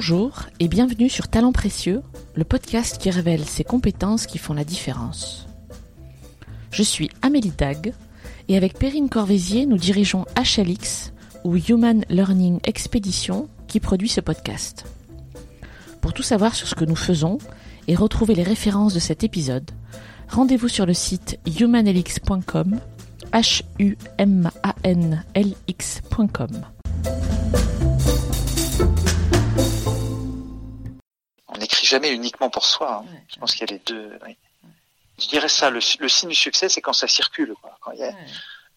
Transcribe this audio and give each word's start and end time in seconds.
Bonjour 0.00 0.42
et 0.60 0.68
bienvenue 0.68 1.08
sur 1.08 1.26
Talents 1.26 1.50
Précieux, 1.50 2.02
le 2.36 2.44
podcast 2.44 2.98
qui 2.98 3.10
révèle 3.10 3.44
ces 3.44 3.64
compétences 3.64 4.28
qui 4.28 4.38
font 4.38 4.54
la 4.54 4.62
différence. 4.62 5.48
Je 6.70 6.84
suis 6.84 7.10
Amélie 7.20 7.50
Dag 7.50 7.92
et 8.46 8.56
avec 8.56 8.78
Perrine 8.78 9.08
Corvézier, 9.08 9.66
nous 9.66 9.76
dirigeons 9.76 10.24
HLX 10.36 11.12
ou 11.42 11.56
Human 11.56 12.04
Learning 12.10 12.60
Expedition 12.62 13.48
qui 13.66 13.80
produit 13.80 14.08
ce 14.08 14.20
podcast. 14.20 14.84
Pour 16.00 16.12
tout 16.12 16.22
savoir 16.22 16.54
sur 16.54 16.68
ce 16.68 16.76
que 16.76 16.84
nous 16.84 16.94
faisons 16.94 17.38
et 17.88 17.96
retrouver 17.96 18.36
les 18.36 18.44
références 18.44 18.94
de 18.94 19.00
cet 19.00 19.24
épisode, 19.24 19.68
rendez-vous 20.28 20.68
sur 20.68 20.86
le 20.86 20.94
site 20.94 21.40
humanlx.com 21.44 22.78
h 23.32 23.62
u 23.80 23.96
m 24.16 24.48
a 24.62 24.76
n 24.84 25.24
l 25.34 25.54
x.com. 25.66 26.50
jamais 31.88 32.10
uniquement 32.12 32.50
pour 32.50 32.64
soi. 32.66 33.02
hein. 33.04 33.10
Je 33.28 33.38
pense 33.38 33.52
qu'il 33.52 33.62
y 33.68 33.70
a 33.70 33.72
les 33.74 33.82
deux. 33.84 34.12
oui. 34.26 34.36
Je 35.20 35.26
dirais 35.26 35.48
ça, 35.48 35.68
le, 35.70 35.80
le 35.98 36.08
signe 36.08 36.28
du 36.28 36.34
succès, 36.36 36.68
c'est 36.68 36.80
quand 36.80 36.92
ça 36.92 37.08
circule. 37.08 37.54
quoi. 37.60 37.76
Quand 37.80 37.90
il 37.92 37.98
y 37.98 38.04
a, 38.04 38.12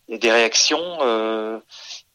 il 0.07 0.13
y 0.13 0.15
a 0.15 0.17
des 0.17 0.31
réactions, 0.31 0.97
euh, 1.01 1.59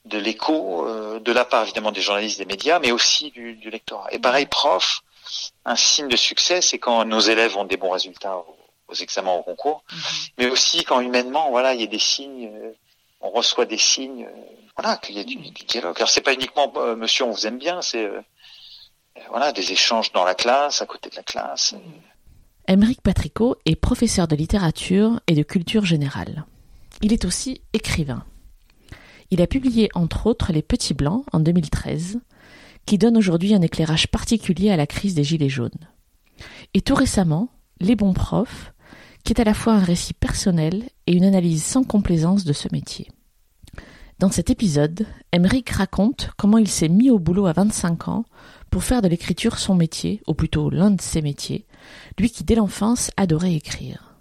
de 0.04 0.18
l'écho, 0.18 0.86
euh, 0.86 1.20
de 1.20 1.32
la 1.32 1.44
part 1.44 1.62
évidemment 1.64 1.92
des 1.92 2.00
journalistes, 2.00 2.38
des 2.38 2.44
médias, 2.44 2.78
mais 2.80 2.90
aussi 2.92 3.30
du, 3.30 3.54
du 3.54 3.70
lectorat. 3.70 4.08
Et 4.12 4.18
pareil, 4.18 4.46
prof, 4.46 5.02
un 5.64 5.76
signe 5.76 6.08
de 6.08 6.16
succès, 6.16 6.60
c'est 6.60 6.78
quand 6.78 7.04
nos 7.04 7.20
élèves 7.20 7.56
ont 7.56 7.64
des 7.64 7.76
bons 7.76 7.90
résultats 7.90 8.36
aux, 8.36 8.56
aux 8.88 8.94
examens, 8.94 9.32
au 9.32 9.42
concours, 9.42 9.82
mais 10.38 10.46
aussi 10.48 10.84
quand 10.84 11.00
humainement, 11.00 11.50
voilà, 11.50 11.74
il 11.74 11.80
y 11.80 11.84
a 11.84 11.88
des 11.88 11.98
signes, 11.98 12.50
euh, 12.54 12.72
on 13.20 13.30
reçoit 13.30 13.64
des 13.64 13.78
signes, 13.78 14.26
euh, 14.26 14.40
voilà, 14.76 14.96
qu'il 14.98 15.16
y 15.16 15.20
a 15.20 15.24
du, 15.24 15.36
du 15.36 15.64
dialogue. 15.64 15.96
Alors 15.96 16.08
c'est 16.08 16.20
pas 16.20 16.34
uniquement 16.34 16.72
euh, 16.76 16.94
Monsieur, 16.96 17.24
on 17.24 17.30
vous 17.32 17.46
aime 17.46 17.58
bien, 17.58 17.80
c'est 17.82 18.04
euh, 18.04 18.20
voilà 19.30 19.52
des 19.52 19.72
échanges 19.72 20.12
dans 20.12 20.24
la 20.24 20.34
classe, 20.34 20.82
à 20.82 20.86
côté 20.86 21.10
de 21.10 21.16
la 21.16 21.22
classe. 21.22 21.74
Patricot 23.02 23.56
est 23.64 23.76
professeur 23.76 24.28
de 24.28 24.36
littérature 24.36 25.20
et 25.26 25.34
de 25.34 25.42
culture 25.42 25.84
générale. 25.84 26.44
Il 27.02 27.12
est 27.12 27.24
aussi 27.24 27.60
écrivain. 27.72 28.24
Il 29.30 29.42
a 29.42 29.46
publié 29.46 29.88
entre 29.94 30.26
autres 30.26 30.52
Les 30.52 30.62
Petits 30.62 30.94
Blancs 30.94 31.24
en 31.32 31.40
2013, 31.40 32.20
qui 32.86 32.98
donne 32.98 33.16
aujourd'hui 33.16 33.54
un 33.54 33.62
éclairage 33.62 34.08
particulier 34.08 34.70
à 34.70 34.76
la 34.76 34.86
crise 34.86 35.14
des 35.14 35.24
Gilets 35.24 35.48
jaunes. 35.48 35.70
Et 36.74 36.80
tout 36.80 36.94
récemment, 36.94 37.48
Les 37.80 37.96
Bons 37.96 38.14
Profs, 38.14 38.72
qui 39.24 39.32
est 39.32 39.40
à 39.40 39.44
la 39.44 39.54
fois 39.54 39.74
un 39.74 39.82
récit 39.82 40.14
personnel 40.14 40.84
et 41.06 41.12
une 41.12 41.24
analyse 41.24 41.64
sans 41.64 41.82
complaisance 41.82 42.44
de 42.44 42.52
ce 42.52 42.68
métier. 42.70 43.08
Dans 44.18 44.30
cet 44.30 44.48
épisode, 44.48 45.06
Émeric 45.32 45.68
raconte 45.70 46.30
comment 46.38 46.58
il 46.58 46.68
s'est 46.68 46.88
mis 46.88 47.10
au 47.10 47.18
boulot 47.18 47.46
à 47.46 47.52
25 47.52 48.08
ans 48.08 48.24
faire 48.80 49.02
de 49.02 49.08
l'écriture 49.08 49.58
son 49.58 49.74
métier, 49.74 50.22
ou 50.26 50.34
plutôt 50.34 50.70
l'un 50.70 50.90
de 50.90 51.00
ses 51.00 51.22
métiers, 51.22 51.66
lui 52.18 52.30
qui 52.30 52.44
dès 52.44 52.54
l'enfance 52.54 53.10
adorait 53.16 53.54
écrire. 53.54 54.16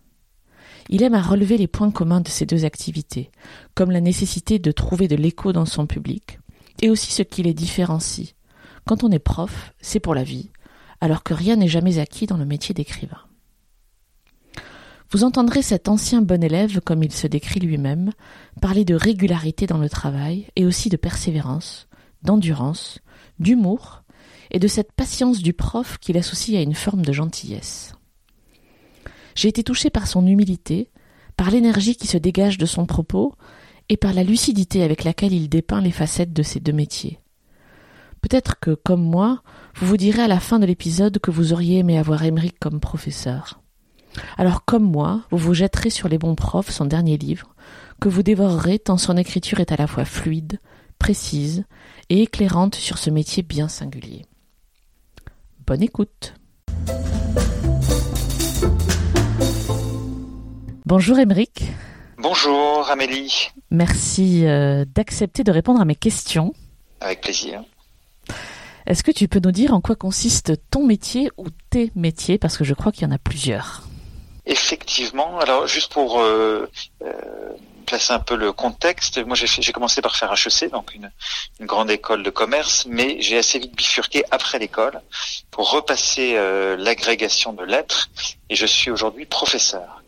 Il 0.90 1.02
aime 1.02 1.16
à 1.16 1.22
relever 1.22 1.58
les 1.58 1.68
points 1.68 1.92
communs 1.92 2.22
de 2.22 2.28
ces 2.28 2.46
deux 2.46 2.64
activités, 2.64 3.32
comme 3.74 3.92
la 3.92 4.02
nécessité 4.02 4.60
de 4.60 4.72
trouver 4.72 5.08
de 5.08 5.16
l'écho 5.16 5.52
dans 5.52 5.66
son 5.66 5.88
public, 5.88 6.40
et 6.82 6.90
aussi 6.90 7.12
ce 7.12 7.24
qui 7.24 7.42
les 7.42 7.54
différencie. 7.54 8.36
Quand 8.86 9.04
on 9.04 9.12
est 9.12 9.20
prof, 9.20 9.74
c'est 9.82 10.00
pour 10.00 10.14
la 10.14 10.24
vie, 10.24 10.52
alors 11.02 11.24
que 11.24 11.34
rien 11.34 11.56
n'est 11.56 11.68
jamais 11.68 11.98
acquis 11.98 12.28
dans 12.28 12.38
le 12.38 12.46
métier 12.46 12.76
d'écrivain. 12.76 13.22
Vous 15.12 15.24
entendrez 15.24 15.62
cet 15.62 15.88
ancien 15.88 16.22
bon 16.22 16.44
élève, 16.44 16.82
comme 16.82 17.04
il 17.04 17.12
se 17.12 17.28
décrit 17.28 17.60
lui-même, 17.60 18.12
parler 18.62 18.86
de 18.86 18.96
régularité 18.96 19.68
dans 19.68 19.78
le 19.78 19.90
travail 19.90 20.48
et 20.56 20.66
aussi 20.66 20.90
de 20.90 20.98
persévérance, 20.98 21.88
d'endurance, 22.24 23.00
d'humour 23.40 24.04
et 24.52 24.60
de 24.60 24.68
cette 24.68 24.92
patience 24.92 25.42
du 25.42 25.54
prof 25.54 25.98
qu'il 26.00 26.18
associe 26.18 26.58
à 26.58 26.62
une 26.62 26.76
forme 26.76 27.04
de 27.04 27.14
gentillesse. 27.14 27.94
J'ai 29.36 29.50
été 29.50 29.64
touché 29.64 29.90
par 29.90 30.08
son 30.08 30.26
humilité, 30.26 30.90
par 31.38 31.52
l'énergie 31.52 31.96
qui 31.96 32.08
se 32.08 32.18
dégage 32.18 32.58
de 32.58 32.66
son 32.66 32.86
propos 32.86 33.34
et 33.90 33.98
par 33.98 34.14
la 34.14 34.24
lucidité 34.24 34.84
avec 34.84 35.04
laquelle 35.04 35.34
il 35.34 35.50
dépeint 35.50 35.82
les 35.82 35.92
facettes 35.92 36.34
de 36.34 36.44
ces 36.44 36.60
deux 36.60 36.74
métiers. 36.74 37.20
Peut-être 38.22 38.60
que, 38.60 38.72
comme 38.72 39.04
moi, 39.04 39.44
vous 39.76 39.86
vous 39.86 39.98
direz 39.98 40.24
à 40.24 40.28
la 40.28 40.40
fin 40.40 40.58
de 40.58 40.66
l'épisode 40.66 41.20
que 41.20 41.32
vous 41.32 41.54
auriez 41.54 41.80
aimé 41.80 42.00
avoir 42.00 42.24
Émeric 42.24 42.58
comme 42.60 42.80
professeur. 42.80 43.62
Alors, 44.38 44.66
comme 44.66 44.90
moi, 44.90 45.22
vous 45.30 45.38
vous 45.38 45.54
jetterez 45.54 45.90
sur 45.90 46.08
Les 46.08 46.18
Bons 46.18 46.36
Profs, 46.36 46.72
son 46.72 46.86
dernier 46.86 47.18
livre, 47.18 47.54
que 48.02 48.10
vous 48.10 48.24
dévorerez 48.24 48.80
tant 48.80 48.98
son 48.98 49.18
écriture 49.18 49.60
est 49.60 49.72
à 49.72 49.76
la 49.76 49.88
fois 49.88 50.06
fluide, 50.06 50.60
précise 50.98 51.66
et 52.10 52.24
éclairante 52.24 52.76
sur 52.76 52.98
ce 52.98 53.10
métier 53.10 53.44
bien 53.44 53.68
singulier. 53.68 54.26
Bonne 55.68 55.82
écoute. 55.82 56.36
Bonjour 60.86 61.18
Émeric, 61.18 61.64
Bonjour 62.20 62.88
Amélie, 62.90 63.50
merci 63.72 64.46
euh, 64.46 64.86
d'accepter 64.86 65.44
de 65.44 65.52
répondre 65.52 65.82
à 65.82 65.86
mes 65.86 65.96
questions. 65.96 66.54
avec 67.02 67.22
plaisir. 67.22 67.64
Est-ce 68.86 69.04
que 69.04 69.12
tu 69.12 69.28
peux 69.28 69.40
nous 69.44 69.52
dire 69.52 69.74
en 69.74 69.82
quoi 69.82 69.96
consiste 69.96 70.54
ton 70.70 70.86
métier 70.86 71.32
ou 71.38 71.48
tes 71.72 71.92
métiers? 71.96 72.38
Parce 72.38 72.56
que 72.58 72.64
je 72.64 72.76
crois 72.76 72.92
qu'il 72.92 73.04
y 73.04 73.08
en 73.08 73.16
a 73.16 73.18
plusieurs. 73.18 73.82
Effectivement, 74.46 75.40
alors 75.40 75.66
juste 75.66 75.92
pour 75.92 76.20
euh, 76.20 76.70
euh, 77.04 77.14
placer 77.86 78.14
un 78.14 78.20
peu 78.20 78.36
le 78.36 78.52
contexte, 78.52 79.18
moi 79.26 79.36
j'ai 79.36 79.72
commencé 79.72 80.02
par 80.02 80.16
faire 80.16 80.34
HEC, 80.34 80.72
donc 80.72 80.94
une, 80.94 81.12
une 81.60 81.66
grande 81.66 81.90
école 81.92 82.24
de 82.24 82.30
commerce, 82.30 82.86
mais 82.88 83.22
j'ai 83.22 83.38
assez 83.38 83.60
vite 83.60 83.76
bifurqué 83.76 84.24
après 84.32 84.60
l'école 84.60 85.02
pour 85.52 85.72
repasser 85.72 86.34
euh, 86.36 86.76
l'agrégation 86.78 87.54
de 87.54 87.64
lettres, 87.64 88.10
et 88.50 88.56
je 88.56 88.66
suis 88.66 88.92
aujourd'hui 88.92 89.26
professeur. 89.26 90.02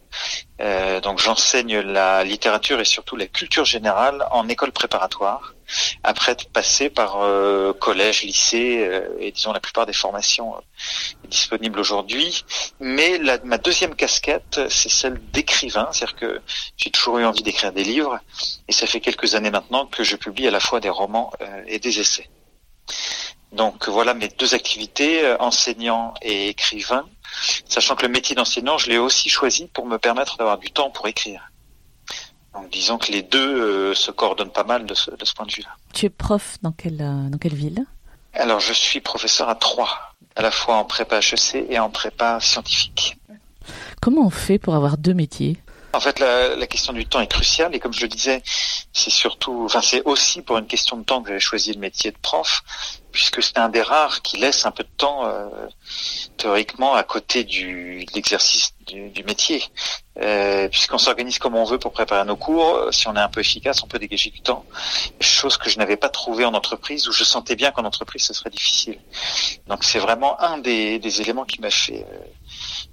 Euh, 0.59 0.99
donc 1.01 1.19
j'enseigne 1.19 1.79
la 1.79 2.23
littérature 2.23 2.79
et 2.79 2.85
surtout 2.85 3.15
la 3.15 3.27
culture 3.27 3.65
générale 3.65 4.25
en 4.31 4.47
école 4.49 4.71
préparatoire, 4.71 5.53
après 6.03 6.31
être 6.31 6.49
passé 6.49 6.89
par 6.89 7.21
euh, 7.21 7.73
collège, 7.73 8.23
lycée 8.23 8.85
euh, 8.87 9.07
et 9.19 9.31
disons 9.31 9.51
la 9.51 9.59
plupart 9.59 9.85
des 9.85 9.93
formations 9.93 10.55
euh, 10.55 10.59
disponibles 11.27 11.79
aujourd'hui. 11.79 12.43
Mais 12.79 13.19
ma 13.43 13.57
deuxième 13.57 13.95
casquette, 13.95 14.61
c'est 14.69 14.89
celle 14.89 15.19
d'écrivain, 15.31 15.89
c'est-à-dire 15.91 16.15
que 16.15 16.41
j'ai 16.77 16.91
toujours 16.91 17.19
eu 17.19 17.25
envie 17.25 17.43
d'écrire 17.43 17.71
des 17.71 17.83
livres, 17.83 18.19
et 18.67 18.71
ça 18.71 18.87
fait 18.87 18.99
quelques 18.99 19.35
années 19.35 19.51
maintenant 19.51 19.85
que 19.85 20.03
je 20.03 20.15
publie 20.15 20.47
à 20.47 20.51
la 20.51 20.59
fois 20.59 20.79
des 20.79 20.89
romans 20.89 21.31
euh, 21.41 21.63
et 21.67 21.79
des 21.79 21.99
essais. 21.99 22.29
Donc 23.51 23.87
voilà 23.87 24.13
mes 24.13 24.27
deux 24.27 24.53
activités, 24.53 25.35
enseignant 25.39 26.13
et 26.21 26.49
écrivain, 26.49 27.07
sachant 27.67 27.95
que 27.95 28.05
le 28.05 28.11
métier 28.11 28.35
d'enseignant, 28.35 28.77
je 28.77 28.89
l'ai 28.89 28.97
aussi 28.97 29.29
choisi 29.29 29.67
pour 29.67 29.85
me 29.85 29.97
permettre 29.97 30.37
d'avoir 30.37 30.57
du 30.57 30.69
temps 30.71 30.89
pour 30.89 31.07
écrire. 31.07 31.49
Donc 32.57 32.71
disons 32.71 32.97
que 32.97 33.11
les 33.11 33.21
deux 33.21 33.61
euh, 33.61 33.93
se 33.93 34.09
coordonnent 34.09 34.51
pas 34.51 34.63
mal 34.63 34.85
de 34.85 34.93
ce, 34.95 35.11
de 35.11 35.25
ce 35.25 35.33
point 35.33 35.45
de 35.45 35.51
vue-là. 35.51 35.69
Tu 35.93 36.07
es 36.07 36.09
prof 36.09 36.57
dans 36.63 36.71
quelle, 36.71 37.01
euh, 37.01 37.29
dans 37.29 37.37
quelle 37.37 37.53
ville? 37.53 37.85
Alors 38.33 38.59
je 38.59 38.73
suis 38.73 38.99
professeur 38.99 39.47
à 39.47 39.55
Troyes, 39.55 39.89
à 40.35 40.41
la 40.41 40.51
fois 40.51 40.75
en 40.75 40.83
prépa 40.83 41.19
HEC 41.19 41.67
et 41.69 41.79
en 41.79 41.89
prépa 41.89 42.39
scientifique. 42.39 43.17
Comment 44.01 44.25
on 44.25 44.29
fait 44.31 44.57
pour 44.57 44.75
avoir 44.75 44.97
deux 44.97 45.13
métiers? 45.13 45.57
En 45.93 45.99
fait, 45.99 46.19
la, 46.19 46.67
question 46.67 46.93
du 46.93 47.05
temps 47.05 47.21
est 47.21 47.27
cruciale 47.27 47.73
et 47.73 47.79
comme 47.79 47.93
je 47.93 48.01
le 48.01 48.07
disais, 48.07 48.43
c'est 48.93 49.09
surtout, 49.09 49.63
enfin, 49.65 49.81
c'est 49.81 50.03
aussi 50.03 50.41
pour 50.41 50.57
une 50.57 50.67
question 50.67 50.97
de 50.97 51.03
temps 51.03 51.21
que 51.21 51.29
j'avais 51.29 51.39
choisi 51.39 51.73
le 51.73 51.79
métier 51.79 52.11
de 52.11 52.17
prof, 52.17 52.61
puisque 53.11 53.41
c'est 53.41 53.57
un 53.57 53.69
des 53.69 53.81
rares 53.81 54.21
qui 54.21 54.37
laisse 54.37 54.65
un 54.65 54.71
peu 54.71 54.83
de 54.83 54.89
temps 54.97 55.25
euh, 55.25 55.47
théoriquement 56.37 56.93
à 56.93 57.03
côté 57.03 57.43
du 57.43 58.05
de 58.05 58.13
l'exercice 58.13 58.73
du, 58.85 59.23
métier, 59.23 59.63
euh, 60.21 60.69
puisqu'on 60.69 60.97
s'organise 60.97 61.39
comme 61.39 61.55
on 61.55 61.63
veut 61.63 61.79
pour 61.79 61.91
préparer 61.91 62.25
nos 62.25 62.35
cours. 62.35 62.87
Si 62.91 63.07
on 63.07 63.15
est 63.15 63.19
un 63.19 63.29
peu 63.29 63.41
efficace, 63.41 63.81
on 63.83 63.87
peut 63.87 63.99
dégager 63.99 64.29
du 64.29 64.41
temps, 64.41 64.65
chose 65.19 65.57
que 65.57 65.69
je 65.69 65.77
n'avais 65.77 65.97
pas 65.97 66.09
trouvé 66.09 66.45
en 66.45 66.53
entreprise 66.53 67.07
où 67.07 67.11
je 67.11 67.23
sentais 67.23 67.55
bien 67.55 67.71
qu'en 67.71 67.85
entreprise 67.85 68.23
ce 68.23 68.33
serait 68.33 68.49
difficile. 68.49 68.99
Donc 69.67 69.83
c'est 69.83 69.99
vraiment 69.99 70.39
un 70.41 70.57
des, 70.57 70.99
des 70.99 71.21
éléments 71.21 71.45
qui 71.45 71.59
m'a 71.59 71.71
fait 71.71 72.05
euh, 72.11 72.17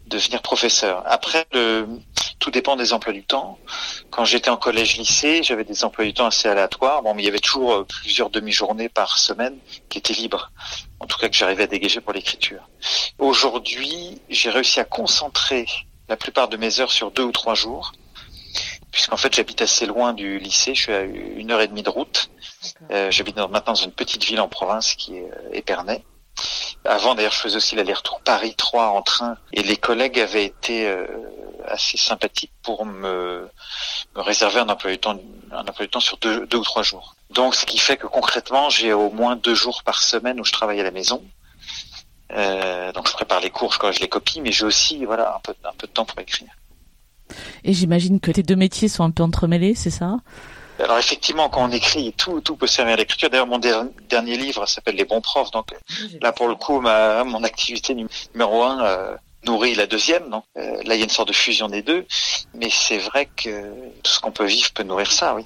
devenir 0.06 0.42
professeur. 0.42 1.02
Après, 1.06 1.46
le, 1.52 1.86
tout 2.38 2.50
dépend 2.50 2.76
des 2.76 2.92
emplois 2.92 3.12
du 3.12 3.24
temps. 3.24 3.58
Quand 4.10 4.24
j'étais 4.24 4.50
en 4.50 4.56
collège-lycée, 4.56 5.42
j'avais 5.42 5.64
des 5.64 5.84
emplois 5.84 6.04
du 6.04 6.12
temps 6.12 6.26
assez 6.26 6.48
aléatoires. 6.48 7.02
Bon, 7.02 7.14
mais 7.14 7.22
il 7.22 7.24
y 7.24 7.28
avait 7.28 7.38
toujours 7.38 7.72
euh, 7.72 7.84
plusieurs 7.84 8.30
demi-journées 8.30 8.88
par 8.88 9.18
semaine 9.18 9.56
qui 9.88 9.98
étaient 9.98 10.12
libres. 10.12 10.52
En 11.00 11.06
tout 11.06 11.18
cas, 11.18 11.28
que 11.28 11.34
j'arrivais 11.34 11.64
à 11.64 11.66
dégager 11.66 12.00
pour 12.00 12.12
l'écriture. 12.12 12.68
Aujourd'hui, 13.18 14.20
j'ai 14.28 14.50
réussi 14.50 14.78
à 14.78 14.84
concentrer 14.84 15.66
la 16.08 16.16
plupart 16.16 16.48
de 16.48 16.56
mes 16.56 16.80
heures 16.80 16.92
sur 16.92 17.10
deux 17.10 17.22
ou 17.22 17.32
trois 17.32 17.54
jours, 17.54 17.92
puisqu'en 18.90 19.16
fait, 19.16 19.34
j'habite 19.34 19.62
assez 19.62 19.86
loin 19.86 20.12
du 20.12 20.38
lycée. 20.38 20.74
Je 20.74 20.82
suis 20.82 20.92
à 20.92 21.02
une 21.02 21.50
heure 21.50 21.62
et 21.62 21.68
demie 21.68 21.82
de 21.82 21.90
route. 21.90 22.28
Euh, 22.90 23.10
j'habite 23.10 23.36
maintenant 23.36 23.62
dans 23.66 23.74
une 23.74 23.92
petite 23.92 24.24
ville 24.24 24.40
en 24.40 24.48
province 24.48 24.94
qui 24.94 25.16
est 25.16 25.30
euh, 25.32 25.52
Épernay. 25.52 26.04
Avant, 26.84 27.14
d'ailleurs, 27.14 27.32
je 27.32 27.38
faisais 27.38 27.56
aussi 27.56 27.76
l'aller-retour 27.76 28.20
Paris-3 28.20 28.78
en 28.78 29.02
train, 29.02 29.36
et 29.52 29.62
les 29.62 29.76
collègues 29.76 30.20
avaient 30.20 30.44
été 30.44 30.86
euh, 30.86 31.06
assez 31.66 31.96
sympathiques 31.96 32.52
pour 32.62 32.84
me, 32.84 33.48
me 34.14 34.20
réserver 34.20 34.60
un 34.60 34.68
emploi 34.68 34.90
du 34.90 34.98
temps, 34.98 35.18
un 35.50 35.60
emploi 35.60 35.86
du 35.86 35.88
temps 35.88 36.00
sur 36.00 36.18
deux, 36.18 36.46
deux 36.46 36.58
ou 36.58 36.64
trois 36.64 36.82
jours. 36.82 37.14
Donc, 37.30 37.54
ce 37.54 37.64
qui 37.64 37.78
fait 37.78 37.96
que 37.96 38.06
concrètement, 38.06 38.68
j'ai 38.68 38.92
au 38.92 39.10
moins 39.10 39.36
deux 39.36 39.54
jours 39.54 39.82
par 39.82 40.02
semaine 40.02 40.38
où 40.40 40.44
je 40.44 40.52
travaille 40.52 40.80
à 40.80 40.84
la 40.84 40.90
maison. 40.90 41.24
Euh, 42.32 42.92
donc 42.92 43.08
je 43.08 43.12
prépare 43.12 43.40
les 43.40 43.50
cours, 43.50 43.72
je 43.72 43.78
corrige 43.78 44.00
les 44.00 44.08
copies, 44.08 44.40
mais 44.40 44.50
j'ai 44.50 44.64
aussi 44.64 45.04
voilà 45.04 45.36
un 45.36 45.40
peu, 45.40 45.54
un 45.64 45.72
peu 45.76 45.86
de 45.86 45.92
temps 45.92 46.04
pour 46.04 46.18
écrire. 46.18 46.48
Et 47.64 47.72
j'imagine 47.72 48.20
que 48.20 48.30
tes 48.30 48.42
deux 48.42 48.56
métiers 48.56 48.88
sont 48.88 49.04
un 49.04 49.10
peu 49.10 49.22
entremêlés, 49.22 49.74
c'est 49.74 49.90
ça? 49.90 50.16
Alors 50.78 50.98
effectivement, 50.98 51.48
quand 51.48 51.64
on 51.64 51.70
écrit, 51.70 52.12
tout, 52.12 52.40
tout 52.40 52.56
peut 52.56 52.66
servir 52.66 52.94
à 52.94 52.96
l'écriture. 52.96 53.30
D'ailleurs, 53.30 53.46
mon 53.46 53.58
dernier 53.58 54.36
livre 54.36 54.66
s'appelle 54.66 54.96
Les 54.96 55.04
bons 55.04 55.20
profs. 55.20 55.50
Donc 55.50 55.68
là, 56.20 56.32
pour 56.32 56.48
le 56.48 56.54
coup, 56.54 56.80
ma, 56.80 57.24
mon 57.24 57.44
activité 57.44 57.94
numéro 57.94 58.62
un 58.62 58.84
euh, 58.84 59.16
nourrit 59.46 59.74
la 59.74 59.86
deuxième. 59.86 60.30
Donc 60.30 60.44
euh, 60.56 60.82
là, 60.84 60.94
il 60.94 60.98
y 60.98 61.02
a 61.02 61.04
une 61.04 61.10
sorte 61.10 61.28
de 61.28 61.34
fusion 61.34 61.68
des 61.68 61.82
deux. 61.82 62.06
Mais 62.54 62.70
c'est 62.70 62.98
vrai 62.98 63.26
que 63.36 63.72
tout 64.02 64.10
ce 64.10 64.20
qu'on 64.20 64.32
peut 64.32 64.46
vivre 64.46 64.72
peut 64.72 64.82
nourrir 64.82 65.12
ça, 65.12 65.34
oui. 65.34 65.44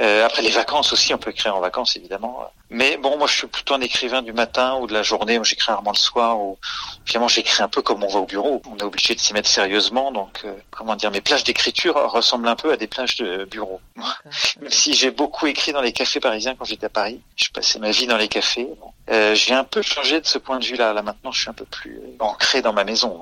Euh, 0.00 0.26
après 0.26 0.42
les 0.42 0.50
vacances 0.50 0.92
aussi, 0.92 1.14
on 1.14 1.18
peut 1.18 1.30
écrire 1.30 1.56
en 1.56 1.60
vacances 1.60 1.96
évidemment. 1.96 2.50
Mais 2.70 2.96
bon, 2.96 3.16
moi 3.18 3.26
je 3.26 3.36
suis 3.36 3.46
plutôt 3.46 3.74
un 3.74 3.80
écrivain 3.80 4.22
du 4.22 4.32
matin 4.32 4.78
ou 4.80 4.86
de 4.86 4.92
la 4.92 5.02
journée. 5.02 5.36
Moi 5.36 5.44
j'écris 5.44 5.70
rarement 5.70 5.92
le 5.92 5.98
soir. 5.98 6.40
Ou 6.40 6.58
finalement 7.04 7.28
j'écris 7.28 7.62
un 7.62 7.68
peu 7.68 7.82
comme 7.82 8.02
on 8.02 8.08
va 8.08 8.20
au 8.20 8.26
bureau. 8.26 8.60
On 8.70 8.76
est 8.76 8.82
obligé 8.82 9.14
de 9.14 9.20
s'y 9.20 9.32
mettre 9.32 9.48
sérieusement. 9.48 10.12
Donc 10.12 10.42
euh, 10.44 10.54
comment 10.70 10.96
dire, 10.96 11.10
mes 11.10 11.20
plages 11.20 11.44
d'écriture 11.44 11.94
ressemblent 12.10 12.48
un 12.48 12.56
peu 12.56 12.72
à 12.72 12.76
des 12.76 12.86
plages 12.86 13.16
de 13.16 13.44
bureau. 13.44 13.80
Même 14.60 14.70
si 14.70 14.94
j'ai 14.94 15.10
beaucoup 15.10 15.46
écrit 15.46 15.72
dans 15.72 15.82
les 15.82 15.92
cafés 15.92 16.20
parisiens 16.20 16.54
quand 16.54 16.64
j'étais 16.64 16.86
à 16.86 16.90
Paris, 16.90 17.20
je 17.36 17.48
passais 17.50 17.78
ma 17.78 17.90
vie 17.90 18.06
dans 18.06 18.16
les 18.16 18.28
cafés. 18.28 18.68
Bon. 18.80 18.92
Euh, 19.10 19.34
j'ai 19.34 19.54
un 19.54 19.64
peu 19.64 19.82
changé 19.82 20.20
de 20.20 20.26
ce 20.26 20.38
point 20.38 20.58
de 20.58 20.64
vue-là. 20.64 20.92
Là 20.92 21.02
maintenant, 21.02 21.32
je 21.32 21.40
suis 21.40 21.50
un 21.50 21.54
peu 21.54 21.66
plus 21.66 22.00
ancré 22.18 22.62
dans 22.62 22.72
ma 22.72 22.84
maison. 22.84 23.20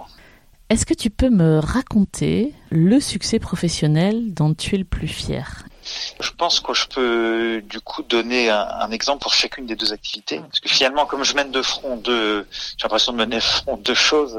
Est-ce 0.71 0.87
que 0.87 0.95
tu 0.95 1.11
peux 1.11 1.29
me 1.29 1.59
raconter 1.59 2.55
le 2.71 2.99
succès 2.99 3.39
professionnel 3.39 4.33
dont 4.33 4.55
tu 4.55 4.75
es 4.75 4.79
le 4.79 4.85
plus 4.85 5.07
fier? 5.07 5.65
Je 6.21 6.31
pense 6.31 6.61
que 6.61 6.75
je 6.75 6.87
peux 6.87 7.63
du 7.65 7.81
coup 7.81 8.03
donner 8.03 8.51
un, 8.51 8.91
exemple 8.91 9.23
pour 9.23 9.35
chacune 9.35 9.67
des 9.67 9.77
deux 9.77 9.93
activités. 9.93 10.39
Parce 10.39 10.61
que 10.61 10.69
finalement, 10.69 11.07
comme 11.07 11.25
je 11.25 11.35
mène 11.35 11.51
de 11.51 11.63
front 11.63 11.97
deux, 11.97 12.47
j'ai 12.51 12.85
l'impression 12.85 13.13
de 13.13 13.19
mener 13.19 13.37
de 13.37 13.43
front 13.43 13.77
deux 13.77 13.95
choses. 13.95 14.39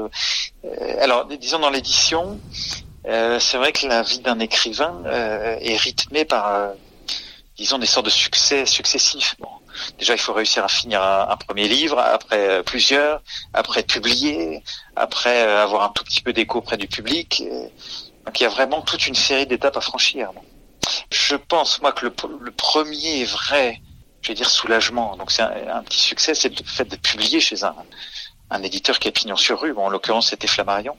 Euh, 0.64 1.02
alors, 1.02 1.26
disons 1.26 1.58
dans 1.58 1.70
l'édition, 1.70 2.40
euh, 3.06 3.38
c'est 3.38 3.56
vrai 3.58 3.72
que 3.72 3.86
la 3.86 4.02
vie 4.02 4.20
d'un 4.20 4.38
écrivain 4.38 5.02
euh, 5.06 5.56
est 5.60 5.76
rythmée 5.76 6.24
par, 6.24 6.72
disons, 7.56 7.78
des 7.78 7.86
sortes 7.86 8.06
de 8.06 8.10
succès 8.10 8.64
successifs. 8.64 9.36
Bon, 9.38 9.48
déjà, 9.98 10.14
il 10.14 10.20
faut 10.20 10.32
réussir 10.32 10.64
à 10.64 10.68
finir 10.68 11.02
un, 11.02 11.36
premier 11.36 11.68
livre, 11.68 11.98
après 11.98 12.62
plusieurs, 12.62 13.22
après 13.52 13.82
publier, 13.82 14.62
après 14.96 15.42
avoir 15.42 15.82
un 15.82 15.90
tout 15.90 16.04
petit 16.04 16.22
peu 16.22 16.32
d'écho 16.32 16.58
auprès 16.58 16.78
du 16.78 16.88
public. 16.88 17.44
Donc, 18.24 18.40
il 18.40 18.44
y 18.44 18.46
a 18.46 18.50
vraiment 18.50 18.80
toute 18.80 19.06
une 19.06 19.14
série 19.14 19.46
d'étapes 19.46 19.76
à 19.76 19.82
franchir. 19.82 20.30
Je 21.10 21.36
pense, 21.36 21.80
moi, 21.80 21.92
que 21.92 22.06
le, 22.06 22.50
premier 22.50 23.24
vrai, 23.24 23.80
je 24.22 24.28
vais 24.28 24.34
dire, 24.34 24.48
soulagement, 24.48 25.16
donc 25.16 25.30
c'est 25.30 25.42
un, 25.42 25.82
petit 25.82 26.00
succès, 26.00 26.34
c'est 26.34 26.48
le 26.48 26.64
fait 26.64 26.84
d'être 26.84 27.02
publié 27.02 27.40
chez 27.40 27.64
un, 27.64 27.74
un 28.50 28.62
éditeur 28.62 28.98
qui 28.98 29.08
est 29.08 29.12
pignon 29.12 29.36
sur 29.36 29.60
rue. 29.60 29.72
Bon, 29.72 29.86
en 29.86 29.90
l'occurrence, 29.90 30.30
c'était 30.30 30.46
Flammarion. 30.46 30.96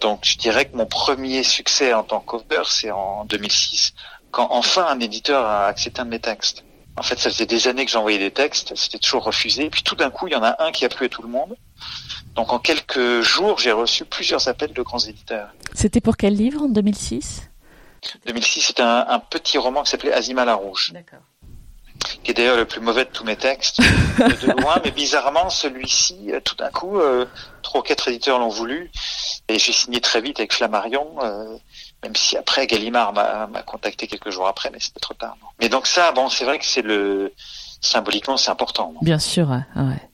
Donc, 0.00 0.20
je 0.24 0.36
dirais 0.38 0.66
que 0.66 0.76
mon 0.76 0.86
premier 0.86 1.42
succès 1.42 1.92
en 1.94 2.02
tant 2.02 2.20
qu'auteur, 2.20 2.70
c'est 2.70 2.90
en 2.90 3.24
2006, 3.24 3.94
quand 4.30 4.48
enfin 4.50 4.86
un 4.88 5.00
éditeur 5.00 5.44
a 5.44 5.66
accepté 5.66 6.00
un 6.00 6.06
de 6.06 6.10
mes 6.10 6.20
textes. 6.20 6.64
En 6.96 7.02
fait, 7.02 7.18
ça 7.18 7.30
faisait 7.30 7.46
des 7.46 7.68
années 7.68 7.86
que 7.86 7.90
j'envoyais 7.90 8.18
des 8.18 8.30
textes, 8.30 8.74
c'était 8.76 8.98
toujours 8.98 9.24
refusé. 9.24 9.70
Puis 9.70 9.82
tout 9.82 9.94
d'un 9.94 10.10
coup, 10.10 10.26
il 10.26 10.32
y 10.32 10.36
en 10.36 10.42
a 10.42 10.62
un 10.62 10.72
qui 10.72 10.84
a 10.84 10.88
plu 10.88 11.06
à 11.06 11.08
tout 11.08 11.22
le 11.22 11.28
monde. 11.28 11.56
Donc 12.34 12.52
en 12.52 12.58
quelques 12.58 13.22
jours, 13.22 13.58
j'ai 13.58 13.72
reçu 13.72 14.04
plusieurs 14.04 14.48
appels 14.48 14.72
de 14.72 14.82
grands 14.82 14.98
éditeurs. 14.98 15.48
C'était 15.74 16.00
pour 16.00 16.16
quel 16.16 16.34
livre 16.34 16.62
en 16.62 16.68
2006 16.68 17.48
2006, 18.26 18.60
c'était 18.60 18.82
un, 18.82 19.18
petit 19.18 19.58
roman 19.58 19.82
qui 19.82 19.90
s'appelait 19.90 20.12
Azima 20.12 20.44
la 20.44 20.54
Rouge. 20.54 20.92
Qui 22.24 22.32
est 22.32 22.34
d'ailleurs 22.34 22.56
le 22.56 22.64
plus 22.64 22.80
mauvais 22.80 23.04
de 23.04 23.10
tous 23.10 23.24
mes 23.24 23.36
textes, 23.36 23.80
de 23.80 24.60
loin, 24.60 24.80
mais 24.84 24.90
bizarrement, 24.90 25.50
celui-ci, 25.50 26.32
euh, 26.32 26.40
tout 26.40 26.56
d'un 26.56 26.70
coup, 26.70 26.98
euh, 26.98 27.26
trois 27.62 27.80
ou 27.80 27.84
quatre 27.84 28.08
éditeurs 28.08 28.40
l'ont 28.40 28.48
voulu, 28.48 28.90
et 29.46 29.58
j'ai 29.58 29.72
signé 29.72 30.00
très 30.00 30.20
vite 30.20 30.40
avec 30.40 30.52
Flammarion, 30.52 31.14
euh, 31.22 31.56
même 32.02 32.16
si 32.16 32.36
après 32.36 32.66
Gallimard 32.66 33.12
m'a 33.12 33.62
contacté 33.62 34.08
quelques 34.08 34.30
jours 34.30 34.48
après, 34.48 34.70
mais 34.72 34.80
c'était 34.80 34.98
trop 34.98 35.14
tard. 35.14 35.36
Mais 35.60 35.68
donc 35.68 35.86
ça, 35.86 36.10
bon, 36.10 36.28
c'est 36.28 36.44
vrai 36.44 36.58
que 36.58 36.64
c'est 36.64 36.82
le 36.82 37.32
symboliquement, 37.80 38.36
c'est 38.36 38.50
important. 38.50 38.94
Bien 39.00 39.20
sûr, 39.20 39.48
ouais 39.48 40.11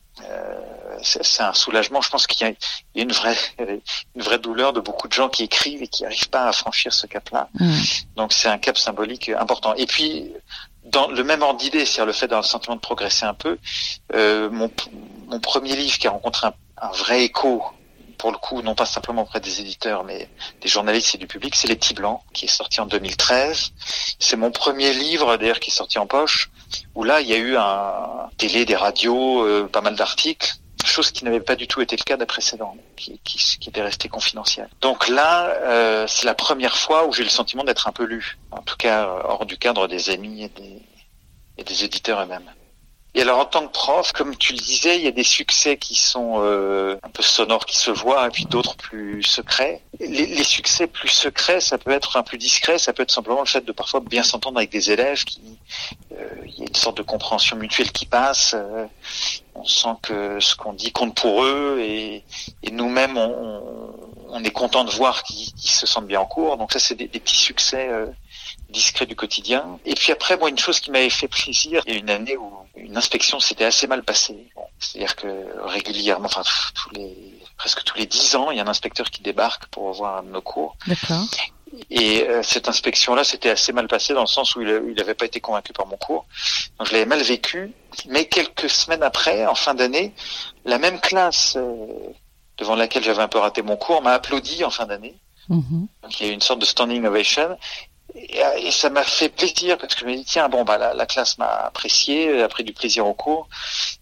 c'est 1.03 1.43
un 1.43 1.53
soulagement. 1.53 2.01
Je 2.01 2.11
pense 2.11 2.27
qu'il 2.27 2.47
y 2.47 2.51
a 2.51 3.03
une 3.03 3.13
vraie, 3.13 3.37
une 3.59 4.23
vraie 4.23 4.39
douleur 4.39 4.73
de 4.73 4.81
beaucoup 4.81 5.09
de 5.09 5.13
gens 5.13 5.29
qui 5.29 5.45
écrivent 5.45 5.83
et 5.83 5.89
qui 5.89 6.03
n'arrivent 6.03 6.31
pas 6.31 6.49
à 6.49 6.53
franchir 6.53 6.93
ce 6.93 7.07
cap-là. 7.07 7.49
Mm. 7.55 7.75
Donc 8.17 8.33
c'est 8.33 8.49
un 8.49 8.59
cap 8.59 8.79
symbolique 8.79 9.29
important. 9.29 9.75
Et 9.75 9.87
puis 9.87 10.33
dans 10.85 11.09
le 11.09 11.23
même 11.23 11.43
ordre 11.43 11.61
d'idée, 11.61 11.85
c'est-à-dire 11.85 12.07
le 12.07 12.13
fait 12.13 12.27
d'avoir 12.27 12.43
le 12.43 12.49
sentiment 12.49 12.77
de 12.77 12.81
progresser 12.81 13.27
un 13.27 13.35
peu, 13.35 13.59
euh, 14.15 14.49
mon, 14.51 14.71
mon, 15.27 15.41
premier 15.41 15.77
livre 15.77 15.99
qui 15.99 16.07
a 16.07 16.11
rencontré 16.11 16.47
un, 16.47 16.55
un, 16.81 16.91
vrai 16.91 17.25
écho, 17.25 17.63
pour 18.17 18.33
le 18.33 18.39
coup, 18.39 18.63
non 18.63 18.75
pas 18.75 18.87
simplement 18.87 19.23
auprès 19.23 19.41
des 19.41 19.61
éditeurs, 19.61 20.05
mais 20.05 20.29
des 20.61 20.69
journalistes 20.69 21.15
et 21.15 21.19
du 21.19 21.27
public, 21.27 21.55
c'est 21.55 21.69
Les 21.69 21.77
Petits 21.77 21.95
Blancs, 21.95 22.21
qui 22.33 22.47
est 22.47 22.49
sorti 22.49 22.81
en 22.81 22.87
2013. 22.87 23.73
C'est 24.19 24.37
mon 24.37 24.51
premier 24.51 24.93
livre, 24.93 25.37
d'ailleurs, 25.37 25.61
qui 25.61 25.71
est 25.71 25.75
sorti 25.75 25.99
en 25.99 26.07
poche, 26.07 26.51
où 26.95 27.05
là, 27.05 27.21
il 27.21 27.29
y 27.29 27.35
a 27.35 27.39
eu 27.39 27.57
un 27.57 28.29
télé, 28.37 28.65
des 28.65 28.77
radios, 28.77 29.43
euh, 29.43 29.69
pas 29.71 29.81
mal 29.81 29.97
d'articles, 29.97 30.57
chose 30.85 31.11
qui 31.11 31.25
n'avait 31.25 31.41
pas 31.41 31.57
du 31.57 31.67
tout 31.67 31.81
été 31.81 31.97
le 31.97 32.03
cas 32.03 32.17
des 32.17 32.27
précédents, 32.27 32.77
qui, 32.97 33.21
qui, 33.25 33.39
qui 33.59 33.69
était 33.69 33.83
resté 33.83 34.09
confidentiel. 34.09 34.69
Donc 34.81 35.09
là, 35.09 35.47
euh, 35.63 36.07
c'est 36.07 36.27
la 36.27 36.35
première 36.35 36.77
fois 36.77 37.07
où 37.07 37.13
j'ai 37.13 37.25
le 37.25 37.29
sentiment 37.29 37.65
d'être 37.65 37.89
un 37.89 37.93
peu 37.93 38.05
lu, 38.05 38.39
en 38.51 38.63
tout 38.63 38.77
cas 38.77 39.07
euh, 39.07 39.21
hors 39.25 39.47
du 39.47 39.59
cadre 39.59 39.89
des 39.89 40.11
amis 40.11 40.45
et 40.45 40.49
des, 40.49 40.83
et 41.59 41.65
des 41.65 41.85
éditeurs 41.85 42.23
eux-mêmes. 42.23 42.51
Et 43.15 43.23
alors 43.23 43.39
en 43.39 43.47
tant 43.47 43.67
que 43.67 43.73
prof, 43.73 44.13
comme 44.13 44.37
tu 44.37 44.53
le 44.53 44.59
disais, 44.59 44.97
il 44.99 45.05
y 45.05 45.09
a 45.09 45.13
des 45.13 45.25
succès 45.25 45.79
qui 45.79 45.95
sont 45.95 46.35
euh, 46.43 46.97
un 47.03 47.09
peu 47.09 47.23
sonores 47.23 47.65
qui 47.65 47.77
se 47.77 47.91
voient, 47.91 48.27
et 48.27 48.31
puis 48.31 48.45
d'autres 48.45 48.77
plus 48.77 49.23
secrets. 49.23 49.83
Les, 49.99 50.27
les, 50.27 50.45
succès 50.45 50.87
plus 50.87 51.09
secrets, 51.09 51.61
ça 51.61 51.79
peut 51.79 51.91
être 51.91 52.17
un 52.19 52.23
plus 52.23 52.37
discret, 52.37 52.79
ça 52.79 52.93
peut 52.93 53.03
être 53.03 53.11
simplement 53.11 53.41
le 53.41 53.47
fait 53.47 53.65
de 53.65 53.73
parfois 53.73 54.01
bien 54.01 54.23
s'entendre 54.23 54.59
avec 54.59 54.71
des 54.71 54.93
élèves, 54.93 55.25
qui 55.25 55.41
euh, 56.13 56.29
il 56.47 56.59
y 56.59 56.63
a 56.63 56.67
une 56.69 56.75
sorte 56.75 56.99
de 56.99 57.03
compréhension 57.03 57.57
mutuelle 57.57 57.93
qui 57.93 58.05
passe. 58.05 58.55
Euh, 58.55 58.85
on 59.55 59.65
sent 59.65 59.97
que 60.03 60.39
ce 60.39 60.55
qu'on 60.55 60.75
dit 60.75 60.93
compte 60.93 61.17
pour 61.17 61.45
eux, 61.45 61.79
et, 61.81 62.23
et 62.63 62.71
nous-mêmes, 62.71 63.17
on, 63.17 63.95
on, 64.29 64.45
est 64.45 64.51
content 64.51 64.85
de 64.85 64.91
voir 64.91 65.23
qu'ils 65.23 65.51
se 65.57 65.87
sentent 65.87 66.07
bien 66.07 66.21
en 66.21 66.27
cours. 66.27 66.59
Donc 66.59 66.73
ça, 66.73 66.79
c'est 66.79 66.95
des, 66.95 67.09
des 67.09 67.21
petits 67.21 67.39
succès 67.39 67.89
discret 68.69 69.07
du 69.07 69.17
quotidien. 69.17 69.79
Et 69.85 69.95
puis 69.95 70.13
après, 70.13 70.37
moi, 70.37 70.51
une 70.51 70.59
chose 70.59 70.81
qui 70.81 70.91
m'avait 70.91 71.11
fait 71.11 71.29
plaisir, 71.29 71.83
il 71.87 71.95
y 71.95 71.97
a 71.97 71.99
une 71.99 72.11
année 72.11 72.37
où 72.37 72.53
une 72.77 72.97
inspection 72.97 73.41
s'était 73.41 73.65
assez 73.65 73.87
mal 73.87 74.03
passée. 74.03 74.49
C'est-à-dire 74.79 75.17
que 75.17 75.29
régulièrement, 75.65 76.27
enfin 76.27 76.43
tous 76.75 76.91
les 76.91 77.39
presque 77.57 77.83
tous 77.85 77.99
les 77.99 78.07
dix 78.07 78.37
ans, 78.37 78.51
il 78.51 78.57
y 78.57 78.61
a 78.61 78.65
un 78.65 78.69
inspecteur 78.69 79.11
qui 79.11 79.23
débarque 79.23 79.67
pour 79.67 79.93
voir 79.93 80.23
nos 80.23 80.41
cours. 80.41 80.77
D'accord. 80.87 81.25
Et 81.91 82.27
euh, 82.27 82.43
cette 82.43 82.69
inspection-là, 82.69 83.25
c'était 83.25 83.51
assez 83.51 83.73
mal 83.73 83.89
passé 83.89 84.15
dans 84.15 84.23
le 84.23 84.27
sens 84.27 84.57
où 84.57 84.63
il 84.63 84.95
n'avait 84.97 85.15
pas 85.15 85.27
été 85.27 85.41
convaincu 85.41 85.73
par 85.73 85.87
mon 85.87 85.97
cours. 85.97 86.27
Donc 86.79 86.89
je 86.89 86.93
l'avais 86.93 87.05
mal 87.05 87.23
vécu. 87.23 87.73
Mais 88.09 88.27
quelques 88.27 88.71
semaines 88.71 89.03
après, 89.03 89.47
en 89.47 89.55
fin 89.55 89.75
d'année, 89.75 90.15
la 90.65 90.79
même 90.79 91.01
classe 91.01 91.57
euh, 91.57 91.75
devant 92.57 92.75
laquelle 92.75 93.05
j'avais 93.05 93.23
un 93.23 93.29
peu 93.29 93.39
raté 93.39 93.63
mon 93.63 93.77
cours 93.77 94.03
m'a 94.03 94.13
applaudi 94.13 94.65
en 94.65 94.71
fin 94.71 94.87
d'année. 94.87 95.17
Mm-hmm. 95.51 95.87
Donc 96.03 96.21
il 96.21 96.27
y 96.27 96.29
a 96.29 96.33
eu 96.33 96.35
une 96.35 96.41
sorte 96.41 96.61
de 96.61 96.67
standing 96.67 97.05
ovation. 97.05 97.57
Et, 98.15 98.71
ça 98.71 98.91
m'a 98.91 99.05
fait 99.05 99.29
plaisir 99.29 99.79
parce 99.79 99.95
que 99.95 100.01
je 100.01 100.07
me 100.07 100.15
dis 100.15 100.25
tiens 100.25 100.49
bon 100.49 100.65
bah 100.65 100.79
la, 100.79 101.07
classe 101.07 101.39
m'a 101.39 101.47
apprécié, 101.47 102.43
a 102.43 102.49
pris 102.49 102.65
du 102.65 102.73
plaisir 102.73 103.07
au 103.07 103.15
cours 103.15 103.49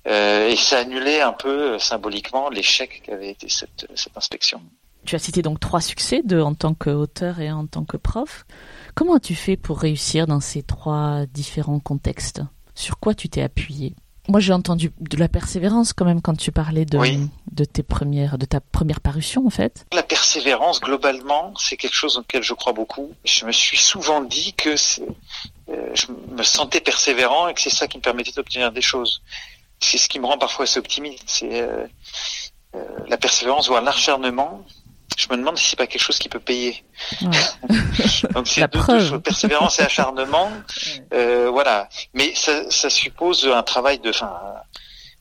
euh, 0.07 0.49
et 0.49 0.57
ça 0.57 0.79
annulait 0.79 1.21
un 1.21 1.33
peu 1.33 1.75
euh, 1.75 1.79
symboliquement 1.79 2.49
l'échec 2.49 3.03
qu'avait 3.05 3.31
été 3.31 3.49
cette, 3.49 3.87
cette 3.95 4.17
inspection. 4.17 4.63
Tu 5.05 5.15
as 5.15 5.21
cité 5.21 5.43
donc 5.43 5.61
trois 5.61 5.81
succès, 5.81 6.23
deux 6.25 6.41
en 6.41 6.55
tant 6.55 6.75
qu'auteur 6.75 7.41
et 7.41 7.51
en 7.51 7.67
tant 7.67 7.85
que 7.85 7.97
prof. 7.97 8.45
Comment 8.95 9.15
as-tu 9.15 9.35
fait 9.35 9.57
pour 9.57 9.79
réussir 9.79 10.27
dans 10.27 10.41
ces 10.41 10.63
trois 10.63 11.27
différents 11.27 11.81
contextes? 11.81 12.43
Sur 12.75 12.99
quoi 12.99 13.15
tu 13.15 13.29
t'es 13.29 13.43
appuyé? 13.43 13.95
Moi, 14.29 14.41
j'ai 14.41 14.53
entendu 14.53 14.93
de 14.99 15.17
la 15.17 15.29
persévérance 15.29 15.93
quand 15.93 16.05
même 16.05 16.21
quand 16.21 16.37
tu 16.37 16.53
parlais 16.53 16.85
de, 16.85 16.99
de 17.53 17.65
tes 17.65 17.83
premières, 17.83 18.39
de 18.39 18.47
ta 18.47 18.61
première 18.61 19.01
parution 19.01 19.47
en 19.47 19.51
fait. 19.51 19.87
La 19.93 20.03
persévérance, 20.03 20.81
globalement, 20.81 21.55
c'est 21.57 21.77
quelque 21.77 21.95
chose 21.95 22.19
auquel 22.19 22.43
je 22.43 22.55
crois 22.55 22.73
beaucoup. 22.73 23.13
Je 23.25 23.45
me 23.45 23.53
suis 23.53 23.79
souvent 23.79 24.23
dit 24.23 24.53
que 24.55 24.71
euh, 24.71 25.91
je 25.95 26.07
me 26.35 26.43
sentais 26.43 26.81
persévérant 26.81 27.49
et 27.49 27.55
que 27.55 27.61
c'est 27.61 27.71
ça 27.71 27.87
qui 27.87 27.99
me 27.99 28.03
permettait 28.03 28.33
d'obtenir 28.33 28.73
des 28.73 28.83
choses. 28.83 29.23
C'est 29.81 29.99
ce 29.99 30.09
qui 30.09 30.19
me 30.19 30.27
rend 30.27 30.39
parfois 30.39 30.65
assez 30.65 30.79
optimiste. 30.79 31.25
C'est 31.27 31.61
euh, 31.61 31.87
euh, 32.75 32.85
la 33.09 33.17
persévérance, 33.17 33.69
voire 33.69 33.83
l'acharnement, 33.83 34.65
je 35.17 35.29
me 35.31 35.37
demande 35.37 35.57
si 35.57 35.71
c'est 35.71 35.77
pas 35.77 35.87
quelque 35.87 36.03
chose 36.03 36.19
qui 36.19 36.29
peut 36.29 36.41
payer. 36.41 36.85
Donc 38.33 38.47
c'est 38.47 38.71
deux, 38.71 38.81
deux, 38.81 39.01
choses, 39.01 39.23
persévérance 39.23 39.79
et 39.79 39.83
acharnement. 39.83 40.51
Euh, 41.15 41.49
voilà. 41.51 41.89
Mais 42.15 42.35
ça, 42.35 42.71
ça, 42.71 42.91
suppose 42.91 43.47
un 43.47 43.63
travail 43.63 43.99
de, 43.99 44.11
enfin, 44.11 44.33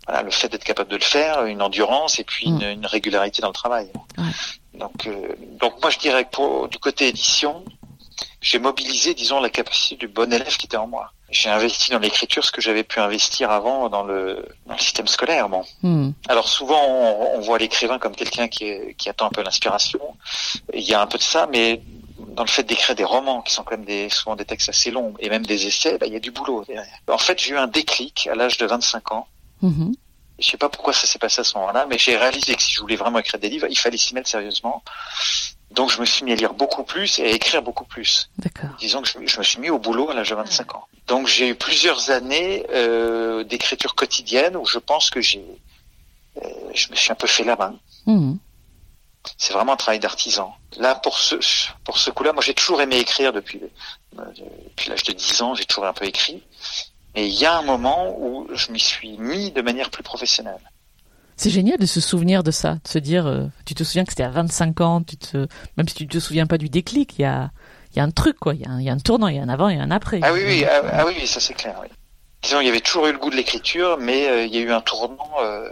voilà, 0.05 0.23
le 0.23 0.31
fait 0.31 0.49
d'être 0.49 0.63
capable 0.63 0.89
de 0.89 0.97
le 0.97 1.03
faire, 1.03 1.45
une 1.45 1.61
endurance 1.61 2.19
et 2.19 2.23
puis 2.23 2.47
une, 2.47 2.57
mm. 2.57 2.71
une 2.73 2.85
régularité 2.85 3.41
dans 3.41 3.49
le 3.49 3.53
travail. 3.53 3.89
Donc, 4.73 5.07
euh, 5.07 5.35
donc 5.59 5.81
moi 5.81 5.89
je 5.89 5.99
dirais 5.99 6.25
que 6.25 6.31
pour, 6.31 6.67
du 6.67 6.77
côté 6.77 7.07
édition, 7.07 7.63
j'ai 8.41 8.59
mobilisé, 8.59 9.13
disons, 9.13 9.39
la 9.39 9.49
capacité 9.49 9.95
du 9.95 10.07
bon 10.07 10.31
élève 10.31 10.55
qui 10.57 10.67
était 10.67 10.77
en 10.77 10.87
moi. 10.87 11.11
J'ai 11.29 11.49
investi 11.49 11.91
dans 11.91 11.99
l'écriture 11.99 12.43
ce 12.43 12.51
que 12.51 12.61
j'avais 12.61 12.83
pu 12.83 12.99
investir 12.99 13.51
avant 13.51 13.89
dans 13.89 14.03
le, 14.03 14.45
dans 14.67 14.73
le 14.73 14.79
système 14.79 15.07
scolaire. 15.07 15.49
Bon. 15.49 15.63
Hmm. 15.81 16.11
Alors 16.27 16.47
souvent, 16.47 16.81
on, 16.87 17.37
on 17.37 17.39
voit 17.41 17.57
l'écrivain 17.57 17.99
comme 17.99 18.15
quelqu'un 18.15 18.47
qui, 18.47 18.95
qui 18.97 19.09
attend 19.09 19.27
un 19.27 19.31
peu 19.31 19.41
l'inspiration. 19.41 19.99
Il 20.73 20.83
y 20.83 20.93
a 20.93 21.01
un 21.01 21.07
peu 21.07 21.17
de 21.17 21.23
ça, 21.23 21.47
mais 21.51 21.81
dans 22.35 22.43
le 22.43 22.49
fait 22.49 22.63
d'écrire 22.63 22.95
des 22.95 23.03
romans 23.03 23.41
qui 23.41 23.53
sont 23.53 23.63
quand 23.63 23.77
même 23.77 23.85
des, 23.85 24.09
souvent 24.09 24.35
des 24.35 24.45
textes 24.45 24.69
assez 24.69 24.91
longs 24.91 25.13
et 25.19 25.29
même 25.29 25.45
des 25.45 25.67
essais, 25.67 25.97
bah, 25.97 26.05
il 26.05 26.13
y 26.13 26.15
a 26.15 26.19
du 26.19 26.31
boulot 26.31 26.63
derrière. 26.65 26.99
En 27.09 27.17
fait, 27.17 27.39
j'ai 27.41 27.51
eu 27.51 27.57
un 27.57 27.67
déclic 27.67 28.27
à 28.31 28.35
l'âge 28.35 28.57
de 28.57 28.65
25 28.65 29.11
ans. 29.11 29.27
Mhm. 29.61 29.95
Je 30.37 30.49
sais 30.49 30.57
pas 30.57 30.67
pourquoi 30.67 30.91
ça 30.91 31.07
s'est 31.07 31.19
passé 31.19 31.41
à 31.41 31.43
ce 31.45 31.57
moment-là, 31.57 31.85
mais 31.89 31.97
j'ai 31.97 32.17
réalisé 32.17 32.55
que 32.55 32.61
si 32.61 32.73
je 32.73 32.81
voulais 32.81 32.97
vraiment 32.97 33.19
écrire 33.19 33.39
des 33.39 33.49
livres, 33.49 33.67
il 33.69 33.77
fallait 33.77 33.97
s'y 33.97 34.13
mettre 34.13 34.27
sérieusement. 34.27 34.83
Donc 35.71 35.91
je 35.91 35.99
me 35.99 36.05
suis 36.05 36.23
mis 36.23 36.31
à 36.31 36.35
lire 36.35 36.53
beaucoup 36.53 36.83
plus 36.83 37.19
et 37.19 37.25
à 37.25 37.29
écrire 37.29 37.61
beaucoup 37.61 37.85
plus. 37.85 38.29
D'accord. 38.37 38.69
Disons 38.79 39.01
que 39.01 39.07
je, 39.07 39.17
je 39.25 39.37
me 39.37 39.43
suis 39.43 39.59
mis 39.59 39.69
au 39.69 39.79
boulot 39.79 40.09
à 40.09 40.13
l'âge 40.13 40.29
de 40.29 40.35
25 40.35 40.75
ans. 40.75 40.87
Donc 41.07 41.27
j'ai 41.27 41.49
eu 41.49 41.55
plusieurs 41.55 42.11
années 42.11 42.65
euh, 42.71 43.43
d'écriture 43.43 43.95
quotidienne 43.95 44.55
où 44.55 44.65
je 44.65 44.79
pense 44.79 45.09
que 45.09 45.21
j'ai, 45.21 45.43
euh, 46.37 46.49
je 46.73 46.89
me 46.89 46.95
suis 46.95 47.11
un 47.11 47.15
peu 47.15 47.27
fait 47.27 47.43
la 47.43 47.55
main. 47.55 47.75
Mhm. 48.05 48.39
C'est 49.37 49.53
vraiment 49.53 49.73
un 49.73 49.77
travail 49.77 49.99
d'artisan. 49.99 50.55
Là, 50.77 50.93
pour 50.93 51.17
ce 51.17 51.35
pour 51.83 51.97
ce 51.97 52.11
coup-là, 52.11 52.31
moi 52.31 52.43
j'ai 52.43 52.53
toujours 52.53 52.79
aimé 52.81 52.97
écrire 52.97 53.33
depuis 53.33 53.59
euh, 54.17 54.21
depuis 54.69 54.89
l'âge 54.89 55.03
de 55.03 55.13
10 55.13 55.41
ans, 55.41 55.55
j'ai 55.55 55.65
toujours 55.65 55.85
un 55.85 55.93
peu 55.93 56.05
écrit. 56.05 56.43
Mais 57.15 57.27
il 57.27 57.33
y 57.33 57.45
a 57.45 57.57
un 57.57 57.63
moment 57.63 58.15
où 58.19 58.47
je 58.53 58.71
m'y 58.71 58.79
suis 58.79 59.17
mis 59.17 59.51
de 59.51 59.61
manière 59.61 59.89
plus 59.89 60.03
professionnelle. 60.03 60.59
C'est 61.37 61.49
génial 61.49 61.77
de 61.77 61.85
se 61.85 61.99
souvenir 61.99 62.43
de 62.43 62.51
ça, 62.51 62.75
de 62.83 62.87
se 62.87 62.97
dire, 62.97 63.27
euh, 63.27 63.45
tu 63.65 63.75
te 63.75 63.83
souviens 63.83 64.05
que 64.05 64.11
c'était 64.11 64.23
à 64.23 64.29
25 64.29 64.81
ans, 64.81 65.01
tu 65.01 65.17
te, 65.17 65.47
même 65.77 65.87
si 65.87 65.95
tu 65.95 66.07
te 66.07 66.19
souviens 66.19 66.47
pas 66.47 66.57
du 66.57 66.69
déclic, 66.69 67.19
il 67.19 67.23
y 67.23 67.25
a, 67.25 67.51
il 67.91 67.97
y 67.97 67.99
a 67.99 68.03
un 68.03 68.11
truc 68.11 68.37
quoi, 68.39 68.53
il 68.53 68.61
y 68.61 68.65
a 68.65 68.69
un, 68.69 68.79
il 68.79 68.85
y 68.85 68.89
a 68.89 68.93
un 68.93 68.99
tournant, 68.99 69.27
il 69.27 69.35
y 69.35 69.39
a 69.39 69.43
un 69.43 69.49
avant 69.49 69.67
et 69.67 69.77
un 69.77 69.91
après. 69.91 70.21
Ah 70.23 70.31
oui, 70.31 70.43
oui, 70.45 70.65
ah, 70.65 70.81
ah 70.91 71.05
oui, 71.05 71.27
ça 71.27 71.41
c'est 71.41 71.53
clair. 71.53 71.75
Oui. 71.81 71.87
Disons, 72.41 72.61
il 72.61 72.67
y 72.67 72.69
avait 72.69 72.79
toujours 72.79 73.07
eu 73.07 73.11
le 73.11 73.17
goût 73.17 73.29
de 73.29 73.35
l'écriture, 73.35 73.97
mais 73.99 74.29
euh, 74.29 74.45
il 74.45 74.55
y 74.55 74.59
a 74.59 74.61
eu 74.61 74.71
un 74.71 74.79
tournant, 74.79 75.29
euh, 75.41 75.69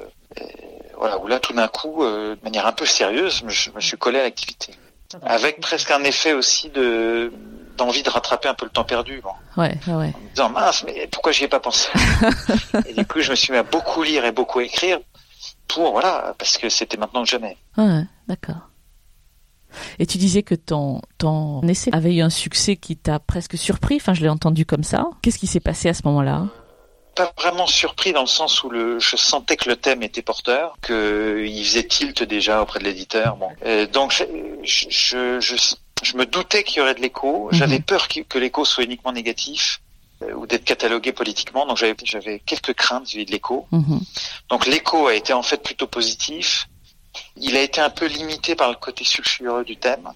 voilà, 0.98 1.18
où 1.20 1.28
là, 1.28 1.40
tout 1.40 1.54
d'un 1.54 1.68
coup, 1.68 2.04
de 2.04 2.38
manière 2.44 2.68
un 2.68 2.72
peu 2.74 2.86
sérieuse, 2.86 3.44
je 3.48 3.72
me, 3.72 3.80
suis 3.80 3.98
collé 3.98 4.20
à 4.20 4.24
l'activité, 4.24 4.74
avec 5.22 5.62
presque 5.62 5.92
un 5.92 6.04
effet 6.04 6.34
aussi 6.34 6.70
de 6.70 7.32
d'envie 7.78 8.04
de 8.04 8.10
rattraper 8.10 8.48
un 8.48 8.54
peu 8.54 8.66
le 8.66 8.72
temps 8.72 8.84
perdu, 8.84 9.20
bon, 9.24 9.32
ouais, 9.60 9.76
ouais. 9.88 9.94
en 9.94 10.20
me 10.20 10.30
disant 10.30 10.50
mince, 10.50 10.84
mais 10.84 11.08
pourquoi 11.12 11.32
j'y 11.32 11.46
ai 11.46 11.48
pas 11.48 11.60
pensé? 11.60 11.90
Et 12.88 12.94
du 12.94 13.04
coup, 13.04 13.20
je 13.20 13.32
me 13.32 13.36
suis 13.36 13.52
mis 13.52 13.58
à 13.58 13.64
beaucoup 13.64 14.04
lire 14.04 14.26
et 14.26 14.32
beaucoup 14.32 14.60
écrire 14.60 15.00
pour 15.68 15.92
voilà, 15.92 16.36
parce 16.38 16.58
que 16.58 16.70
c'était 16.70 16.98
maintenant 16.98 17.24
que 17.24 17.30
jamais. 17.30 17.58
Ouais, 17.78 18.04
d'accord. 18.28 18.70
Et 19.98 20.06
tu 20.06 20.18
disais 20.20 20.44
que 20.44 20.54
ton, 20.56 21.02
ton 21.18 21.62
essai 21.64 21.90
avait 21.94 22.14
eu 22.14 22.22
un 22.22 22.30
succès 22.30 22.76
qui 22.76 22.96
t'a 22.96 23.20
presque 23.20 23.58
surpris, 23.58 23.96
enfin 23.96 24.14
je 24.14 24.22
l'ai 24.22 24.30
entendu 24.30 24.66
comme 24.66 24.84
ça. 24.84 25.06
Qu'est-ce 25.22 25.40
qui 25.40 25.48
s'est 25.48 25.60
passé 25.60 25.90
à 25.90 25.94
ce 25.96 26.02
moment-là? 26.06 26.46
Pas 27.16 27.32
vraiment 27.40 27.66
surpris 27.68 28.12
dans 28.14 28.22
le 28.22 28.28
sens 28.28 28.64
où 28.64 28.70
le, 28.70 29.00
je 29.00 29.16
sentais 29.16 29.56
que 29.56 29.70
le 29.70 29.76
thème 29.76 30.02
était 30.04 30.22
porteur, 30.22 30.76
que 30.82 31.44
il 31.48 31.64
faisait 31.66 31.84
tilt 31.88 32.24
déjà 32.24 32.62
auprès 32.62 32.80
de 32.80 32.84
l'éditeur. 32.86 33.36
Bon, 33.38 33.50
Euh, 33.66 33.86
donc 33.88 34.12
je, 34.14 34.24
je, 34.64 35.40
je, 35.40 35.56
je 36.04 36.18
me 36.18 36.26
doutais 36.26 36.64
qu'il 36.64 36.78
y 36.78 36.82
aurait 36.82 36.96
de 36.96 37.02
l'écho. 37.02 37.50
Mhm. 37.52 37.58
J'avais 37.58 37.80
peur 37.80 38.08
qu'il- 38.08 38.26
que 38.26 38.38
l'écho 38.40 38.66
soit 38.66 38.84
uniquement 38.84 39.12
négatif 39.12 39.82
ou 40.36 40.46
d'être 40.48 40.64
catalogué 40.64 41.12
politiquement. 41.12 41.66
Donc 41.66 41.78
j'avais 41.78 41.96
j'avais 42.04 42.40
quelques 42.40 42.74
craintes 42.74 43.08
vis-à-vis 43.08 43.26
de 43.26 43.32
l'écho. 43.32 43.68
Mhm. 43.72 44.00
Donc 44.50 44.66
l'écho 44.68 45.08
a 45.08 45.16
été 45.16 45.34
en 45.34 45.44
fait 45.44 45.62
plutôt 45.64 45.88
positif. 45.88 46.68
Il 47.36 47.56
a 47.58 47.62
été 47.62 47.80
un 47.82 47.90
peu 47.90 48.06
limité 48.08 48.56
par 48.56 48.70
le 48.70 48.76
côté 48.76 49.04
sulfureux 49.04 49.64
du 49.64 49.78
thème. 49.78 50.10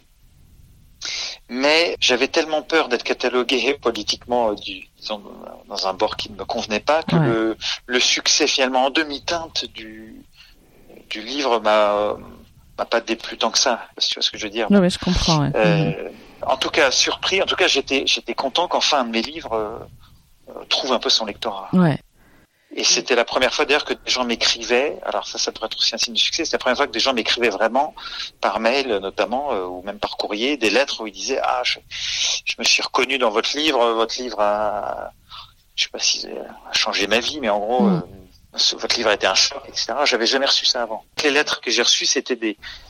Mais 1.50 1.96
j'avais 2.00 2.28
tellement 2.28 2.62
peur 2.62 2.90
d'être 2.90 3.04
catalogué 3.04 3.76
politiquement 3.76 4.50
euh, 4.52 4.56
du, 4.56 4.88
disons, 5.00 5.22
dans 5.70 5.88
un 5.88 5.94
bord 5.94 6.18
qui 6.18 6.32
ne 6.32 6.38
me 6.38 6.44
convenait 6.46 6.80
pas 6.82 7.04
que 7.04 7.16
Ouais. 7.16 7.26
le, 7.28 7.58
le 7.86 8.00
succès 8.00 8.48
finalement 8.48 8.86
en 8.86 8.90
demi-teinte 8.90 9.66
du, 9.66 10.16
du 11.10 11.22
livre 11.22 11.60
m'a 11.62 12.16
m'a 12.78 12.86
pas 12.86 13.00
déplu 13.02 13.38
tant 13.38 13.50
que 13.52 13.58
ça. 13.60 13.88
Si 13.98 14.10
tu 14.10 14.16
vois 14.16 14.24
ce 14.24 14.30
que 14.32 14.38
je 14.38 14.44
veux 14.46 14.52
dire? 14.52 14.70
Ouais, 14.70 14.78
ouais, 14.80 14.90
je 14.90 15.00
comprends. 15.00 15.40
ouais. 15.42 15.48
Mhm. 15.50 15.54
Euh, 15.56 16.10
en 16.46 16.58
tout 16.58 16.70
cas, 16.70 16.92
surpris. 16.92 17.42
En 17.42 17.46
tout 17.46 17.56
cas, 17.56 17.68
j'étais 17.68 18.06
j'étais 18.06 18.36
content 18.36 18.68
qu'enfin 18.68 19.00
un 19.00 19.06
de 19.06 19.12
mes 19.12 19.22
livres 19.22 19.54
euh, 19.54 19.80
euh, 20.50 20.64
trouve 20.70 20.92
un 20.94 21.00
peu 21.00 21.10
son 21.10 21.26
lectorat. 21.26 21.70
Ouais. 21.74 22.00
Et 22.76 22.84
c'était 22.84 23.16
la 23.16 23.26
première 23.26 23.54
fois 23.54 23.66
d'ailleurs 23.66 23.86
que 23.86 23.94
des 23.94 24.12
gens 24.12 24.26
m'écrivaient. 24.26 25.00
Alors 25.04 25.28
ça, 25.28 25.38
ça 25.38 25.52
pourrait 25.52 25.68
être 25.68 25.78
aussi 25.78 25.96
un 25.96 25.98
signe 25.98 26.14
de 26.14 26.20
succès. 26.20 26.46
C'était 26.46 26.58
la 26.58 26.60
première 26.60 26.78
fois 26.78 26.88
que 26.88 26.92
des 26.92 27.00
gens 27.00 27.14
m'écrivaient 27.14 27.50
vraiment 27.50 27.96
par 28.42 28.60
mail, 28.60 28.88
notamment, 28.98 29.54
euh, 29.54 29.66
ou 29.66 29.82
même 29.84 30.00
par 30.00 30.18
courrier, 30.18 30.58
des 30.58 30.70
lettres 30.70 31.02
où 31.02 31.08
ils 31.08 31.14
disaient 31.14 31.40
ah 31.42 31.62
je, 31.64 31.80
je 32.46 32.56
me 32.60 32.64
suis 32.64 32.84
reconnu 32.84 33.18
dans 33.18 33.32
votre 33.32 33.58
livre. 33.58 33.94
Votre 33.94 34.22
livre 34.22 34.40
a, 34.40 35.12
je 35.76 35.84
sais 35.84 35.90
pas 35.90 36.00
si 36.00 36.22
ça 36.22 36.28
a 36.70 36.74
changé 36.74 37.08
ma 37.08 37.20
vie, 37.20 37.40
mais 37.40 37.50
en 37.50 37.60
gros, 37.60 37.84
Mm. 37.84 38.04
euh, 38.04 38.78
votre 38.78 38.98
livre 38.98 39.10
a 39.10 39.14
été 39.14 39.28
un 39.28 39.36
choc, 39.36 39.62
etc. 39.68 39.94
J'avais 40.06 40.26
jamais 40.26 40.46
reçu 40.46 40.66
ça 40.66 40.82
avant. 40.82 41.04
Les 41.24 41.32
lettres 41.32 41.62
que 41.62 41.72
j'ai 41.72 41.82
reçues, 41.84 42.06
c'était 42.06 42.36
des 42.36 42.58
euh, 42.60 42.87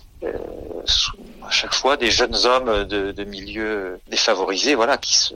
sous- 0.85 1.17
à 1.45 1.49
chaque 1.51 1.73
fois 1.73 1.97
des 1.97 2.11
jeunes 2.11 2.35
hommes 2.45 2.83
de, 2.85 3.11
de 3.11 3.23
milieux 3.23 3.99
défavorisés, 4.09 4.75
voilà, 4.75 4.97
qui 4.97 5.15
se 5.15 5.33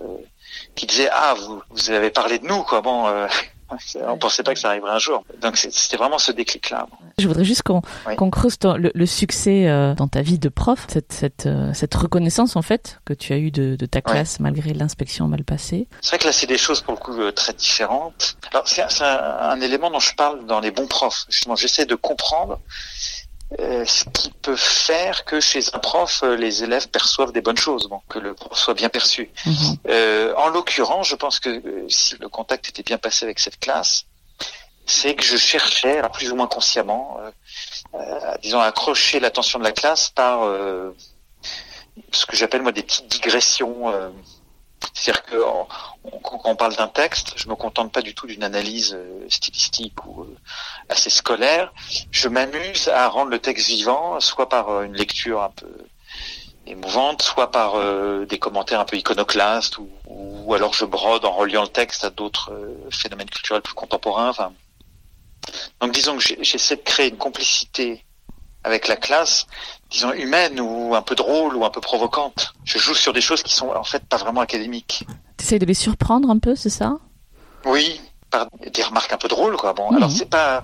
qui 0.75 0.85
disaient 0.85 1.09
ah 1.11 1.33
vous 1.38 1.61
vous 1.69 1.89
avez 1.91 2.09
parlé 2.09 2.39
de 2.39 2.45
nous 2.45 2.63
quoi. 2.63 2.81
Bon 2.81 3.07
euh, 3.07 3.27
on 4.07 4.17
pensait 4.17 4.43
pas 4.43 4.53
que 4.53 4.59
ça 4.59 4.69
arriverait 4.69 4.91
un 4.91 5.00
jour. 5.00 5.23
Donc 5.41 5.55
c'était 5.57 5.95
vraiment 5.97 6.17
ce 6.17 6.31
déclic 6.33 6.69
là 6.69 6.88
Je 7.17 7.27
voudrais 7.27 7.45
juste 7.45 7.63
qu'on 7.63 7.81
Oui. 8.05 8.15
qu'on 8.17 8.29
creuse 8.29 8.57
ton- 8.59 8.75
le, 8.75 8.91
le 8.93 9.05
succès 9.05 9.67
euh, 9.69 9.93
dans 9.95 10.07
ta 10.09 10.21
vie 10.21 10.39
de 10.39 10.50
prof, 10.50 10.85
cette, 10.89 11.13
cette, 11.13 11.45
euh, 11.45 11.73
cette 11.73 11.95
reconnaissance 11.95 12.55
en 12.57 12.61
fait 12.61 13.00
que 13.05 13.13
tu 13.13 13.31
as 13.33 13.38
eue 13.38 13.51
de, 13.51 13.75
de 13.77 13.85
ta 13.85 14.01
classe 14.01 14.39
malgré 14.41 14.73
l'inspection 14.73 15.27
mal 15.27 15.43
passée. 15.45 15.88
c'est 16.01 16.09
vrai 16.09 16.17
que 16.19 16.25
là 16.27 16.33
c'est 16.33 16.47
des 16.47 16.57
choses 16.57 16.81
pour 16.81 16.93
le 16.93 17.00
coup 17.00 17.13
euh, 17.19 17.31
très 17.31 17.53
différentes. 17.53 18.35
Alors 18.53 18.67
c'est 18.67 18.81
un, 18.81 18.89
c'est 18.89 19.03
un- 19.05 19.38
un 19.51 19.61
élément 19.61 19.89
dont 19.89 20.00
je 20.01 20.13
parle 20.15 20.45
dans 20.45 20.59
les 20.59 20.71
bons 20.71 20.88
profs. 20.88 21.25
Justement 21.29 21.55
j'essaie 21.55 21.85
de 21.85 21.95
comprendre 21.95 22.59
euh, 23.60 23.86
ce 23.86 24.05
qui 24.05 24.31
peut 24.31 24.55
faire 24.55 25.25
que 25.25 25.39
chez 25.41 25.62
un 25.74 25.79
prof 25.79 26.22
euh, 26.24 26.36
les 26.36 26.63
élèves 26.63 26.88
perçoivent 26.89 27.34
des 27.34 27.41
bonnes 27.41 27.58
choses 27.58 27.88
bon 27.89 28.01
que 28.08 28.20
le 28.20 28.34
prof 28.34 28.58
soit 28.58 28.74
bien 28.74 28.89
perçu 28.89 29.29
Mhm. 29.46 29.77
Euh, 29.88 30.34
en 30.36 30.50
l'occurrence, 30.50 31.08
je 31.08 31.15
pense 31.15 31.39
que 31.39 31.50
euh, 31.50 31.86
si 31.89 32.15
le 32.20 32.29
contact 32.29 32.70
était 32.70 32.84
bien 32.84 32.98
passé 32.98 33.25
avec 33.25 33.39
cette 33.39 33.60
classe, 33.60 34.05
c'est 34.86 35.15
que 35.15 35.24
je 35.24 35.38
cherchais, 35.38 35.98
alors 35.98 36.12
plus 36.12 36.31
ou 36.31 36.36
moins 36.36 36.48
consciemment, 36.48 37.17
euh, 37.20 37.31
euh, 37.96 38.38
disons, 38.41 38.60
à 38.60 38.65
accrocher 38.65 39.20
l'attention 39.20 39.60
de 39.60 39.63
la 39.63 39.72
classe 39.72 40.10
par 40.10 40.43
euh, 40.43 40.96
ce 42.12 42.25
que 42.25 42.36
j'appelle 42.36 42.62
moi 42.62 42.72
des 42.72 42.84
petites 42.84 43.08
digressions. 43.08 43.91
C'est-à-dire 44.93 45.23
que 45.23 45.35
on- 45.35 45.67
quand 46.23 46.41
on 46.45 46.55
parle 46.55 46.75
d'un 46.75 46.88
texte, 46.88 47.33
je 47.35 47.47
me 47.47 47.55
contente 47.55 47.91
pas 47.91 48.01
du 48.01 48.13
tout 48.15 48.27
d'une 48.27 48.43
analyse 48.43 48.93
euh, 48.93 49.25
stylistique 49.29 50.05
ou 50.05 50.23
euh, 50.23 50.38
assez 50.89 51.09
scolaire. 51.09 51.71
Je 52.11 52.27
m'amuse 52.27 52.88
à 52.88 53.07
rendre 53.07 53.29
le 53.31 53.39
texte 53.39 53.67
vivant, 53.67 54.19
soit 54.19 54.50
par 54.50 54.69
euh, 54.69 54.83
une 54.83 54.93
lecture 54.95 55.41
un 55.41 55.51
peu 55.51 55.71
émouvante, 56.67 57.21
soit 57.23 57.50
par 57.51 57.73
des 58.27 58.38
commentaires 58.38 58.79
un 58.79 58.85
peu 58.85 58.95
iconoclastes, 58.95 59.79
ou, 59.79 60.53
alors 60.53 60.73
je 60.75 60.85
brode 60.85 61.25
en 61.25 61.31
reliant 61.31 61.63
le 61.63 61.67
texte 61.67 62.03
à 62.03 62.11
d'autres 62.11 62.53
phénomènes 62.91 63.29
culturels 63.29 63.63
plus 63.63 63.73
contemporains. 63.73 64.31
Donc 65.81 65.91
disons 65.91 66.17
que 66.17 66.23
j'essaie 66.43 66.75
de 66.75 66.81
créer 66.81 67.09
une 67.09 67.17
complicité 67.17 68.05
avec 68.63 68.88
la 68.88 68.96
classe, 68.96 69.48
disons 69.89 70.13
humaine 70.13 70.60
ou 70.60 70.96
un 70.96 71.01
peu 71.01 71.15
drôle 71.15 71.56
ou 71.56 71.65
un 71.65 71.70
peu 71.70 71.82
provocante. 71.82 72.53
Je 72.63 72.77
joue 72.77 72.94
sur 72.94 73.13
des 73.13 73.22
choses 73.22 73.41
qui 73.44 73.53
sont 73.53 73.70
en 73.70 73.84
fait 73.84 74.03
pas 74.06 74.18
vraiment 74.18 74.41
académiques. 74.41 75.06
T'essayes 75.38 75.60
de 75.60 75.65
les 75.65 75.74
surprendre 75.74 76.30
un 76.30 76.38
peu, 76.39 76.56
c'est 76.56 76.70
ça? 76.70 76.98
Oui, 77.65 78.00
par 78.30 78.48
des 78.74 78.84
remarques 78.84 79.12
un 79.13 79.18
peu 79.18 79.27
drôles, 79.27 79.58
quoi. 79.58 79.74
Bon, 79.74 79.89
Mhm. 79.91 79.98
alors 79.98 80.12
c'est 80.12 80.30
pas. 80.30 80.63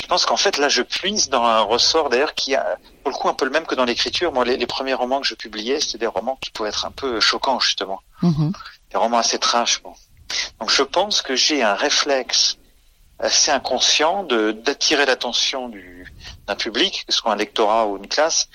Je 0.00 0.06
pense 0.06 0.26
qu'en 0.26 0.36
fait 0.36 0.58
là, 0.58 0.68
je 0.68 0.82
puise 0.82 1.30
dans 1.30 1.42
un 1.44 1.60
ressort 1.60 2.10
d'ailleurs 2.10 2.34
qui 2.34 2.54
a, 2.54 2.76
pour 3.02 3.12
le 3.12 3.16
coup, 3.16 3.28
un 3.28 3.34
peu 3.34 3.46
le 3.46 3.50
même 3.50 3.64
que 3.66 3.74
dans 3.74 3.84
l'écriture. 3.86 4.30
Moi, 4.32 4.44
les, 4.44 4.56
les 4.58 4.66
premiers 4.66 4.92
romans 4.94 5.20
que 5.20 5.26
je 5.26 5.34
publiais, 5.34 5.80
c'était 5.80 5.98
des 5.98 6.06
romans 6.06 6.36
qui 6.40 6.50
pouvaient 6.50 6.68
être 6.68 6.84
un 6.84 6.90
peu 6.90 7.18
choquants 7.20 7.60
justement, 7.60 8.00
Mhm. 8.22 8.52
des 8.90 8.96
romans 8.98 9.18
assez 9.18 9.38
trash. 9.38 9.82
Bon. 9.82 9.92
Donc, 10.60 10.70
je 10.70 10.82
pense 10.82 11.22
que 11.22 11.34
j'ai 11.34 11.62
un 11.62 11.74
réflexe 11.74 12.58
assez 13.18 13.50
inconscient 13.50 14.22
de 14.24 14.52
d'attirer 14.52 15.06
l'attention 15.06 15.68
du 15.68 16.12
d'un 16.46 16.54
public, 16.54 17.04
que 17.06 17.12
ce 17.12 17.18
soit 17.18 17.32
un 17.32 17.36
lectorat 17.36 17.86
ou 17.88 17.96
une 17.96 18.06
classe, 18.06 18.48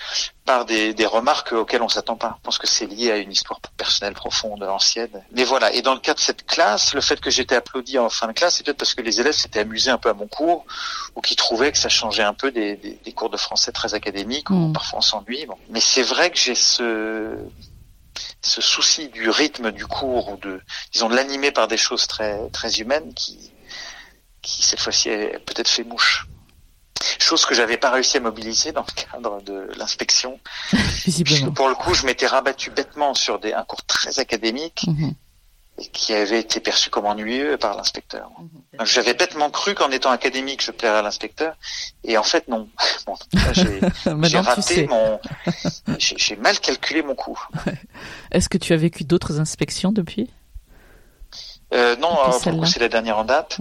par 0.46 0.64
des, 0.64 0.94
des 0.94 1.04
remarques 1.04 1.52
auxquelles 1.52 1.82
on 1.82 1.88
s'attend 1.90 2.16
pas. 2.16 2.36
Je 2.38 2.42
pense 2.42 2.58
que 2.58 2.66
c'est 2.66 2.86
lié 2.86 3.10
à 3.10 3.18
une 3.18 3.30
histoire 3.30 3.60
personnelle 3.76 4.14
profonde, 4.14 4.62
ancienne. 4.62 5.22
Mais 5.32 5.44
voilà. 5.44 5.72
Et 5.74 5.82
dans 5.82 5.92
le 5.92 6.00
cas 6.00 6.14
de 6.14 6.18
cette 6.18 6.46
classe, 6.46 6.94
le 6.94 7.02
fait 7.02 7.20
que 7.20 7.28
j'étais 7.30 7.54
applaudi 7.54 7.98
en 7.98 8.08
fin 8.08 8.28
de 8.28 8.32
classe, 8.32 8.56
c'est 8.56 8.64
peut-être 8.64 8.78
parce 8.78 8.94
que 8.94 9.02
les 9.02 9.20
élèves 9.20 9.34
s'étaient 9.34 9.60
amusés 9.60 9.90
un 9.90 9.98
peu 9.98 10.08
à 10.08 10.14
mon 10.14 10.26
cours, 10.26 10.64
ou 11.14 11.20
qui 11.20 11.36
trouvaient 11.36 11.70
que 11.70 11.78
ça 11.78 11.90
changeait 11.90 12.22
un 12.22 12.34
peu 12.34 12.50
des, 12.50 12.76
des, 12.76 12.98
des 13.04 13.12
cours 13.12 13.28
de 13.30 13.36
français 13.36 13.72
très 13.72 13.92
académiques, 13.94 14.48
où 14.50 14.54
Mm. 14.54 14.72
parfois 14.72 15.00
on 15.00 15.02
s'ennuie. 15.02 15.44
Bon. 15.46 15.58
Mais 15.68 15.80
c'est 15.80 16.02
vrai 16.02 16.30
que 16.30 16.38
j'ai 16.38 16.54
ce 16.54 17.36
ce 18.44 18.60
souci 18.60 19.08
du 19.08 19.30
rythme 19.30 19.70
du 19.70 19.86
cours 19.86 20.30
ou 20.32 20.36
de 20.36 20.60
disons 20.92 21.08
de 21.08 21.14
l'animer 21.14 21.52
par 21.52 21.68
des 21.68 21.76
choses 21.76 22.08
très 22.08 22.48
très 22.50 22.80
humaines 22.80 23.14
qui 23.14 23.51
qui 24.42 24.62
cette 24.62 24.80
fois-ci 24.80 25.10
a 25.10 25.38
peut-être 25.38 25.68
fait 25.68 25.84
mouche. 25.84 26.26
Chose 27.18 27.44
que 27.46 27.54
j'avais 27.54 27.78
pas 27.78 27.90
réussi 27.90 28.16
à 28.18 28.20
mobiliser 28.20 28.70
dans 28.72 28.84
le 28.86 28.92
cadre 29.10 29.42
de 29.42 29.68
l'inspection, 29.76 30.38
pour 31.54 31.68
le 31.68 31.74
coup, 31.74 31.94
je 31.94 32.06
m'étais 32.06 32.26
rabattu 32.26 32.70
bêtement 32.70 33.14
sur 33.14 33.38
des, 33.40 33.52
un 33.52 33.64
cours 33.64 33.84
très 33.84 34.18
académique 34.20 34.84
Mhm. 34.86 35.14
et 35.78 35.86
qui 35.88 36.12
avait 36.12 36.38
été 36.40 36.60
perçu 36.60 36.90
comme 36.90 37.06
ennuyeux 37.06 37.56
par 37.56 37.76
l'inspecteur. 37.76 38.30
Mhm. 38.38 38.86
J'avais 38.86 39.14
bêtement 39.14 39.50
cru 39.50 39.74
qu'en 39.74 39.90
étant 39.90 40.10
académique, 40.10 40.62
je 40.64 40.70
plairais 40.70 40.98
à 40.98 41.02
l'inspecteur, 41.02 41.56
et 42.04 42.16
en 42.18 42.22
fait 42.22 42.46
non. 42.48 42.68
Bon, 43.06 43.16
j'ai 44.22 44.38
raté 44.38 44.86
mon, 44.86 45.18
j'ai 45.98 46.36
mal 46.36 46.60
calculé 46.60 47.02
mon 47.02 47.16
coup. 47.16 47.38
Est-ce 48.30 48.48
que 48.48 48.58
tu 48.58 48.72
as 48.72 48.76
vécu 48.76 49.02
d'autres 49.02 49.40
inspections 49.40 49.90
depuis? 49.90 50.30
Euh, 51.72 51.96
non, 51.96 52.16
euh, 52.26 52.64
c'est 52.66 52.80
la 52.80 52.88
dernière 52.88 53.18
en 53.18 53.24
date. 53.24 53.58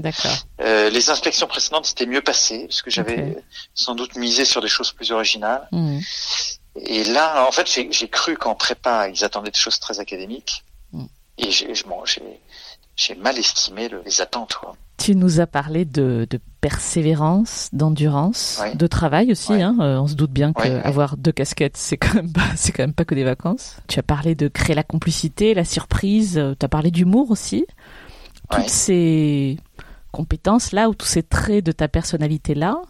Euh, 0.60 0.90
les 0.90 1.10
inspections 1.10 1.48
précédentes 1.48 1.86
c'était 1.86 2.06
mieux 2.06 2.22
passé 2.22 2.66
parce 2.68 2.82
que 2.82 2.90
j'avais 2.90 3.44
sans 3.74 3.96
doute 3.96 4.16
misé 4.16 4.44
sur 4.44 4.62
des 4.62 4.68
choses 4.68 4.92
plus 4.92 5.12
originales. 5.12 5.68
Mhm. 5.72 6.02
Et 6.76 7.04
là, 7.06 7.46
en 7.48 7.52
fait, 7.52 7.68
j'ai 7.68 8.08
cru 8.08 8.38
qu'en 8.38 8.56
prépa, 8.56 9.10
ils 9.10 9.24
attendaient 9.26 9.52
des 9.52 9.60
choses 9.60 9.80
très 9.80 10.00
académiques. 10.00 10.64
Mm. 10.94 11.06
Et 11.38 11.52
j'ai 11.52 13.16
mal 13.16 13.38
estimé 13.38 13.90
les 14.06 14.22
attentes. 14.22 14.58
Tu 14.98 15.16
nous 15.16 15.42
as 15.42 15.48
parlé 15.48 15.84
de, 15.84 16.28
persévérance, 16.62 17.70
d'endurance, 17.74 18.62
de 18.76 18.88
travail 18.88 19.32
aussi. 19.32 19.54
Hein. 19.54 19.76
Euh, 19.82 19.98
on 19.98 20.08
se 20.08 20.14
doute 20.14 20.32
bien 20.32 20.54
qu'avoir 20.54 21.18
deux 21.18 21.32
casquettes, 21.32 21.76
c'est 21.76 21.98
quand 21.98 22.14
même 22.14 22.32
pas, 22.32 22.48
c'est 22.56 22.72
quand 22.72 22.84
même 22.84 22.94
pas 22.94 23.04
que 23.04 23.16
des 23.16 23.24
vacances. 23.24 23.78
Tu 23.88 24.00
as 24.00 24.04
parlé 24.04 24.36
de 24.36 24.48
créer 24.48 24.76
la 24.76 24.84
complicité, 24.84 25.54
la 25.54 25.66
surprise. 25.66 26.42
Tu 26.58 26.66
as 26.66 26.70
parlé 26.70 26.92
d'humour 26.92 27.32
aussi. 27.32 27.66
Toutes 28.52 28.70
ces 28.70 29.58
compétences 30.12 30.72
là 30.72 30.90
ou 30.90 30.94
tous 30.94 31.08
ces 31.08 31.24
traits 31.24 31.64
de 31.64 31.72
ta 31.72 31.88
personnalité 31.88 32.54
là, 32.54 32.82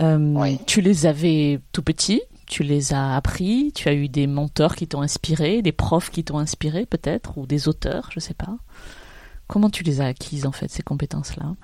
euh, 0.00 0.56
tu 0.66 0.80
les 0.80 1.06
avais 1.06 1.60
tout 1.72 1.82
petit 1.82 2.22
tu 2.46 2.62
les 2.62 2.94
as 2.94 3.16
appris, 3.16 3.72
tu 3.74 3.88
as 3.88 3.92
eu 3.92 4.08
des 4.08 4.26
mentors 4.26 4.76
qui 4.76 4.86
t'ont 4.86 5.02
inspiré, 5.02 5.62
des 5.62 5.72
profs 5.72 6.10
qui 6.10 6.24
t'ont 6.24 6.38
inspiré 6.38 6.86
peut-être, 6.86 7.36
ou 7.36 7.46
des 7.46 7.68
auteurs, 7.68 8.08
je 8.12 8.20
sais 8.20 8.34
pas. 8.34 8.56
Comment 9.48 9.68
tu 9.68 9.82
les 9.82 10.00
as 10.00 10.06
acquises 10.06 10.46
en 10.46 10.52
fait 10.52 10.70
ces 10.70 10.82
compétences-là 10.82 11.54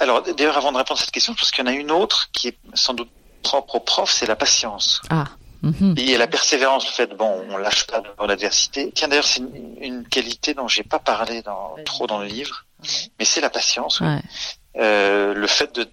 Alors 0.00 0.22
d'ailleurs 0.22 0.56
avant 0.56 0.72
de 0.72 0.76
répondre 0.76 1.00
à 1.00 1.02
cette 1.02 1.12
question, 1.12 1.32
je 1.32 1.38
pense 1.38 1.50
qu'il 1.50 1.64
y 1.64 1.68
en 1.68 1.70
a 1.70 1.74
une 1.74 1.90
autre 1.90 2.28
qui 2.32 2.48
est 2.48 2.58
sans 2.74 2.94
doute 2.94 3.10
propre 3.42 3.76
aux 3.76 3.80
profs, 3.80 4.12
c'est 4.12 4.26
la 4.26 4.36
patience. 4.36 5.00
Ah. 5.10 5.24
Mhm. 5.62 5.94
Et 5.96 6.16
la 6.16 6.26
persévérance, 6.26 6.86
le 6.86 6.92
fait, 6.92 7.14
bon, 7.14 7.44
on 7.50 7.56
lâche 7.56 7.86
pas 7.86 8.00
devant 8.00 8.26
l'adversité. 8.26 8.90
Tiens, 8.94 9.08
d'ailleurs, 9.08 9.24
c'est 9.24 9.42
une, 9.80 10.06
qualité 10.08 10.54
dont 10.54 10.68
j'ai 10.68 10.82
pas 10.82 10.98
parlé 10.98 11.42
dans, 11.42 11.76
trop 11.84 12.06
dans 12.06 12.18
le 12.18 12.26
livre, 12.26 12.66
mais 13.18 13.24
c'est 13.24 13.40
la 13.40 13.50
patience. 13.50 14.00
Ouais. 14.00 14.20
Euh, 14.76 15.34
le 15.34 15.46
fait 15.46 15.74
de, 15.74 15.88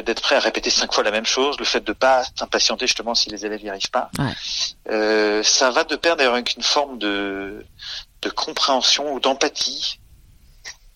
d'être 0.00 0.22
prêt 0.22 0.34
à 0.34 0.40
répéter 0.40 0.70
cinq 0.70 0.92
fois 0.92 1.04
la 1.04 1.10
même 1.10 1.26
chose, 1.26 1.58
le 1.58 1.64
fait 1.64 1.84
de 1.84 1.92
pas 1.92 2.24
s'impatienter 2.36 2.86
justement 2.86 3.14
si 3.14 3.30
les 3.30 3.46
élèves 3.46 3.62
n'y 3.62 3.70
arrivent 3.70 3.90
pas. 3.90 4.10
Euh, 4.90 5.42
ça 5.42 5.70
va 5.70 5.84
de 5.84 5.96
pair 5.96 6.16
d'ailleurs 6.16 6.34
avec 6.34 6.56
une 6.56 6.62
forme 6.62 6.98
de, 6.98 7.64
de 8.22 8.30
compréhension 8.30 9.12
ou 9.14 9.20
d'empathie. 9.20 10.00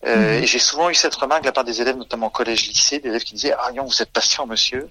Euh, 0.05 0.37
mhm. 0.37 0.43
Et 0.43 0.47
j'ai 0.47 0.59
souvent 0.59 0.89
eu 0.89 0.95
cette 0.95 1.15
remarque 1.15 1.43
de 1.43 1.47
la 1.47 1.53
part 1.53 1.63
des 1.63 1.81
élèves, 1.81 1.95
notamment 1.95 2.27
au 2.27 2.31
collège-lycée, 2.31 2.99
des 2.99 3.09
élèves 3.09 3.23
qui 3.23 3.35
disaient 3.35 3.55
Ah 3.57 3.71
non, 3.71 3.85
vous 3.85 4.01
êtes 4.01 4.11
patient, 4.11 4.45
monsieur. 4.45 4.89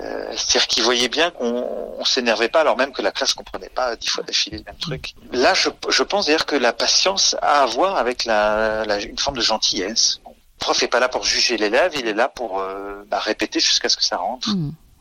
Euh, 0.00 0.32
C'est-à-dire 0.36 0.66
qu'ils 0.66 0.82
voyaient 0.82 1.08
bien 1.08 1.30
qu'on 1.30 1.94
on, 1.98 2.04
s'énervait 2.04 2.48
pas, 2.48 2.60
alors 2.60 2.76
même 2.76 2.92
que 2.92 3.02
la 3.02 3.12
classe 3.12 3.32
comprenait 3.32 3.68
pas 3.68 3.94
dix 3.96 4.08
fois 4.08 4.24
d'affilée 4.24 4.58
le 4.58 4.64
même 4.64 4.78
truc. 4.80 5.14
Là, 5.32 5.54
je, 5.54 5.68
je 5.88 6.02
pense 6.02 6.26
d'ailleurs 6.26 6.46
que 6.46 6.56
la 6.56 6.72
patience 6.72 7.36
a 7.40 7.62
à 7.62 7.66
voir 7.66 7.96
avec 7.96 8.24
la, 8.24 8.84
la, 8.84 9.00
une 9.00 9.18
forme 9.18 9.36
de 9.36 9.42
gentillesse 9.42 10.20
prof 10.64 10.82
est 10.82 10.88
pas 10.88 11.00
là 11.00 11.08
pour 11.08 11.24
juger 11.24 11.56
l'élève, 11.56 11.92
il 11.94 12.06
est 12.06 12.14
là 12.14 12.28
pour 12.28 12.60
euh, 12.60 13.04
bah, 13.10 13.18
répéter 13.18 13.60
jusqu'à 13.60 13.88
ce 13.88 13.96
que 13.96 14.04
ça 14.04 14.16
rentre. 14.16 14.48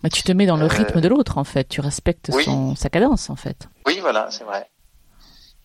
Mais 0.03 0.09
tu 0.09 0.21
te 0.21 0.31
mets 0.33 0.45
dans 0.45 0.57
le 0.57 0.65
euh, 0.65 0.67
rythme 0.67 0.99
de 0.99 1.07
l'autre 1.07 1.37
en 1.37 1.45
fait, 1.45 1.69
tu 1.69 1.79
respectes 1.79 2.31
son, 2.43 2.75
sa 2.75 2.89
cadence 2.89 3.29
en 3.29 3.37
fait. 3.37 3.69
Oui, 3.85 3.99
voilà, 4.01 4.27
c'est 4.29 4.43
vrai. 4.43 4.69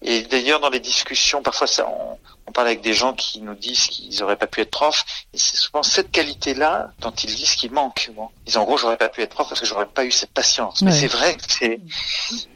Et 0.00 0.23
d'ailleurs, 0.23 0.61
dans 0.61 0.71
les 0.71 0.81
discussions, 0.81 1.43
parfois, 1.43 1.67
ça, 1.67 1.88
on, 1.88 2.52
parle 2.52 2.69
avec 2.69 2.81
des 2.81 2.95
gens 2.95 3.12
qui 3.12 3.40
nous 3.40 3.55
disent 3.55 3.87
qu'ils 3.87 4.22
auraient 4.22 4.37
pas 4.37 4.46
pu 4.46 4.61
être 4.61 4.70
profs. 4.70 5.05
Et 5.35 5.38
c'est 5.38 5.57
souvent 5.57 5.83
cette 5.83 6.11
qualité-là 6.11 6.92
dont 7.01 7.11
ils 7.11 7.35
disent 7.35 7.57
qu'il 7.57 7.72
manque. 7.72 8.11
Bon. 8.14 8.31
Ils 8.40 8.46
disent 8.46 8.57
en 8.57 8.64
gros, 8.64 8.77
j'aurais 8.77 8.96
pas 8.96 9.09
pu 9.09 9.22
être 9.22 9.35
prof 9.35 9.49
parce 9.49 9.61
que 9.61 9.66
j'aurais 9.66 9.87
pas 9.87 10.05
eu 10.05 10.11
cette 10.11 10.33
patience. 10.33 10.83
Mais 10.83 10.92
c'est 10.92 11.09
vrai 11.09 11.37
que 11.37 11.42
c'est 11.46 11.81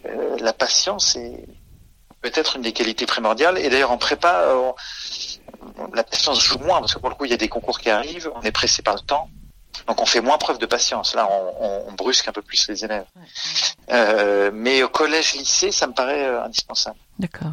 euh, 0.06 0.38
la 0.38 0.52
patience, 0.52 1.12
c'est 1.12 1.44
peut-être 2.22 2.56
une 2.56 2.62
des 2.62 2.72
qualités 2.72 3.06
primordiales. 3.06 3.58
Et 3.58 3.68
d'ailleurs, 3.68 3.90
en 3.90 3.98
prépa, 3.98 4.46
la 5.94 6.04
patience 6.04 6.40
joue 6.40 6.58
moins 6.58 6.80
parce 6.80 6.94
que 6.94 6.98
pour 6.98 7.08
le 7.08 7.14
coup 7.14 7.24
il 7.24 7.30
y 7.30 7.34
a 7.34 7.38
des 7.38 7.48
concours 7.48 7.80
qui 7.80 7.90
arrivent, 7.90 8.30
on 8.34 8.42
est 8.42 8.52
pressé 8.52 8.82
par 8.82 8.94
le 8.94 9.00
temps, 9.00 9.28
donc 9.86 10.00
on 10.00 10.06
fait 10.06 10.20
moins 10.20 10.38
preuve 10.38 10.58
de 10.58 10.66
patience. 10.66 11.14
Là, 11.14 11.28
on, 11.28 11.92
brusque 11.92 12.28
un 12.28 12.32
peu 12.32 12.42
plus 12.42 12.68
les 12.68 12.84
élèves. 12.84 13.04
Euh, 13.90 14.50
mais 14.52 14.82
au 14.82 14.88
collège, 14.88 15.34
lycée, 15.34 15.72
ça 15.72 15.86
me 15.86 15.92
paraît 15.92 16.24
euh, 16.24 16.44
indispensable. 16.44 16.96
D'accord. 17.18 17.52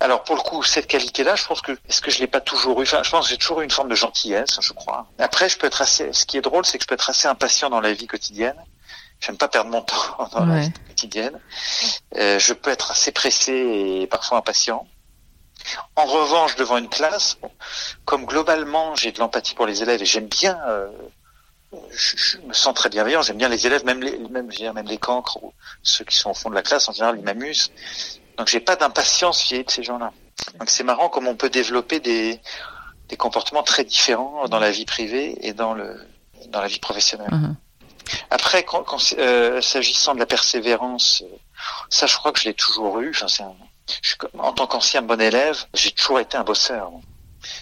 Alors 0.00 0.22
pour 0.22 0.36
le 0.36 0.42
coup, 0.42 0.62
cette 0.62 0.86
qualité-là, 0.86 1.34
je 1.34 1.44
pense 1.44 1.60
que 1.60 1.72
est-ce 1.72 2.00
que 2.00 2.10
je 2.10 2.20
l'ai 2.20 2.26
pas 2.26 2.40
toujours 2.40 2.80
eu? 2.80 2.84
Enfin, 2.84 3.02
je 3.02 3.10
pense 3.10 3.26
que 3.26 3.30
j'ai 3.30 3.38
toujours 3.38 3.60
eu 3.60 3.64
une 3.64 3.70
forme 3.70 3.88
de 3.88 3.94
gentillesse, 3.94 4.58
je 4.60 4.72
crois. 4.72 5.06
Après, 5.18 5.48
je 5.48 5.58
peux 5.58 5.66
être 5.66 5.82
assez. 5.82 6.12
Ce 6.12 6.24
qui 6.26 6.36
est 6.36 6.42
drôle, 6.42 6.64
c'est 6.64 6.78
que 6.78 6.84
je 6.84 6.88
peux 6.88 6.94
être 6.94 7.10
assez 7.10 7.28
impatient 7.28 7.70
dans 7.70 7.80
la 7.80 7.92
vie 7.92 8.06
quotidienne. 8.06 8.56
J'aime 9.20 9.36
pas 9.36 9.48
perdre 9.48 9.70
mon 9.70 9.82
temps 9.82 10.28
dans 10.32 10.44
la 10.44 10.60
vie 10.60 10.72
quotidienne. 10.88 11.38
Euh, 12.16 12.38
je 12.38 12.52
peux 12.52 12.70
être 12.70 12.90
assez 12.90 13.12
pressé 13.12 13.52
et 13.52 14.06
parfois 14.06 14.38
impatient. 14.38 14.86
En 15.94 16.06
revanche, 16.06 16.56
devant 16.56 16.76
une 16.76 16.88
classe, 16.88 17.38
comme 18.04 18.24
globalement 18.26 18.94
j'ai 18.96 19.12
de 19.12 19.20
l'empathie 19.20 19.54
pour 19.54 19.66
les 19.66 19.82
élèves 19.82 20.02
et 20.02 20.06
j'aime 20.06 20.26
bien, 20.26 20.58
euh, 20.66 20.88
je, 21.90 22.38
me 22.38 22.52
sens 22.52 22.74
très 22.74 22.88
bienveillant, 22.88 23.22
j'aime 23.22 23.38
bien 23.38 23.48
les 23.48 23.66
élèves, 23.66 23.84
même 23.84 24.02
les, 24.02 24.18
même, 24.18 24.48
même 24.48 24.86
les 24.86 24.98
cancres 24.98 25.42
ou 25.42 25.52
ceux 25.82 26.04
qui 26.04 26.16
sont 26.16 26.30
au 26.30 26.34
fond 26.34 26.50
de 26.50 26.54
la 26.54 26.62
classe, 26.62 26.88
en 26.88 26.92
général, 26.92 27.16
ils 27.18 27.24
m'amusent. 27.24 27.70
Donc 28.36 28.48
j'ai 28.48 28.60
pas 28.60 28.76
d'impatience 28.76 29.50
vis 29.50 29.64
de 29.64 29.70
ces 29.70 29.82
gens-là. 29.82 30.12
Donc 30.58 30.70
c'est 30.70 30.84
marrant 30.84 31.08
comme 31.08 31.28
on 31.28 31.36
peut 31.36 31.50
développer 31.50 32.00
des, 32.00 32.40
des 33.08 33.16
comportements 33.16 33.62
très 33.62 33.84
différents 33.84 34.48
dans 34.48 34.58
la 34.58 34.70
vie 34.70 34.84
privée 34.84 35.36
et 35.46 35.52
dans 35.52 35.74
le 35.74 36.00
dans 36.48 36.60
la 36.60 36.66
vie 36.66 36.80
professionnelle. 36.80 37.30
Uh-huh. 37.30 37.54
Après, 38.30 38.64
quand, 38.64 38.84
euh, 39.16 39.60
s'agissant 39.60 40.14
de 40.14 40.18
la 40.18 40.26
persévérance, 40.26 41.22
ça 41.88 42.06
je 42.06 42.16
crois 42.16 42.32
que 42.32 42.40
je 42.40 42.46
l'ai 42.46 42.54
toujours 42.54 42.98
eu. 43.00 43.10
Enfin, 43.10 43.28
c'est 43.28 43.44
un, 43.44 43.54
en 44.38 44.52
tant 44.52 44.66
qu'ancien 44.66 45.02
bon 45.02 45.20
élève, 45.20 45.64
j'ai 45.74 45.92
toujours 45.92 46.20
été 46.20 46.36
un 46.36 46.44
bosseur. 46.44 46.90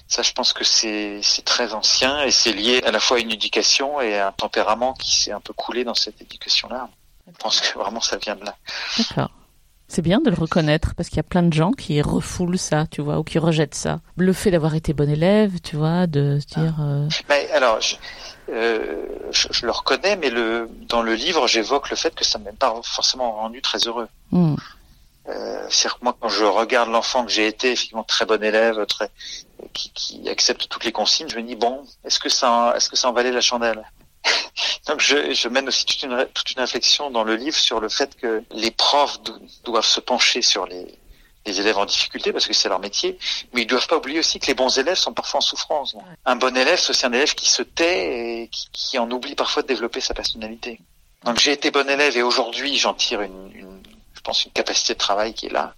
Ça, 0.09 0.23
je 0.23 0.33
pense 0.33 0.53
que 0.53 0.65
c'est 0.65 1.21
très 1.45 1.73
ancien 1.75 2.23
et 2.23 2.31
c'est 2.31 2.53
lié 2.53 2.83
à 2.85 2.91
la 2.91 3.01
fois 3.01 3.19
à 3.19 3.21
une 3.21 3.31
éducation 3.31 4.01
et 4.01 4.19
à 4.19 4.29
un 4.29 4.33
tempérament 4.33 4.95
qui 4.95 5.15
s'est 5.17 5.33
un 5.33 5.41
peu 5.41 5.53
coulé 5.53 5.85
dans 5.85 5.95
cette 5.95 6.21
éducation-là. 6.21 6.89
Je 7.27 7.39
pense 7.39 7.61
que 7.61 7.79
vraiment 7.79 8.01
ça 8.01 8.17
vient 8.17 8.37
de 8.37 8.45
là. 8.45 8.57
D'accord. 8.99 9.31
C'est 9.89 10.03
bien 10.03 10.21
de 10.21 10.31
le 10.31 10.37
reconnaître 10.37 10.95
parce 10.95 11.09
qu'il 11.09 11.17
y 11.17 11.21
a 11.21 11.25
plein 11.25 11.43
de 11.43 11.53
gens 11.53 11.73
qui 11.73 12.01
refoulent 12.01 12.59
ça, 12.59 12.87
tu 12.89 13.03
vois, 13.03 13.19
ou 13.19 13.25
qui 13.25 13.41
rejettent 13.41 13.75
ça. 13.75 13.99
Le 14.17 14.33
fait 14.33 14.53
d'avoir 14.53 14.77
été 14.77 14.93
bon 14.93 15.11
élève, 15.11 15.61
tu 15.61 15.75
vois, 15.75 16.07
de 16.07 16.39
se 16.39 16.47
dire. 16.47 16.77
Euh, 16.81 17.09
mais 17.29 17.51
alors, 17.51 17.81
euh, 18.51 19.07
je, 19.33 19.49
je, 19.51 19.67
le 19.67 19.73
reconnais, 19.73 20.15
mais 20.17 20.31
le, 20.31 20.71
dans 20.89 21.03
le 21.03 21.15
livre, 21.15 21.49
j'évoque 21.49 21.91
le 21.91 21.97
fait 21.97 22.15
que 22.15 22.25
ça 22.25 22.39
ne 22.39 22.45
m'a 22.45 22.53
pas 22.53 22.73
forcément 22.85 23.33
rendu 23.33 23.63
très 23.63 23.79
heureux. 23.79 24.07
Hmm. 24.31 24.55
Euh, 25.31 25.67
cest 25.69 25.95
que 25.95 25.99
moi, 26.03 26.17
quand 26.19 26.29
je 26.29 26.45
regarde 26.45 26.91
l'enfant 26.91 27.25
que 27.25 27.31
j'ai 27.31 27.47
été, 27.47 27.73
effectivement 27.73 28.03
très 28.03 28.27
bon 28.27 28.43
élève, 28.43 28.85
très 28.87 29.11
qui, 29.73 29.93
qui, 29.93 30.29
accepte 30.29 30.69
toutes 30.69 30.85
les 30.85 30.93
consignes, 30.93 31.29
je 31.29 31.37
me 31.37 31.43
dis 31.43 31.57
bon, 31.57 31.85
est-ce 32.05 32.19
que 32.19 32.29
ça, 32.29 32.73
est-ce 32.77 32.89
que 32.89 32.97
ça 32.97 33.09
en 33.09 33.13
valait 33.13 33.31
la 33.31 33.41
chandelle 33.41 33.85
Donc 34.87 35.01
je, 35.01 35.33
je, 35.33 35.49
mène 35.49 35.69
aussi 35.69 35.85
toute 35.85 36.03
une, 36.03 36.27
toute 36.35 36.51
une 36.51 36.61
réflexion 36.61 37.11
dans 37.11 37.25
le 37.25 37.37
livre 37.37 37.57
sur 37.57 37.81
le 37.81 37.89
fait 37.89 38.17
que 38.17 38.43
les 38.51 38.71
profs 38.71 39.19
doivent 39.65 39.87
se 39.87 40.01
pencher 40.01 40.43
sur 40.43 40.67
les, 40.67 40.99
les 41.47 41.61
élèves 41.61 41.79
en 41.79 41.87
difficulté 41.87 42.33
parce 42.33 42.47
que 42.47 42.53
c'est 42.53 42.69
leur 42.69 42.81
métier, 42.81 43.19
mais 43.53 43.63
ils 43.63 43.67
doivent 43.67 43.87
pas 43.87 43.97
oublier 43.97 44.19
aussi 44.19 44.41
que 44.41 44.47
les 44.47 44.55
bons 44.55 44.79
élèves 44.79 44.97
sont 44.97 45.13
parfois 45.13 45.39
en 45.39 45.43
souffrance. 45.43 45.95
Un 46.25 46.37
bon 46.37 46.57
élève, 46.57 46.79
c'est 46.79 46.91
aussi 46.91 47.07
un 47.07 47.13
élève 47.13 47.35
qui 47.35 47.49
se 47.49 47.63
tait 47.63 48.43
et 48.43 48.49
qui, 48.49 48.69
qui, 48.73 48.99
en 48.99 49.11
oublie 49.11 49.35
parfois 49.35 49.63
de 49.63 49.69
développer 49.69 50.01
sa 50.01 50.15
personnalité. 50.15 50.81
Donc 51.25 51.39
j'ai 51.39 51.53
été 51.53 51.71
bon 51.71 51.89
élève 51.89 52.17
et 52.17 52.23
aujourd'hui 52.23 52.77
j'en 52.77 52.95
tire 52.95 53.21
une, 53.21 53.53
une 53.55 53.70
je 54.21 54.23
pense, 54.23 54.45
une 54.45 54.53
capacité 54.53 54.93
de 54.93 54.99
travail 54.99 55.33
qui 55.33 55.47
est 55.47 55.51
là. 55.51 55.75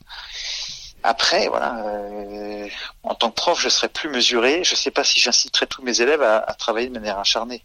Après, 1.05 1.47
voilà, 1.47 1.79
euh, 1.87 2.67
en 3.05 3.15
tant 3.15 3.31
que 3.31 3.37
prof, 3.37 3.61
je 3.61 3.69
serais 3.69 3.89
plus 3.89 4.09
mesuré. 4.09 4.65
Je 4.65 4.73
ne 4.73 4.77
sais 4.77 4.91
pas 4.91 5.05
si 5.05 5.21
j'inciterai 5.21 5.69
tous 5.69 5.81
mes 5.83 6.01
élèves 6.01 6.23
à, 6.23 6.53
travailler 6.59 6.89
de 6.89 6.93
manière 6.93 7.21
acharnée. 7.21 7.63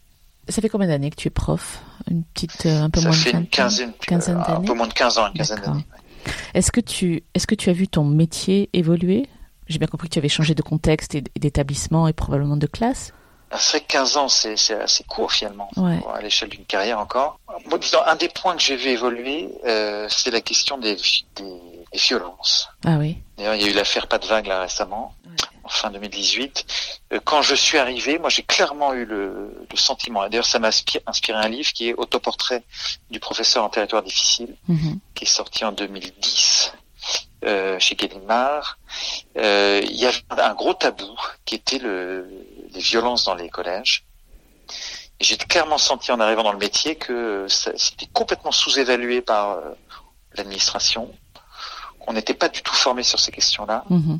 Ça 0.47 0.61
fait 0.61 0.69
combien 0.69 0.87
d'années 0.87 1.09
que 1.09 1.15
tu 1.15 1.29
es 1.29 1.31
prof? 1.31 1.79
Une 2.11 2.23
petite, 2.23 2.67
euh, 2.67 2.83
un 2.83 2.91
peu 2.91 3.01
moins 3.01 3.11
fait 3.11 3.31
une 3.31 3.47
quinzaine, 3.47 3.91
quinzaine 3.93 4.35
d'années. 4.35 4.57
Un 4.57 4.61
peu 4.61 4.73
moins 4.73 4.87
de 4.87 4.93
15 4.93 5.17
ans, 5.17 5.27
une 5.27 5.33
quinzaine 5.33 5.61
d'années. 5.61 5.85
Est-ce 6.53 6.71
que 6.71 6.79
tu, 6.79 7.23
est-ce 7.33 7.47
que 7.47 7.55
tu 7.55 7.71
as 7.71 7.73
vu 7.73 7.87
ton 7.87 8.03
métier 8.03 8.69
évoluer? 8.73 9.27
J'ai 9.65 9.79
bien 9.79 9.87
compris 9.87 10.09
que 10.09 10.13
tu 10.13 10.19
avais 10.19 10.29
changé 10.29 10.53
de 10.53 10.61
contexte 10.61 11.15
et 11.15 11.23
d'établissement 11.39 12.07
et 12.07 12.13
probablement 12.13 12.57
de 12.57 12.67
classe. 12.67 13.13
C'est 13.57 13.81
15 13.81 14.17
ans, 14.17 14.27
c'est 14.27 14.55
assez 14.73 15.03
court 15.05 15.31
finalement, 15.31 15.69
à 16.13 16.21
l'échelle 16.21 16.49
d'une 16.49 16.65
carrière 16.65 16.99
encore. 16.99 17.39
Bon, 17.67 17.77
disons, 17.77 17.99
un 18.05 18.15
des 18.15 18.27
points 18.27 18.55
que 18.55 18.61
j'ai 18.61 18.75
vu 18.75 18.89
évoluer, 18.89 19.49
euh, 19.65 20.07
c'est 20.09 20.31
la 20.31 20.41
question 20.41 20.77
des, 20.77 20.97
des, 21.35 21.61
violences. 21.93 22.69
Ah 22.85 22.97
oui. 22.97 23.17
D'ailleurs, 23.37 23.55
il 23.55 23.61
y 23.61 23.65
a 23.65 23.69
eu 23.69 23.73
l'affaire 23.73 24.07
Pas 24.07 24.19
de 24.19 24.27
vague 24.27 24.47
là 24.47 24.61
récemment, 24.61 25.15
en 25.63 25.69
fin 25.69 25.89
2018. 25.89 26.65
Euh, 27.13 27.19
quand 27.23 27.41
je 27.41 27.55
suis 27.55 27.77
arrivé, 27.77 28.19
moi 28.19 28.29
j'ai 28.29 28.43
clairement 28.43 28.93
eu 28.93 29.05
le, 29.05 29.65
le 29.71 29.77
sentiment, 29.77 30.27
d'ailleurs 30.27 30.45
ça 30.45 30.59
m'a 30.59 30.69
inspiré 31.07 31.37
un 31.37 31.47
livre 31.47 31.71
qui 31.71 31.89
est 31.89 31.93
Autoportrait 31.93 32.63
du 33.09 33.19
professeur 33.19 33.63
en 33.63 33.69
territoire 33.69 34.03
difficile, 34.03 34.55
mm-hmm. 34.69 34.97
qui 35.15 35.23
est 35.23 35.27
sorti 35.27 35.63
en 35.63 35.71
2010 35.71 36.73
euh, 37.43 37.77
chez 37.79 37.95
Gallimard. 37.95 38.79
euh, 39.37 39.81
il 39.83 39.95
y 39.95 40.05
avait 40.05 40.21
un 40.29 40.55
gros 40.55 40.73
tabou 40.73 41.15
qui 41.45 41.55
était 41.55 41.77
le, 41.77 42.27
les 42.73 42.79
violences 42.79 43.25
dans 43.25 43.35
les 43.35 43.49
collèges. 43.49 44.05
J'ai 45.19 45.37
clairement 45.37 45.77
senti 45.77 46.11
en 46.11 46.19
arrivant 46.19 46.43
dans 46.43 46.51
le 46.51 46.57
métier 46.57 46.95
que 46.95 47.45
c'était 47.47 48.07
complètement 48.13 48.51
sous-évalué 48.51 49.21
par 49.21 49.51
euh, 49.51 49.61
l'administration, 50.35 51.11
qu'on 51.99 52.13
n'était 52.13 52.33
pas 52.33 52.49
du 52.49 52.61
tout 52.61 52.75
formé 52.75 53.03
sur 53.03 53.19
ces 53.19 53.31
questions-là. 53.31 53.83
Mhm. 53.89 54.19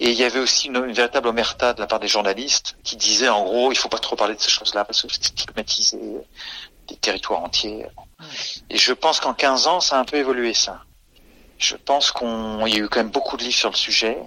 Et 0.00 0.10
il 0.10 0.16
y 0.16 0.24
avait 0.24 0.40
aussi 0.40 0.68
une, 0.68 0.84
une, 0.84 0.92
véritable 0.92 1.28
omerta 1.28 1.72
de 1.72 1.80
la 1.80 1.86
part 1.86 2.00
des 2.00 2.08
journalistes 2.08 2.76
qui 2.84 2.96
disaient 2.96 3.28
en 3.28 3.44
gros 3.44 3.72
il 3.72 3.76
faut 3.76 3.88
pas 3.88 3.98
trop 3.98 4.14
parler 4.16 4.34
de 4.34 4.40
ces 4.40 4.50
choses-là 4.50 4.84
parce 4.84 5.02
que 5.02 5.08
c'est 5.12 5.24
stigmatiser 5.24 5.98
des 6.86 6.96
territoires 6.96 7.42
entiers. 7.42 7.86
Et 8.70 8.78
je 8.78 8.92
pense 8.92 9.20
qu'en 9.20 9.34
15 9.34 9.66
ans, 9.66 9.80
ça 9.80 9.96
a 9.96 10.00
un 10.00 10.04
peu 10.04 10.16
évolué 10.16 10.54
ça. 10.54 10.82
Je 11.58 11.76
pense 11.76 12.10
qu'on 12.10 12.66
y 12.66 12.74
a 12.74 12.78
eu 12.78 12.88
quand 12.88 13.00
même 13.00 13.10
beaucoup 13.10 13.36
de 13.36 13.42
livres 13.42 13.54
sur 13.54 13.70
le 13.70 13.76
sujet. 13.76 14.18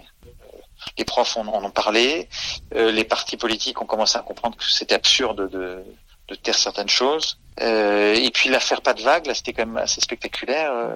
Les 0.98 1.06
profs 1.06 1.38
en, 1.38 1.48
ont 1.48 1.72
parlé. 1.72 2.28
Euh, 2.76 2.92
les 2.92 3.04
partis 3.04 3.38
politiques 3.38 3.82
ont 3.82 3.86
commencé 3.86 4.18
à 4.18 4.22
comprendre 4.22 4.58
que 4.58 4.64
c'était 4.64 4.96
absurde 4.96 5.50
de, 5.50 5.84
de 6.30 6.36
taire 6.36 6.58
certaines 6.58 6.90
choses. 6.90 7.38
Euh, 7.62 8.14
et 8.14 8.32
puis 8.32 8.50
l'affaire 8.50 8.82
pas 8.82 8.94
de 8.94 9.02
vague, 9.02 9.26
là, 9.26 9.34
c'était 9.34 9.54
quand 9.54 9.66
même 9.66 9.78
assez 9.78 10.00
spectaculaire. 10.00 10.72
Euh, 10.72 10.94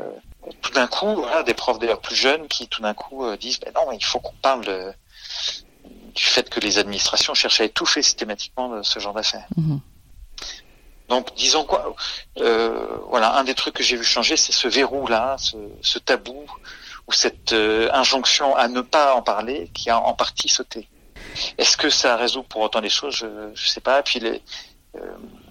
tout 0.61 0.71
d'un 0.71 0.87
coup, 0.87 1.15
voilà, 1.15 1.43
des 1.43 1.53
profs 1.53 1.79
d'ailleurs 1.79 1.99
plus 1.99 2.15
jeunes 2.15 2.47
qui 2.47 2.67
tout 2.67 2.81
d'un 2.81 2.93
coup 2.93 3.25
euh, 3.25 3.35
disent, 3.35 3.59
ben 3.59 3.71
non, 3.75 3.91
il 3.91 4.03
faut 4.03 4.19
qu'on 4.19 4.35
parle 4.41 4.65
de, 4.65 4.93
du 6.15 6.23
fait 6.23 6.49
que 6.49 6.59
les 6.59 6.77
administrations 6.77 7.33
cherchent 7.33 7.61
à 7.61 7.65
étouffer 7.65 8.01
systématiquement 8.01 8.81
ce 8.83 8.99
genre 8.99 9.13
d'affaires. 9.13 9.47
Mhm. 9.57 9.79
Donc, 11.09 11.33
disons 11.35 11.63
quoi, 11.65 11.95
euh, 12.39 12.97
voilà, 13.09 13.35
un 13.37 13.43
des 13.43 13.53
trucs 13.55 13.75
que 13.75 13.83
j'ai 13.83 13.97
vu 13.97 14.03
changer, 14.05 14.37
c'est 14.37 14.51
ce 14.53 14.67
verrou-là, 14.67 15.35
ce, 15.37 15.55
ce, 15.81 15.99
tabou 15.99 16.45
ou 17.07 17.11
cette 17.11 17.51
euh, 17.53 17.89
injonction 17.93 18.55
à 18.55 18.67
ne 18.67 18.81
pas 18.81 19.13
en 19.15 19.21
parler, 19.21 19.69
qui 19.73 19.89
a 19.89 19.99
en 19.99 20.13
partie 20.13 20.47
sauté. 20.49 20.87
Est-ce 21.57 21.75
que 21.77 21.89
ça 21.89 22.15
résout 22.15 22.43
pour 22.43 22.61
autant 22.61 22.79
les 22.79 22.89
choses? 22.89 23.15
Je 23.17 23.25
ne 23.25 23.55
sais 23.55 23.81
pas. 23.81 24.01
Puis, 24.03 24.19
les, 24.19 24.41
euh, 24.95 24.99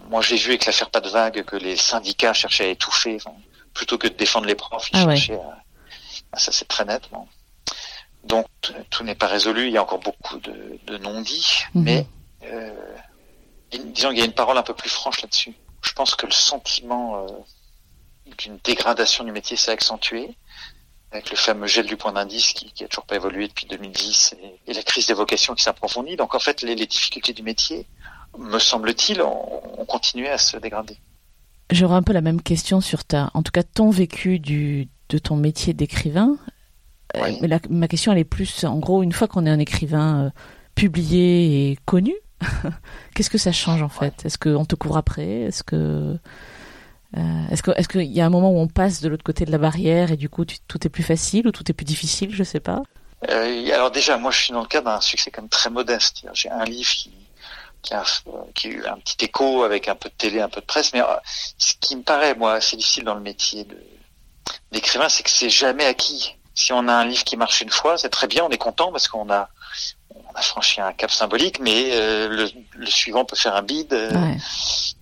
moi, 0.09 0.23
j'ai 0.23 0.37
vu 0.37 0.51
avec 0.51 0.65
l'affaire 0.67 0.91
pas 0.91 1.01
de 1.01 1.09
vague 1.09 1.45
que 1.45 1.57
les 1.57 1.77
syndicats 1.77 2.33
cherchaient 2.33 2.65
à 2.67 2.69
étouffer, 2.69 3.17
enfin, 3.17 3.37
plutôt 3.75 3.99
que 3.99 4.09
de 4.09 4.15
défendre 4.15 4.47
les 4.47 4.55
profs, 4.55 4.89
ils 4.93 4.99
Ah 4.99 5.07
ouais. 5.07 5.17
cherchaient 5.17 5.41
à... 5.41 6.39
Ça, 6.39 6.51
c'est 6.51 6.67
très 6.67 6.85
net. 6.87 7.03
bon. 7.13 7.27
Donc, 8.25 8.47
tout 8.91 9.03
n'est 9.05 9.15
pas 9.17 9.27
résolu. 9.27 9.67
Il 9.67 9.73
y 9.73 9.77
a 9.79 9.83
encore 9.83 9.99
beaucoup 9.99 10.39
de, 10.39 10.79
de 10.87 10.97
non-dits, 10.99 11.65
Mhm. 11.75 11.83
mais 11.85 12.07
euh, 12.45 12.71
disons 13.79 14.11
qu'il 14.11 14.19
y 14.19 14.23
a 14.23 14.27
une 14.27 14.33
parole 14.33 14.59
un 14.59 14.63
peu 14.63 14.75
plus 14.75 14.91
franche 14.91 15.23
là-dessus. 15.23 15.55
Je 15.83 15.93
pense 15.93 16.15
que 16.15 16.27
le 16.27 16.33
sentiment 16.33 17.25
euh, 17.25 17.27
d'une 18.39 18.59
dégradation 18.65 19.25
du 19.25 19.33
métier 19.33 19.57
s'est 19.57 19.71
accentué 19.73 20.31
avec 21.11 21.31
le 21.31 21.37
fameux 21.37 21.67
gel 21.67 21.87
du 21.87 21.97
point 21.97 22.13
d'indice 22.13 22.53
qui, 22.55 22.73
qui 22.73 22.85
a 22.85 22.89
toujours 22.89 23.05
pas 23.05 23.17
évolué 23.17 23.47
depuis 23.49 23.67
2010 23.67 24.35
et, 24.43 24.71
et 24.71 24.75
la 24.75 24.83
crise 24.83 25.07
des 25.09 25.13
vocations 25.15 25.55
qui 25.55 25.63
s'approfondit. 25.63 26.17
Donc 26.17 26.35
en 26.35 26.39
fait, 26.39 26.63
les, 26.63 26.75
les 26.75 26.87
difficultés 26.87 27.33
du 27.35 27.43
métier, 27.43 27.87
me 28.39 28.59
semble-t-il, 28.59 29.21
ont, 29.21 29.81
ont 29.81 29.85
continué 29.85 30.29
à 30.31 30.39
se 30.39 30.57
dégrader. 30.57 30.97
J'aurais 31.71 31.97
un 31.97 32.03
peu 32.03 32.13
la 32.15 32.23
même 32.23 32.41
question 32.41 32.81
sur 32.81 33.05
ta, 33.05 33.31
en 33.35 33.43
tout 33.43 33.53
cas 33.53 33.63
ton 33.63 33.91
vécu 33.91 34.39
du, 34.39 34.89
de 35.11 35.19
ton 35.19 35.37
métier 35.37 35.75
d'écrivain. 35.75 36.37
Euh, 37.17 37.21
Oui. 37.25 37.39
mais 37.43 37.49
la- 37.49 37.61
ma 37.69 37.89
question 37.89 38.13
elle 38.13 38.19
est 38.19 38.25
plus, 38.25 38.65
en 38.65 38.79
gros, 38.79 39.03
une 39.03 39.13
fois 39.13 39.29
qu'on 39.29 39.45
est 39.45 39.51
un 39.51 39.59
écrivain 39.59 40.27
euh, 40.27 40.31
publié 40.75 41.71
et 41.73 41.79
connu, 41.85 42.15
qu'est-ce 43.15 43.31
que 43.31 43.39
ça 43.39 43.53
change 43.53 43.83
en 43.83 43.89
fait? 43.89 44.25
Est-ce 44.25 44.39
qu'on 44.39 44.65
te 44.65 44.75
couvre 44.75 44.97
après? 44.97 45.43
Est-ce 45.43 45.63
que 45.63 46.17
euh, 47.17 47.47
est-ce 47.51 47.63
que 47.63 47.71
est-ce 47.73 47.89
qu'il 47.89 48.05
y 48.05 48.21
a 48.21 48.27
un 48.27 48.31
moment 48.31 48.51
où 48.51 48.59
on 48.59 48.69
passe 48.69 49.01
de 49.01 49.09
l'autre 49.09 49.25
côté 49.25 49.45
de 49.45 49.51
la 49.51 49.59
barrière 49.59 50.13
et 50.13 50.17
du 50.17 50.29
coup 50.29 50.45
tu- 50.45 50.59
tout 50.67 50.87
est 50.87 50.91
plus 50.91 51.03
facile 51.03 51.47
ou 51.47 51.53
tout 51.53 51.71
est 51.71 51.75
plus 51.75 51.85
difficile? 51.85 52.35
Je 52.35 52.43
sais 52.45 52.61
pas. 52.61 52.83
Euh, 53.31 53.73
alors 53.73 53.91
déjà, 53.91 54.17
moi, 54.17 54.31
je 54.33 54.39
suis 54.43 54.53
dans 54.53 54.63
le 54.63 54.67
cadre 54.67 54.91
d'un 54.91 55.01
succès 55.01 55.31
quand 55.31 55.43
même 55.43 55.49
très 55.49 55.71
modeste. 55.71 56.25
J'ai 56.35 56.51
un 56.51 56.65
livre 56.65 56.91
qui, 56.91 57.13
qui, 57.83 57.95
a, 57.95 58.03
qui 58.55 58.67
a 58.67 58.71
eu 58.71 58.85
un 58.87 58.97
petit 58.97 59.25
écho 59.27 59.63
avec 59.63 59.87
un 59.89 59.95
peu 59.95 60.09
de 60.09 60.15
télé, 60.15 60.41
un 60.41 60.49
peu 60.49 60.61
de 60.61 60.67
presse. 60.67 60.93
Mais 60.93 61.01
euh, 61.03 61.07
ce 61.59 61.75
qui 61.81 61.95
me 61.95 62.03
paraît, 62.03 62.35
moi, 62.35 62.55
assez 62.55 62.77
difficile 62.77 63.05
dans 63.05 63.15
le 63.15 63.21
métier 63.21 63.65
d'écrivain, 64.73 65.09
c'est 65.09 65.23
que 65.23 65.31
c'est 65.31 65.51
jamais 65.51 65.85
acquis. 65.85 66.35
Si 66.55 66.73
on 66.73 66.89
a 66.89 66.93
un 66.93 67.05
livre 67.05 67.25
qui 67.25 67.37
marche 67.37 67.61
une 67.61 67.71
fois, 67.71 67.97
c'est 67.97 68.09
très 68.11 68.27
bien, 68.27 68.45
on 68.45 68.51
est 68.51 68.59
content 68.59 68.91
parce 68.91 69.07
qu'on 69.09 69.31
a, 69.31 69.49
on 70.35 70.39
a 70.39 70.43
franchi 70.43 70.81
un 70.81 70.93
cap 70.93 71.11
symbolique, 71.11 71.59
mais 71.61 71.91
euh, 71.93 72.29
le, 72.29 72.51
le 72.75 72.87
suivant 72.87 73.25
peut 73.25 73.37
faire 73.37 73.55
un 73.57 73.63
bide. 73.63 73.93
euh, 73.93 74.11
Ouais. 74.13 74.37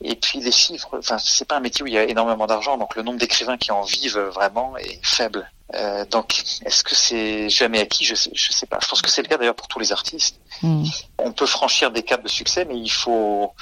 et 0.02 0.14
puis 0.16 0.40
les 0.40 0.52
chiffres, 0.52 0.98
enfin 0.98 1.18
c'est 1.18 1.46
pas 1.46 1.56
un 1.56 1.60
métier 1.60 1.82
où 1.82 1.86
il 1.86 1.94
y 1.94 1.98
a 1.98 2.04
énormément 2.04 2.46
d'argent, 2.46 2.78
donc 2.78 2.96
le 2.96 3.02
nombre 3.02 3.18
d'écrivains 3.18 3.56
qui 3.58 3.70
en 3.72 3.82
vivent 3.82 4.18
vraiment 4.34 4.76
est 4.78 4.98
faible. 5.04 5.50
Euh, 5.74 6.04
donc 6.06 6.42
est-ce 6.64 6.82
que 6.82 6.94
c'est 6.94 7.48
jamais 7.48 7.80
acquis? 7.80 8.04
Je 8.04 8.14
sais, 8.16 8.30
je 8.34 8.52
sais 8.52 8.66
pas. 8.66 8.78
Je 8.82 8.88
pense 8.88 9.02
que 9.02 9.10
c'est 9.10 9.22
le 9.22 9.28
cas 9.28 9.36
d'ailleurs 9.38 9.54
pour 9.54 9.68
tous 9.68 9.78
les 9.78 9.92
artistes. 9.92 10.36
Hmm. 10.62 10.84
On 11.18 11.32
peut 11.32 11.46
franchir 11.46 11.90
des 11.92 12.02
caps 12.02 12.24
de 12.24 12.28
succès, 12.28 12.64
mais 12.64 12.76
il 12.76 12.88
faut, 12.90 13.52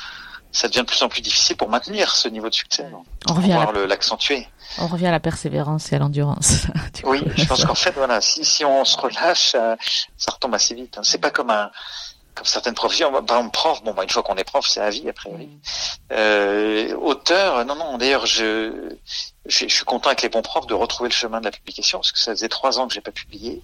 ça 0.52 0.68
devient 0.68 0.80
de 0.80 0.84
plus 0.86 1.02
en 1.02 1.08
plus 1.08 1.20
difficile 1.20 1.56
pour 1.56 1.68
maintenir 1.68 2.14
ce 2.16 2.28
niveau 2.28 2.48
de 2.48 2.54
succès, 2.54 2.86
On 3.28 3.34
revient, 3.34 3.52
à 3.52 3.56
voire 3.56 3.72
la, 3.72 3.80
le- 3.80 3.86
l'accentuer. 3.86 4.46
on 4.78 4.86
revient 4.86 5.06
à 5.08 5.10
la 5.12 5.20
persévérance 5.20 5.92
et 5.92 5.96
à 5.96 5.98
l'endurance. 5.98 6.66
du 6.94 7.02
Oui, 7.04 7.22
coup. 7.22 7.30
je 7.36 7.44
pense 7.44 7.64
qu'en 7.64 7.74
fait, 7.74 7.92
voilà, 7.92 8.20
si, 8.20 8.44
si 8.44 8.64
on 8.64 8.84
se 8.84 8.96
relâche, 8.96 9.52
euh, 9.54 9.76
ça 10.16 10.32
retombe 10.32 10.54
assez 10.54 10.74
vite. 10.74 10.96
hein. 10.98 11.02
C'est 11.04 11.18
pas 11.18 11.30
comme 11.30 11.50
un, 11.50 11.70
comme 12.34 12.46
certaines 12.46 12.74
professions. 12.74 13.10
Par 13.12 13.20
exemple, 13.38 13.50
prof, 13.52 13.82
bon, 13.84 13.92
bah, 13.94 14.04
une 14.04 14.10
fois 14.10 14.22
qu'on 14.22 14.36
est 14.36 14.44
prof, 14.44 14.66
c'est 14.66 14.80
à 14.80 14.90
vie, 14.90 15.08
a 15.08 15.12
priori. 15.12 15.48
Euh, 16.12 16.94
auteur, 16.96 17.64
non, 17.66 17.74
non. 17.74 17.98
D'ailleurs, 17.98 18.24
je, 18.26 18.96
je, 19.46 19.66
je 19.68 19.74
suis 19.74 19.84
content 19.84 20.08
avec 20.08 20.22
les 20.22 20.28
bons 20.28 20.42
profs 20.42 20.66
de 20.66 20.74
retrouver 20.74 21.10
le 21.10 21.14
chemin 21.14 21.40
de 21.40 21.44
la 21.44 21.50
publication 21.50 21.98
parce 21.98 22.12
que 22.12 22.18
ça 22.18 22.30
faisait 22.32 22.48
trois 22.48 22.78
ans 22.78 22.88
que 22.88 22.94
j'ai 22.94 23.00
pas 23.00 23.10
publié. 23.12 23.62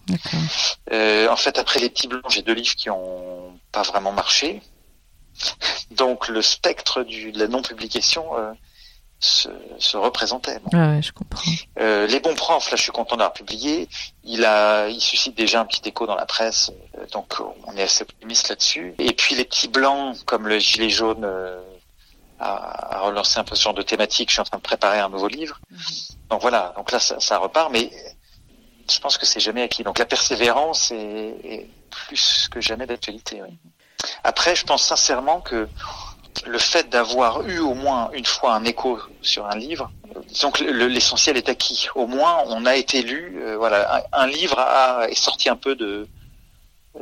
Euh, 0.92 1.28
en 1.28 1.36
fait, 1.36 1.58
après 1.58 1.80
les 1.80 1.88
petits 1.88 2.08
blancs, 2.08 2.22
j'ai 2.28 2.42
deux 2.42 2.52
livres 2.52 2.74
qui 2.76 2.90
ont 2.90 3.58
pas 3.72 3.82
vraiment 3.82 4.12
marché. 4.12 4.60
Donc, 5.90 6.28
le 6.28 6.42
spectre 6.42 7.02
du, 7.02 7.32
de 7.32 7.38
la 7.38 7.48
non-publication 7.48 8.36
euh, 8.38 8.52
se, 9.24 9.48
se 9.78 9.96
représentait. 9.96 10.58
Bon. 10.60 10.78
Ouais, 10.78 10.96
ouais, 10.96 11.02
je 11.02 11.12
comprends. 11.12 11.50
Euh, 11.80 12.06
les 12.06 12.20
bons 12.20 12.34
profs, 12.34 12.70
là, 12.70 12.76
je 12.76 12.82
suis 12.82 12.92
content 12.92 13.16
d'avoir 13.16 13.32
publié. 13.32 13.88
Il 14.22 14.44
a, 14.44 14.88
il 14.88 15.00
suscite 15.00 15.36
déjà 15.36 15.60
un 15.60 15.66
petit 15.66 15.82
écho 15.88 16.06
dans 16.06 16.14
la 16.14 16.26
presse, 16.26 16.70
euh, 16.98 17.06
donc 17.12 17.40
euh, 17.40 17.44
on 17.66 17.76
est 17.76 17.82
assez 17.82 18.02
optimiste 18.02 18.48
là-dessus. 18.48 18.94
Et 18.98 19.12
puis 19.12 19.34
les 19.34 19.44
petits 19.44 19.68
blancs, 19.68 20.16
comme 20.24 20.46
le 20.48 20.58
gilet 20.58 20.90
jaune, 20.90 21.24
euh, 21.24 21.60
a, 22.38 22.96
a 22.96 23.00
relancé 23.00 23.38
un 23.38 23.44
peu 23.44 23.54
ce 23.54 23.62
genre 23.62 23.74
de 23.74 23.82
thématique. 23.82 24.28
Je 24.28 24.34
suis 24.34 24.40
en 24.40 24.44
train 24.44 24.58
de 24.58 24.62
préparer 24.62 25.00
un 25.00 25.08
nouveau 25.08 25.28
livre. 25.28 25.60
Donc 26.30 26.42
voilà, 26.42 26.72
donc 26.76 26.92
là, 26.92 26.98
ça, 26.98 27.18
ça 27.20 27.38
repart, 27.38 27.70
mais 27.72 27.90
je 28.90 28.98
pense 28.98 29.16
que 29.16 29.24
c'est 29.24 29.40
jamais 29.40 29.62
acquis. 29.62 29.82
Donc 29.84 29.98
la 29.98 30.06
persévérance 30.06 30.90
est, 30.90 31.36
est 31.44 31.70
plus 31.90 32.48
que 32.50 32.60
jamais 32.60 32.86
d'actualité. 32.86 33.40
oui. 33.42 33.56
Après, 34.22 34.54
je 34.56 34.64
pense 34.64 34.82
sincèrement 34.82 35.40
que 35.40 35.68
le 36.46 36.58
fait 36.58 36.88
d'avoir 36.88 37.46
eu 37.48 37.58
au 37.60 37.74
moins 37.74 38.10
une 38.12 38.24
fois 38.26 38.54
un 38.54 38.64
écho 38.64 38.98
sur 39.22 39.46
un 39.46 39.56
livre, 39.56 39.90
disons 40.28 40.50
que 40.50 40.64
le- 40.64 40.88
l'essentiel 40.88 41.36
est 41.36 41.48
acquis. 41.48 41.88
Au 41.94 42.06
moins, 42.06 42.42
on 42.46 42.66
a 42.66 42.74
été 42.76 43.02
lu. 43.02 43.38
euh, 43.40 43.56
voilà, 43.56 43.96
un, 44.12 44.22
un 44.24 44.26
livre 44.26 44.58
a, 44.58 45.08
est 45.08 45.14
sorti 45.14 45.48
un 45.48 45.56
peu 45.56 45.74
de 45.76 46.08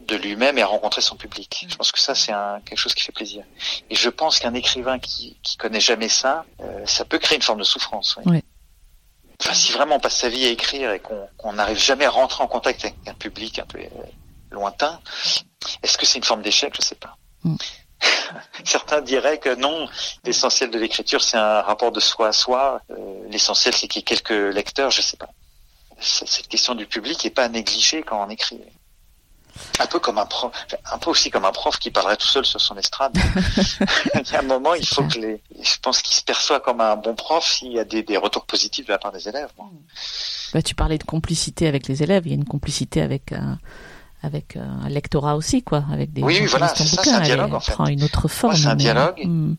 de 0.09 0.17
lui-même 0.17 0.57
et 0.57 0.63
a 0.63 0.67
rencontré 0.67 1.03
son 1.03 1.17
public. 1.17 1.67
Je 1.69 1.77
pense 1.77 1.93
que 1.93 1.99
ça, 1.99 2.15
c'est 2.15 2.33
quelque 2.65 2.79
chose 2.79 2.95
qui 2.95 3.03
fait 3.03 3.13
plaisir. 3.13 3.45
Et 3.91 3.95
je 3.95 4.09
pense 4.09 4.39
qu'un 4.39 4.55
écrivain 4.55 4.99
qui 4.99 5.37
qui 5.43 5.59
connaît 5.59 5.81
jamais 5.81 6.09
ça, 6.09 6.47
euh, 6.61 6.87
ça 6.87 7.05
peut 7.05 7.19
créer 7.19 7.37
une 7.37 7.43
forme 7.43 7.59
de 7.59 7.65
souffrance. 7.65 8.17
oui. 8.17 8.23
Oui. 8.27 8.43
Enfin, 9.41 9.55
si 9.55 9.73
vraiment 9.73 9.97
on 9.97 10.01
passe 10.01 10.17
sa 10.17 10.29
vie 10.31 10.47
à 10.47 10.49
écrire 10.51 10.93
et 10.93 10.99
qu'on 11.01 11.29
qu'on 11.37 11.53
n'arrive 11.55 11.79
jamais 11.79 12.05
à 12.07 12.11
rentrer 12.11 12.43
en 12.43 12.47
contact 12.47 12.85
avec 12.85 12.95
un 13.07 13.13
public 13.15 13.59
un 13.59 13.67
peu 13.67 13.81
euh, 13.81 13.89
lointain, 14.53 15.01
est-ce 15.83 15.99
que 15.99 16.07
c'est 16.07 16.19
une 16.19 16.25
forme 16.25 16.43
d'échec? 16.43 16.73
Je 16.77 16.83
sais 16.83 16.95
pas. 16.95 17.17
Mm. 17.45 17.57
Certains 18.65 19.01
diraient 19.01 19.39
que 19.39 19.55
non, 19.55 19.89
l'essentiel 20.25 20.71
de 20.71 20.79
l'écriture, 20.79 21.23
c'est 21.23 21.37
un 21.37 21.63
rapport 21.63 21.93
de 21.93 22.01
soi 22.01 22.29
à 22.29 22.33
soi. 22.33 22.81
Euh, 22.91 22.95
l'essentiel, 23.29 23.75
c'est 23.75 23.89
qu'il 23.89 24.01
y 24.01 24.03
ait 24.03 24.05
quelques 24.05 24.55
lecteurs, 24.55 24.91
je 24.91 25.03
sais 25.03 25.17
pas. 25.17 25.29
Cette 26.01 26.49
question 26.49 26.75
du 26.75 26.87
public 26.87 27.25
est 27.25 27.31
pas 27.31 27.45
à 27.45 27.49
négliger 27.49 28.03
quand 28.03 28.25
on 28.25 28.29
écrit. 28.29 28.61
Un 29.79 29.87
peu 29.87 30.01
comme 30.01 30.19
un 30.19 30.27
prof, 30.27 30.51
un 30.91 30.99
peu 30.99 31.11
aussi 31.11 31.31
comme 31.31 31.45
un 31.45 31.53
prof 31.53 31.79
qui 31.79 31.91
parlerait 31.91 32.17
tout 32.17 32.27
seul 32.27 32.45
sur 32.45 32.61
son 32.61 32.77
estrade. 32.77 33.13
il 34.15 34.33
y 34.33 34.35
a 34.35 34.41
un 34.41 34.43
moment, 34.43 34.75
il 34.75 34.87
faut 34.87 35.05
que 35.05 35.19
les, 35.19 35.43
je 35.63 35.77
pense 35.81 36.01
qu'il 36.01 36.17
se 36.17 36.23
perçoit 36.23 36.59
comme 36.59 36.81
un 36.81 36.97
bon 36.97 37.15
prof 37.15 37.47
s'il 37.47 37.73
y 37.73 37.79
a 37.79 37.85
des, 37.85 38.03
des 38.03 38.17
retours 38.17 38.47
positifs 38.47 38.87
de 38.87 38.93
la 38.93 38.99
part 38.99 39.13
des 39.13 39.29
élèves. 39.29 39.51
moi. 39.59 39.69
Bah, 40.55 40.63
tu 40.63 40.75
parlais 40.75 40.99
de 40.99 41.05
complicité 41.05 41.69
avec 41.69 41.87
les 41.87 42.03
élèves. 42.03 42.27
Il 42.27 42.31
y 42.31 42.33
a 42.33 42.37
une 42.37 42.47
complicité 42.47 43.03
avec 43.03 43.33
un, 43.33 43.59
avec 44.23 44.57
un 44.57 44.89
lectorat 44.89 45.37
aussi, 45.37 45.63
quoi, 45.63 45.85
avec 45.93 46.13
des 46.13 46.23
Oui, 46.23 46.35
gens 46.35 46.41
oui, 46.41 46.47
qui 46.47 46.51
voilà, 46.51 46.69
ça, 46.69 46.85
bouquin. 46.85 47.03
c'est 47.03 47.11
un 47.11 47.21
dialogue, 47.21 47.55
en 47.55 47.61
fait. 47.61 47.73
prend 47.73 47.87
une 47.87 48.03
autre 48.05 48.29
forme. 48.29 48.55
c'est 48.57 48.67
un 48.67 48.71
mais- 48.71 48.77
dialogue. 48.77 49.21
Hmm. 49.25 49.55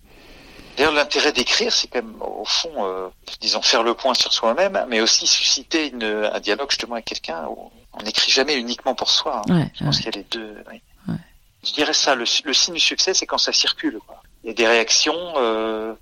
D'ailleurs, 0.77 0.93
l'intérêt 0.93 1.31
d'écrire, 1.31 1.71
c'est 1.71 1.87
quand 1.87 2.01
même, 2.01 2.15
au 2.21 2.45
fond, 2.45 2.71
euh, 2.79 3.07
disons, 3.41 3.61
faire 3.61 3.83
le 3.83 3.93
point 3.93 4.15
sur 4.15 4.33
soi-même, 4.33 4.85
mais 4.89 5.01
aussi 5.01 5.27
susciter 5.27 5.89
une, 5.89 6.03
un 6.03 6.39
dialogue 6.39 6.69
justement 6.71 6.93
avec 6.95 7.05
quelqu'un. 7.05 7.45
où 7.47 7.71
On 7.93 8.01
n'écrit 8.03 8.31
jamais 8.31 8.55
uniquement 8.55 8.95
pour 8.95 9.11
soi. 9.11 9.43
hein. 9.47 9.53
Ouais, 9.59 9.71
Je 9.79 9.83
pense 9.83 9.97
ouais. 9.97 10.03
qu'il 10.03 10.15
y 10.15 10.17
a 10.17 10.21
les 10.21 10.27
deux. 10.31 10.55
oui. 10.71 10.81
Ouais. 11.07 11.15
Je 11.63 11.73
dirais 11.73 11.93
ça. 11.93 12.15
Le, 12.15 12.25
le 12.45 12.53
signe 12.53 12.73
du 12.73 12.79
succès, 12.79 13.13
c'est 13.13 13.27
quand 13.27 13.37
ça 13.37 13.53
circule. 13.53 13.99
Quoi. 14.07 14.21
Il 14.43 14.47
y 14.47 14.49
a 14.49 14.53
des 14.55 14.65
réactions, 14.67 15.15
euh, 15.37 15.93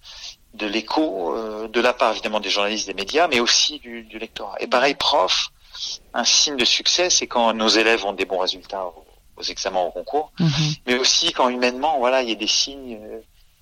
de 0.54 0.66
l'écho, 0.68 1.36
euh, 1.36 1.68
de 1.68 1.80
la 1.82 1.92
part 1.94 2.12
évidemment 2.14 2.40
des 2.40 2.50
journalistes, 2.50 2.88
des 2.88 2.94
médias, 2.94 3.28
mais 3.28 3.40
aussi 3.42 3.80
du, 3.80 4.04
du 4.04 4.20
lectorat. 4.20 4.56
Et 4.62 4.68
pareil, 4.68 4.96
prof. 4.96 5.50
un 6.14 6.24
signe 6.24 6.58
de 6.58 6.66
succès, 6.66 7.10
c'est 7.10 7.28
quand 7.28 7.54
nos 7.54 7.68
élèves 7.70 8.06
ont 8.06 8.14
des 8.14 8.26
bons 8.26 8.40
résultats 8.40 8.86
aux, 9.38 9.44
examens, 9.44 9.82
au 9.82 9.92
concours, 9.92 10.32
Mhm. 10.40 10.50
mais 10.86 11.00
aussi 11.00 11.32
quand 11.32 11.50
humainement, 11.50 11.98
voilà, 12.00 12.22
il 12.22 12.30
y 12.30 12.32
a 12.32 12.36
des 12.36 12.48
signes, 12.48 13.00
euh, 13.02 13.20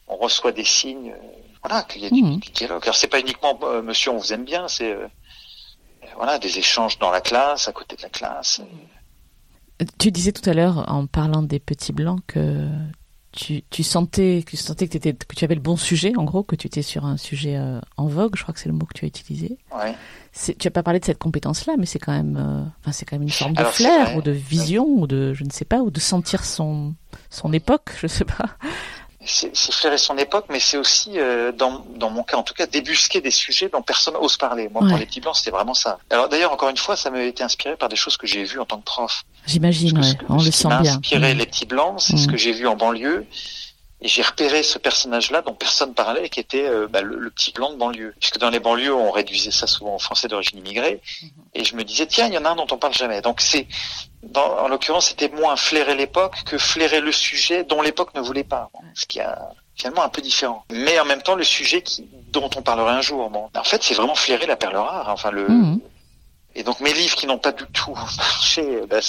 on 0.08 0.18
reçoit 0.18 0.52
des 0.52 0.66
signes, 0.66 1.12
euh, 1.12 1.62
voilà, 1.64 1.84
qu'il 1.84 2.02
y 2.02 2.06
a 2.06 2.10
du, 2.10 2.22
Mhm. 2.22 2.40
du 2.40 2.50
dialogue. 2.52 2.84
Alors 2.84 2.96
c'est 2.96 3.08
pas 3.08 3.20
uniquement 3.20 3.58
euh, 3.64 3.82
Monsieur, 3.82 4.12
on 4.12 4.18
vous 4.18 4.34
aime 4.34 4.44
bien, 4.44 4.68
c'est 4.68 4.96
voilà 6.16 6.38
des 6.40 6.58
échanges 6.58 6.98
dans 7.00 7.12
la 7.12 7.22
classe, 7.22 7.68
à 7.68 7.72
côté 7.72 7.96
de 7.96 8.02
la 8.02 8.10
classe. 8.10 8.62
Tu 9.98 10.12
disais 10.12 10.34
tout 10.34 10.48
à 10.50 10.54
l'heure, 10.54 10.84
en 10.90 11.06
parlant 11.08 11.42
des 11.44 11.60
petits 11.60 11.94
blancs, 11.94 12.20
que 12.28 12.68
tu, 13.32 13.64
tu 13.70 13.84
sentais, 13.84 14.44
que 14.46 14.52
tu 14.52 14.58
sentais 14.58 14.88
que, 14.88 14.98
que 14.98 15.36
tu 15.36 15.46
avais 15.46 15.56
le 15.56 15.62
bon 15.62 15.78
sujet, 15.78 16.14
en 16.18 16.24
gros, 16.24 16.44
que 16.44 16.56
tu 16.56 16.68
étais 16.68 16.82
sur 16.82 17.06
un 17.06 17.18
sujet 17.18 17.58
euh, 17.58 17.80
en 17.98 18.08
vogue. 18.08 18.36
Je 18.36 18.44
crois 18.44 18.54
que 18.54 18.60
c'est 18.60 18.70
le 18.70 18.76
mot 18.76 18.86
que 18.86 18.98
tu 18.98 19.06
as 19.06 19.08
utilisé. 19.08 19.58
Ouais. 19.76 19.96
Tu 20.58 20.68
as 20.68 20.72
pas 20.72 20.84
parlé 20.84 21.00
de 21.00 21.06
cette 21.06 21.18
compétence-là, 21.18 21.74
mais 21.78 21.86
c'est 21.86 22.00
quand 22.00 22.12
même, 22.12 22.38
euh, 22.38 22.64
enfin, 22.82 22.92
c'est 22.92 23.06
quand 23.06 23.16
même 23.16 23.24
une 23.24 23.32
forme 23.32 23.54
de 23.54 23.60
Alors, 23.60 23.74
flair 23.74 24.16
ou 24.16 24.22
de 24.22 24.32
vision 24.32 24.86
ou 24.86 25.08
de, 25.08 25.34
je 25.34 25.44
ne 25.44 25.50
sais 25.50 25.66
pas, 25.66 25.82
ou 25.82 25.92
de 25.92 26.00
sentir 26.00 26.44
son 26.46 26.94
son 27.30 27.54
époque, 27.54 27.92
je 28.00 28.08
sais 28.08 28.26
pas. 28.26 28.58
C'est 29.32 29.72
flairer 29.74 29.98
son 30.00 30.18
époque, 30.18 30.46
mais 30.50 30.60
c'est 30.60 30.78
aussi, 30.78 31.12
euh, 31.20 31.52
dans, 31.52 31.86
dans 31.96 32.10
mon 32.10 32.24
cas 32.24 32.38
en 32.38 32.44
tout 32.44 32.54
cas, 32.56 32.66
débusquer 32.66 33.22
des 33.22 33.30
sujets 33.32 33.70
dont 33.70 33.82
personne 33.84 34.16
ose 34.20 34.38
parler. 34.38 34.70
Moi, 34.70 34.82
Ouais. 34.84 34.90
pour 34.90 34.98
les 34.98 35.06
petits 35.06 35.22
blancs, 35.22 35.36
c'était 35.36 35.52
vraiment 35.52 35.74
ça. 35.76 36.00
Alors 36.10 36.30
d'ailleurs, 36.30 36.52
encore 36.52 36.70
une 36.70 36.78
fois, 36.78 36.96
ça 36.96 37.12
m'a 37.12 37.22
été 37.22 37.44
inspiré 37.44 37.76
par 37.78 37.90
des 37.90 37.96
choses 37.96 38.18
que 38.18 38.26
j'ai 38.26 38.44
vues 38.44 38.60
en 38.60 38.66
tant 38.66 38.78
que 38.80 38.86
prof. 38.86 39.24
J'imagine, 39.46 39.98
ouais, 40.00 40.14
on 40.30 40.40
ce 40.40 40.46
le 40.46 40.52
qui 40.52 40.58
sent 40.58 40.68
m'a 40.68 40.82
bien. 40.82 40.94
inspiré 40.94 41.34
Mm. 41.36 41.38
les 41.38 41.46
petits 41.46 41.66
blancs, 41.66 42.02
c'est 42.02 42.18
ce 42.18 42.28
Mm. 42.28 42.32
que 42.32 42.38
j'ai 42.38 42.52
vu 42.54 42.68
en 42.68 42.76
banlieue. 42.76 43.26
Et 44.02 44.08
j'ai 44.08 44.22
repéré 44.22 44.64
ce 44.64 44.78
personnage-là 44.78 45.42
dont 45.42 45.54
personne 45.54 45.94
parlait, 45.94 46.30
qui 46.30 46.40
était 46.40 46.66
euh, 46.66 46.88
bah, 46.88 47.02
le, 47.02 47.18
le 47.20 47.30
petit 47.32 47.52
blanc 47.52 47.74
de 47.74 47.78
banlieue. 47.78 48.14
Puisque 48.20 48.38
dans 48.38 48.50
les 48.50 48.60
banlieues, 48.60 48.94
on 48.94 49.12
réduisait 49.12 49.52
ça 49.52 49.68
souvent 49.68 49.96
aux 49.96 50.00
Français 50.00 50.30
d'origine 50.30 50.60
immigrée. 50.60 51.02
Mhm. 51.22 51.30
Et 51.54 51.66
je 51.66 51.76
me 51.76 51.84
disais, 51.84 52.06
tiens, 52.06 52.28
il 52.28 52.34
y 52.34 52.38
en 52.38 52.46
a 52.46 52.50
un 52.52 52.56
dont 52.56 52.68
on 52.72 52.78
parle 52.78 52.94
jamais. 52.94 53.22
Donc 53.22 53.42
c'est, 53.42 53.68
dans, 54.24 54.58
en 54.60 54.68
l'occurrence, 54.70 55.08
c'était 55.10 55.28
moins 55.30 55.58
flairer 55.58 55.96
l'époque 55.96 56.44
que 56.46 56.58
flairer 56.58 57.02
le 57.02 57.12
sujet 57.12 57.66
dont 57.66 57.82
l'époque 57.82 58.14
ne 58.16 58.22
voulait 58.22 58.46
pas. 58.46 58.70
Bon, 58.74 58.80
ce 58.94 59.06
qui 59.06 59.20
a 59.20 59.50
finalement 59.76 60.04
un 60.04 60.10
peu 60.10 60.22
différent. 60.22 60.64
Mais 60.72 60.98
en 61.00 61.06
même 61.06 61.22
temps, 61.22 61.36
le 61.36 61.44
sujet 61.44 61.82
qui, 61.82 62.08
dont 62.32 62.50
on 62.56 62.62
parlerait 62.62 62.94
un 62.94 63.02
jour. 63.02 63.30
Bon, 63.30 63.50
en 63.54 63.64
fait, 63.64 63.84
c'est 63.84 63.96
vraiment 63.96 64.16
flairer 64.16 64.46
la 64.46 64.56
perle 64.56 64.78
rare. 64.78 65.10
Enfin, 65.10 65.32
le, 65.32 65.48
Mhm. 65.48 65.82
et 66.56 66.64
donc 66.64 66.80
mes 66.80 66.94
livres 66.94 67.16
qui 67.18 67.28
n'ont 67.28 67.38
pas 67.38 67.52
du 67.52 67.66
tout 67.74 67.94
marché, 68.18 68.82
bah, 68.90 69.00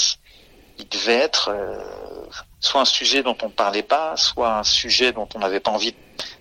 ils 0.78 0.88
devaient 0.88 1.14
être 1.14 1.50
euh, 1.52 2.19
soit 2.60 2.80
un 2.82 2.86
sujet 2.86 3.22
dont 3.22 3.36
on 3.42 3.46
ne 3.46 3.52
parlait 3.52 3.82
pas, 3.82 4.16
soit 4.16 4.58
un 4.58 4.62
sujet 4.62 5.12
dont 5.12 5.28
on 5.34 5.38
n'avait 5.38 5.60
pas 5.60 5.70
envie 5.70 5.94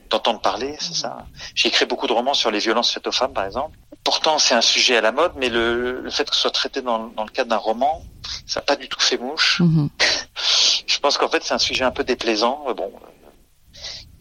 d'entendre 0.09 0.41
parler, 0.41 0.75
c'est 0.79 0.95
ça. 0.95 1.25
J'ai 1.55 1.67
écrit 1.69 1.85
beaucoup 1.85 2.07
de 2.07 2.13
romans 2.13 2.33
sur 2.33 2.51
les 2.51 2.59
violences 2.59 2.91
faites 2.91 3.07
aux 3.07 3.11
femmes, 3.11 3.33
par 3.33 3.45
exemple. 3.45 3.77
Pourtant, 4.03 4.39
c'est 4.39 4.55
un 4.55 4.61
sujet 4.61 4.97
à 4.97 5.01
la 5.01 5.11
mode, 5.11 5.33
mais 5.35 5.49
le, 5.49 6.01
le 6.01 6.09
fait 6.09 6.27
que 6.29 6.35
ce 6.35 6.41
soit 6.41 6.51
traité 6.51 6.81
dans, 6.81 7.07
dans 7.07 7.23
le 7.23 7.29
cadre 7.29 7.49
d'un 7.49 7.57
roman, 7.57 8.03
ça 8.45 8.59
n'a 8.59 8.65
pas 8.65 8.75
du 8.75 8.89
tout 8.89 8.99
fait 8.99 9.17
mouche. 9.17 9.61
Mhm. 9.61 9.89
Je 10.87 10.99
pense 10.99 11.17
qu'en 11.17 11.29
fait, 11.29 11.43
c'est 11.43 11.53
un 11.53 11.59
sujet 11.59 11.83
un 11.83 11.91
peu 11.91 12.03
déplaisant. 12.03 12.65
Bon, 12.75 12.91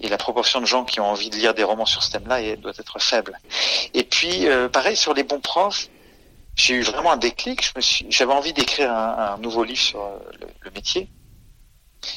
et 0.00 0.08
la 0.08 0.18
proportion 0.18 0.60
de 0.60 0.66
gens 0.66 0.84
qui 0.84 1.00
ont 1.00 1.06
envie 1.06 1.30
de 1.30 1.36
lire 1.36 1.54
des 1.54 1.64
romans 1.64 1.86
sur 1.86 2.02
ce 2.02 2.12
thème-là 2.12 2.56
doit 2.56 2.72
être 2.78 3.00
faible. 3.00 3.38
Et 3.94 4.04
puis, 4.04 4.46
euh, 4.46 4.68
pareil 4.68 4.96
sur 4.96 5.14
les 5.14 5.24
bons 5.24 5.40
profs, 5.40 5.88
j'ai 6.54 6.74
eu 6.74 6.82
vraiment 6.82 7.12
un 7.12 7.16
déclic. 7.16 7.72
J'avais 8.08 8.32
envie 8.32 8.52
d'écrire 8.52 8.92
un, 8.92 9.34
un 9.34 9.38
nouveau 9.38 9.64
livre 9.64 9.80
sur 9.80 10.00
euh, 10.00 10.18
le, 10.40 10.46
le 10.60 10.70
métier. 10.70 11.08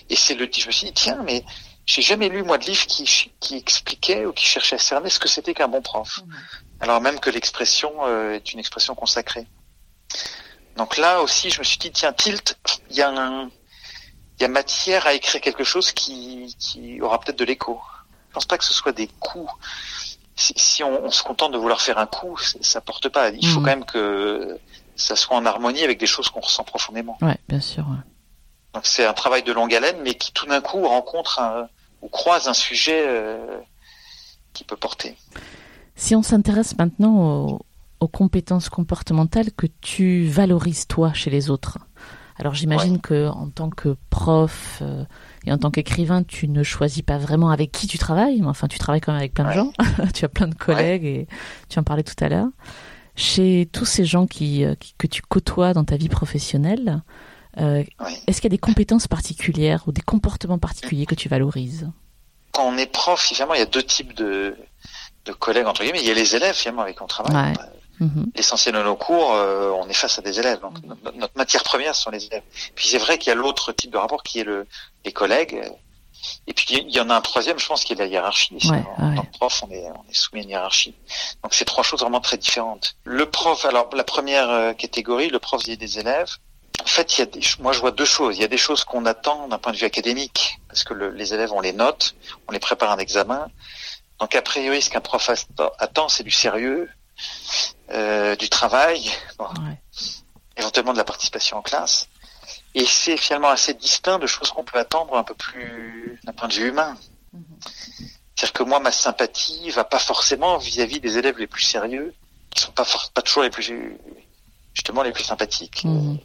Et 0.09 0.15
c'est 0.15 0.35
le, 0.35 0.49
je 0.51 0.67
me 0.67 0.71
suis 0.71 0.87
dit 0.87 0.93
tiens, 0.93 1.21
mais 1.23 1.43
j'ai 1.85 2.01
jamais 2.01 2.29
lu 2.29 2.43
moi 2.43 2.57
de 2.57 2.65
livre 2.65 2.85
qui, 2.85 3.29
qui 3.39 3.55
expliquait 3.57 4.25
ou 4.25 4.33
qui 4.33 4.45
cherchait 4.45 4.75
à 4.75 4.79
cerner 4.79 5.09
ce 5.09 5.19
que 5.19 5.27
c'était 5.27 5.53
qu'un 5.53 5.67
bon 5.67 5.81
prof. 5.81 6.19
Alors 6.79 7.01
même 7.01 7.19
que 7.19 7.29
l'expression 7.29 7.91
euh, 8.05 8.33
est 8.35 8.53
une 8.53 8.59
expression 8.59 8.95
consacrée. 8.95 9.47
Donc 10.77 10.97
là 10.97 11.21
aussi, 11.21 11.49
je 11.49 11.59
me 11.59 11.63
suis 11.63 11.77
dit 11.77 11.91
tiens, 11.91 12.13
tilt, 12.13 12.57
il 12.89 12.95
y 12.95 13.01
a 13.01 13.09
un, 13.09 13.47
il 14.37 14.41
y 14.41 14.45
a 14.45 14.47
matière 14.47 15.05
à 15.05 15.13
écrire 15.13 15.41
quelque 15.41 15.63
chose 15.63 15.91
qui, 15.91 16.55
qui 16.59 17.01
aura 17.01 17.19
peut-être 17.19 17.37
de 17.39 17.45
l'écho. 17.45 17.79
Je 18.29 18.33
pense 18.33 18.45
pas 18.45 18.57
que 18.57 18.63
ce 18.63 18.73
soit 18.73 18.93
des 18.93 19.07
coups. 19.19 19.51
Si, 20.35 20.53
si 20.55 20.83
on, 20.83 21.03
on 21.05 21.11
se 21.11 21.21
contente 21.23 21.51
de 21.51 21.57
vouloir 21.57 21.81
faire 21.81 21.97
un 21.97 22.07
coup, 22.07 22.37
ça 22.39 22.79
porte 22.81 23.09
pas. 23.09 23.29
Il 23.29 23.45
faut 23.47 23.59
Mhm. 23.59 23.65
quand 23.65 23.71
même 23.71 23.85
que 23.85 24.59
ça 24.95 25.15
soit 25.15 25.35
en 25.35 25.45
harmonie 25.45 25.83
avec 25.83 25.99
des 25.99 26.07
choses 26.07 26.29
qu'on 26.29 26.39
ressent 26.39 26.63
profondément. 26.63 27.17
Ouais, 27.21 27.37
bien 27.49 27.59
sûr. 27.59 27.83
ouais. 27.89 27.97
Donc 28.73 28.85
c'est 28.85 29.05
un 29.05 29.13
travail 29.13 29.43
de 29.43 29.51
longue 29.51 29.73
haleine, 29.73 29.97
mais 30.03 30.13
qui 30.13 30.31
tout 30.31 30.45
d'un 30.45 30.61
coup 30.61 30.85
rencontre 30.87 31.39
un, 31.39 31.67
ou 32.01 32.07
croise 32.07 32.47
un 32.47 32.53
sujet 32.53 33.03
euh, 33.05 33.57
qui 34.53 34.63
peut 34.63 34.77
porter. 34.77 35.15
Si 35.95 36.15
on 36.15 36.21
s'intéresse 36.23 36.77
maintenant 36.77 37.17
aux, 37.47 37.59
aux 37.99 38.07
compétences 38.07 38.69
comportementales 38.69 39.51
que 39.51 39.67
tu 39.81 40.25
valorises 40.25 40.87
toi 40.87 41.13
chez 41.13 41.29
les 41.29 41.49
autres. 41.49 41.77
Alors 42.37 42.55
j'imagine 42.55 42.99
que 42.99 43.27
en 43.27 43.49
tant 43.49 43.69
que 43.69 43.95
prof 44.09 44.79
euh, 44.81 45.03
et 45.45 45.51
en 45.51 45.57
tant 45.59 45.69
qu'écrivain, 45.69 46.23
tu 46.23 46.47
ne 46.47 46.63
choisis 46.63 47.03
pas 47.03 47.17
vraiment 47.19 47.51
avec 47.51 47.71
qui 47.71 47.85
tu 47.87 47.99
travailles, 47.99 48.41
mais 48.41 48.47
enfin 48.47 48.67
tu 48.67 48.79
travailles 48.79 49.01
quand 49.01 49.11
même 49.11 49.19
avec 49.19 49.33
plein 49.33 49.43
de 49.43 49.49
Ouais. 49.49 49.55
gens. 49.55 49.71
tu 50.13 50.25
as 50.25 50.29
plein 50.29 50.47
de 50.47 50.55
collègues 50.55 51.05
et 51.05 51.27
tu 51.69 51.77
en 51.77 51.83
parlais 51.83 52.03
tout 52.03 52.15
à 52.23 52.29
l'heure. 52.29 52.47
Chez 53.15 53.69
tous 53.71 53.85
ces 53.85 54.05
gens 54.05 54.25
qui, 54.25 54.63
euh, 54.63 54.73
qui- 54.75 54.95
que 54.97 55.05
tu 55.05 55.21
côtoies 55.21 55.73
dans 55.73 55.83
ta 55.83 55.97
vie 55.97 56.09
professionnelle, 56.09 57.03
euh, 57.59 57.83
Oui. 57.99 58.17
est-ce 58.27 58.41
qu'il 58.41 58.45
y 58.51 58.53
a 58.53 58.57
des 58.57 58.57
compétences 58.57 59.07
particulières 59.07 59.83
ou 59.87 59.91
des 59.91 60.01
comportements 60.01 60.59
particuliers 60.59 61.05
que 61.05 61.15
tu 61.15 61.27
valorises 61.29 61.89
Quand 62.53 62.65
on 62.67 62.77
est 62.77 62.85
prof, 62.91 63.19
finalement, 63.21 63.53
il 63.53 63.59
y 63.59 63.63
a 63.63 63.65
deux 63.67 63.83
types 63.83 64.13
de, 64.13 64.55
de 65.25 65.31
collègues 65.33 65.67
entre 65.67 65.83
guillemets. 65.83 66.01
Il 66.01 66.07
y 66.07 66.11
a 66.11 66.15
les 66.15 66.35
élèves 66.35 66.55
finalement 66.55 66.81
avec 66.83 66.97
qui 66.97 67.03
on 67.03 67.07
travaille. 67.07 67.49
Ouais. 67.51 67.53
Bah, 67.55 67.69
Mhm. 67.99 68.31
L'essentiel 68.35 68.73
de 68.73 68.81
nos 68.81 68.95
cours, 68.95 69.31
euh, 69.35 69.69
on 69.79 69.87
est 69.87 69.93
face 69.93 70.17
à 70.17 70.23
des 70.23 70.39
élèves. 70.39 70.59
Donc 70.61 70.81
notre, 70.83 71.15
notre 71.17 71.37
matière 71.37 71.61
première, 71.61 71.93
ce 71.93 72.01
sont 72.01 72.09
les 72.09 72.25
élèves. 72.25 72.41
Puis 72.73 72.87
c'est 72.87 72.97
vrai 72.97 73.19
qu'il 73.19 73.27
y 73.29 73.31
a 73.31 73.35
l'autre 73.35 73.71
type 73.73 73.91
de 73.91 73.97
rapport 73.99 74.23
qui 74.23 74.39
est 74.39 74.43
le, 74.43 74.65
les 75.05 75.11
collègues. 75.11 75.61
Et 76.47 76.53
puis 76.55 76.65
il 76.71 76.89
y 76.89 76.99
en 76.99 77.11
a 77.11 77.15
un 77.15 77.21
troisième, 77.21 77.59
je 77.59 77.67
pense, 77.67 77.83
qui 77.83 77.93
est 77.93 77.95
la 77.97 78.07
hiérarchie. 78.07 78.55
Ouais, 78.71 78.83
en 78.97 79.09
ouais. 79.11 79.15
tant 79.17 79.21
que 79.21 79.37
prof, 79.37 79.63
on 79.67 79.71
est, 79.71 79.85
on 79.91 80.09
est 80.09 80.15
soumis 80.15 80.41
à 80.41 80.43
une 80.45 80.49
hiérarchie. 80.49 80.95
Donc 81.43 81.53
c'est 81.53 81.65
trois 81.65 81.83
choses 81.83 81.99
vraiment 81.99 82.21
très 82.21 82.37
différentes. 82.37 82.95
Le 83.03 83.29
prof, 83.29 83.65
alors 83.65 83.87
la 83.95 84.03
première 84.03 84.49
euh, 84.49 84.73
catégorie, 84.73 85.29
le 85.29 85.37
prof 85.37 85.61
des 85.63 85.99
élèves. 85.99 86.37
En 86.81 86.85
fait, 86.87 87.17
il 87.17 87.19
y 87.19 87.21
a 87.21 87.25
des, 87.27 87.41
moi 87.59 87.73
je 87.73 87.79
vois 87.79 87.91
deux 87.91 88.05
choses. 88.05 88.37
Il 88.37 88.41
y 88.41 88.43
a 88.43 88.47
des 88.47 88.57
choses 88.57 88.83
qu'on 88.83 89.05
attend 89.05 89.47
d'un 89.47 89.57
point 89.59 89.71
de 89.71 89.77
vue 89.77 89.85
académique, 89.85 90.59
parce 90.67 90.83
que 90.83 90.93
le- 90.93 91.11
les 91.11 91.33
élèves, 91.33 91.51
on 91.53 91.61
les 91.61 91.73
note, 91.73 92.15
on 92.47 92.51
les 92.51 92.59
prépare 92.59 92.89
à 92.89 92.93
un 92.95 92.97
examen. 92.97 93.47
Donc 94.19 94.35
a 94.35 94.41
priori, 94.41 94.81
ce 94.81 94.89
qu'un 94.89 95.01
prof 95.01 95.29
attend, 95.79 96.09
c'est 96.09 96.23
du 96.23 96.31
sérieux, 96.31 96.89
euh, 97.91 98.35
du 98.35 98.49
travail, 98.49 99.09
bon, 99.37 99.45
Ouais. 99.45 99.77
éventuellement 100.57 100.93
de 100.93 100.97
la 100.97 101.03
participation 101.03 101.57
en 101.57 101.61
classe. 101.61 102.07
Et 102.73 102.85
c'est 102.85 103.17
finalement 103.17 103.49
assez 103.49 103.73
distinct 103.73 104.17
de 104.19 104.27
choses 104.27 104.49
qu'on 104.51 104.63
peut 104.63 104.79
attendre 104.79 105.15
un 105.15 105.23
peu 105.23 105.33
plus 105.35 106.19
d'un 106.23 106.33
point 106.33 106.47
de 106.47 106.53
vue 106.53 106.69
humain. 106.69 106.95
C'est-à-dire 108.35 108.53
que 108.53 108.63
moi, 108.63 108.79
ma 108.79 108.91
sympathie 108.91 109.69
va 109.71 109.83
pas 109.83 109.99
forcément 109.99 110.57
vis-à-vis 110.57 110.99
des 110.99 111.17
élèves 111.17 111.37
les 111.37 111.47
plus 111.47 111.63
sérieux, 111.63 112.13
qui 112.49 112.61
sont 112.63 112.71
pas 112.71 112.85
pas 113.13 113.21
toujours 113.21 113.43
les 113.43 113.49
plus 113.49 113.71
justement 114.73 115.03
les 115.03 115.11
plus 115.11 115.23
sympathiques. 115.23 115.83
Mhm. 115.83 116.17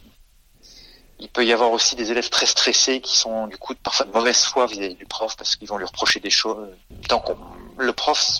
Il 1.19 1.29
peut 1.29 1.45
y 1.45 1.51
avoir 1.51 1.71
aussi 1.71 1.95
des 1.95 2.11
élèves 2.11 2.29
très 2.29 2.45
stressés 2.45 3.01
qui 3.01 3.17
sont 3.17 3.47
du 3.47 3.57
coup 3.57 3.73
parfois 3.75 4.05
de 4.05 4.11
mauvaise 4.11 4.43
foi 4.43 4.67
vis-à-vis 4.67 4.95
du 4.95 5.05
prof 5.05 5.35
parce 5.35 5.55
qu'ils 5.55 5.67
vont 5.67 5.77
lui 5.77 5.85
reprocher 5.85 6.19
des 6.19 6.29
choses. 6.29 6.69
Donc 7.09 7.29
on- 7.29 7.37
le 7.77 7.91
prof 7.93 8.39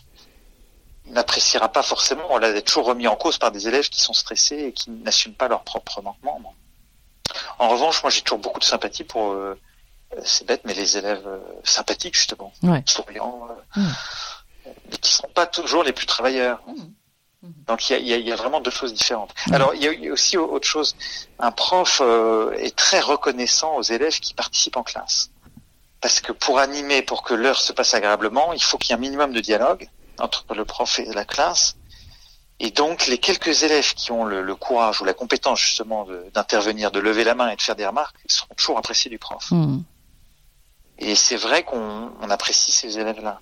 n'appréciera 1.08 1.70
pas 1.70 1.84
forcément, 1.84 2.24
on 2.30 2.38
l'a 2.38 2.62
toujours 2.62 2.86
remis 2.86 3.08
en 3.08 3.16
cause 3.16 3.38
par 3.38 3.52
des 3.52 3.68
élèves 3.68 3.90
qui 3.90 4.02
sont 4.02 4.14
stressés 4.14 4.58
et 4.68 4.74
qui 4.74 4.92
n'assument 4.92 5.34
pas 5.34 5.48
leurs 5.48 5.64
propres 5.64 6.02
manquements. 6.02 6.42
En 7.60 7.70
revanche, 7.70 8.04
moi 8.04 8.10
j'ai 8.10 8.22
toujours 8.22 8.40
beaucoup 8.40 8.60
de 8.60 8.66
sympathie 8.66 9.04
pour, 9.04 9.32
euh, 9.32 9.60
c'est 10.24 10.46
bête, 10.46 10.62
mais 10.66 10.74
les 10.74 10.98
élèves 10.98 11.26
euh, 11.26 11.40
sympathiques 11.64 12.16
justement, 12.16 12.52
Ouais. 12.64 12.84
souriants, 12.86 13.48
euh, 13.50 13.82
Mm. 13.82 13.92
mais 14.92 14.98
qui 14.98 15.14
sont 15.14 15.30
pas 15.34 15.46
toujours 15.48 15.84
les 15.84 15.94
plus 15.94 16.06
travailleurs. 16.06 16.62
Donc 17.44 17.90
il 17.90 17.94
y 17.94 17.96
a, 17.96 18.00
il 18.00 18.08
y 18.08 18.14
a- 18.14 18.18
il 18.18 18.28
y 18.28 18.32
a 18.32 18.36
vraiment 18.36 18.62
deux 18.62 18.72
choses 18.72 18.94
différentes. 18.94 19.34
Mm. 19.48 19.54
Alors 19.54 19.74
il 19.76 19.84
y, 19.84 20.08
a, 20.08 20.12
aussi 20.12 20.38
autre 20.38 20.68
chose. 20.68 20.96
Un 21.40 21.52
prof 21.52 22.02
euh, 22.04 22.52
est 22.54 22.76
très 22.76 23.00
reconnaissant 23.00 23.76
aux 23.76 23.84
élèves 23.84 24.20
qui 24.20 24.34
participent 24.34 24.78
en 24.78 24.84
classe. 24.84 25.30
Parce 26.02 26.20
que 26.22 26.32
pour 26.32 26.60
animer, 26.60 27.02
pour 27.02 27.24
que 27.24 27.34
l'heure 27.34 27.60
se 27.60 27.74
passe 27.74 27.94
agréablement, 27.94 28.54
il 28.54 28.62
faut 28.62 28.78
qu'il 28.78 28.90
y 28.90 28.94
ait 28.94 28.98
un 28.98 29.02
minimum 29.02 29.34
de 29.34 29.40
dialogue 29.40 29.88
entre 30.20 30.46
le 30.54 30.66
prof 30.66 31.00
et 31.00 31.06
la 31.14 31.26
classe. 31.26 31.76
Et 32.60 32.72
donc 32.72 33.06
les 33.06 33.20
quelques 33.20 33.62
élèves 33.64 33.94
qui 33.94 34.12
ont 34.12 34.26
le, 34.26 34.42
le 34.42 34.56
courage 34.56 35.00
ou 35.02 35.06
la 35.06 35.14
compétence 35.14 35.60
justement 35.60 36.08
d'intervenir, 36.34 36.92
de, 36.92 37.00
lever 37.00 37.24
la 37.24 37.36
main 37.36 37.50
et 37.50 37.56
de 37.56 37.62
faire 37.62 37.76
des 37.76 37.86
remarques, 37.86 38.16
ils 38.26 38.32
seront 38.32 38.56
toujours 38.56 38.80
appréciés 38.80 39.12
du 39.12 39.20
prof. 39.20 39.52
Mhm. 39.52 39.84
Et 41.00 41.14
c'est 41.14 41.36
vrai 41.36 41.64
qu'on 41.64 42.12
on 42.20 42.30
apprécie 42.32 42.72
ces 42.72 42.98
élèves-là. 42.98 43.40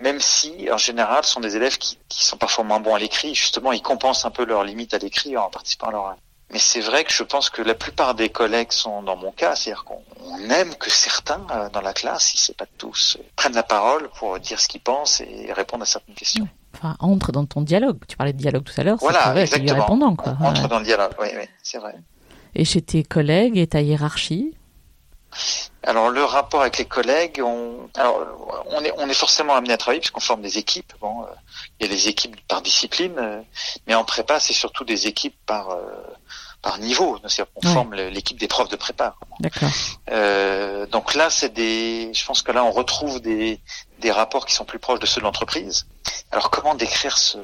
Même 0.00 0.20
si, 0.20 0.68
en 0.70 0.78
général, 0.78 1.24
ce 1.24 1.32
sont 1.32 1.40
des 1.40 1.56
élèves 1.56 1.76
qui, 1.78 1.98
qui 2.08 2.24
sont 2.24 2.36
parfois 2.36 2.64
moins 2.64 2.80
bons 2.80 2.94
à 2.94 2.98
l'écrit. 2.98 3.34
Justement, 3.34 3.72
ils 3.72 3.82
compensent 3.82 4.24
un 4.24 4.30
peu 4.30 4.44
leurs 4.44 4.64
limites 4.64 4.94
à 4.94 4.98
l'écrit 4.98 5.36
en 5.36 5.50
participant 5.50 5.88
à 5.88 5.92
l'oral. 5.92 6.16
Mais 6.52 6.58
c'est 6.58 6.80
vrai 6.80 7.04
que 7.04 7.12
je 7.12 7.22
pense 7.22 7.48
que 7.48 7.62
la 7.62 7.74
plupart 7.74 8.14
des 8.14 8.28
collègues 8.28 8.72
sont 8.72 9.02
dans 9.02 9.16
mon 9.16 9.30
cas, 9.30 9.54
c'est-à-dire 9.54 9.84
qu'on 9.84 10.02
on 10.24 10.50
aime 10.50 10.74
que 10.74 10.90
certains 10.90 11.46
euh, 11.52 11.68
dans 11.70 11.80
la 11.80 11.92
classe, 11.92 12.24
si 12.24 12.38
c'est 12.38 12.56
pas 12.56 12.66
tous, 12.76 13.16
euh, 13.20 13.24
prennent 13.36 13.54
la 13.54 13.62
parole 13.62 14.10
pour 14.16 14.38
dire 14.40 14.58
ce 14.58 14.66
qu'ils 14.66 14.80
pensent 14.80 15.20
et 15.20 15.52
répondre 15.52 15.84
à 15.84 15.86
certaines 15.86 16.14
questions. 16.16 16.48
enfin, 16.74 16.96
entre 16.98 17.30
dans 17.30 17.46
ton 17.46 17.60
dialogue. 17.62 17.98
Tu 18.08 18.16
parlais 18.16 18.32
de 18.32 18.38
dialogue 18.38 18.64
tout 18.64 18.78
à 18.80 18.82
l'heure. 18.82 18.96
Voilà, 19.00 19.32
lui 19.32 19.70
répondant, 19.70 20.16
quoi. 20.16 20.36
Entre 20.40 20.66
dans 20.66 20.80
le 20.80 20.84
dialogue, 20.84 21.12
oui, 21.20 21.28
oui, 21.36 21.44
c'est 21.62 21.78
vrai. 21.78 21.94
Et 22.56 22.64
chez 22.64 22.82
tes 22.82 23.04
collègues 23.04 23.56
et 23.56 23.68
ta 23.68 23.80
hiérarchie 23.80 24.56
alors 25.82 26.10
le 26.10 26.24
rapport 26.24 26.60
avec 26.60 26.78
les 26.78 26.84
collègues, 26.84 27.40
on, 27.42 27.88
alors, 27.94 28.64
on 28.70 28.84
est 28.84 28.92
on 28.98 29.08
est 29.08 29.14
forcément 29.14 29.54
amené 29.54 29.72
à 29.72 29.78
travailler 29.78 30.00
puisqu'on 30.00 30.20
forme 30.20 30.42
des 30.42 30.58
équipes. 30.58 30.92
Bon, 31.00 31.22
euh, 31.22 31.26
il 31.78 31.86
y 31.86 31.90
a 31.90 31.92
des 31.92 32.08
équipes 32.08 32.36
par 32.48 32.60
discipline, 32.60 33.14
euh, 33.18 33.40
mais 33.86 33.94
en 33.94 34.04
prépa 34.04 34.40
c'est 34.40 34.52
surtout 34.52 34.84
des 34.84 35.06
équipes 35.06 35.36
par 35.46 35.70
euh, 35.70 35.80
par 36.60 36.78
niveau. 36.78 37.18
On 37.56 37.66
forme 37.68 37.94
l'équipe 37.94 38.38
des 38.38 38.48
profs 38.48 38.68
de 38.68 38.76
prépa. 38.76 39.14
D'accord. 39.38 39.70
donc 40.88 41.14
là 41.14 41.30
c'est 41.30 41.54
des, 41.54 42.12
je 42.12 42.24
pense 42.26 42.42
que 42.42 42.52
là 42.52 42.62
on 42.62 42.72
retrouve 42.72 43.20
des 43.20 43.60
des 44.00 44.10
rapports 44.10 44.44
qui 44.44 44.54
sont 44.54 44.66
plus 44.66 44.78
proches 44.78 45.00
de 45.00 45.06
ceux 45.06 45.20
de 45.20 45.24
l'entreprise. 45.24 45.86
Alors 46.30 46.50
comment 46.50 46.74
décrire 46.74 47.16
ce, 47.16 47.38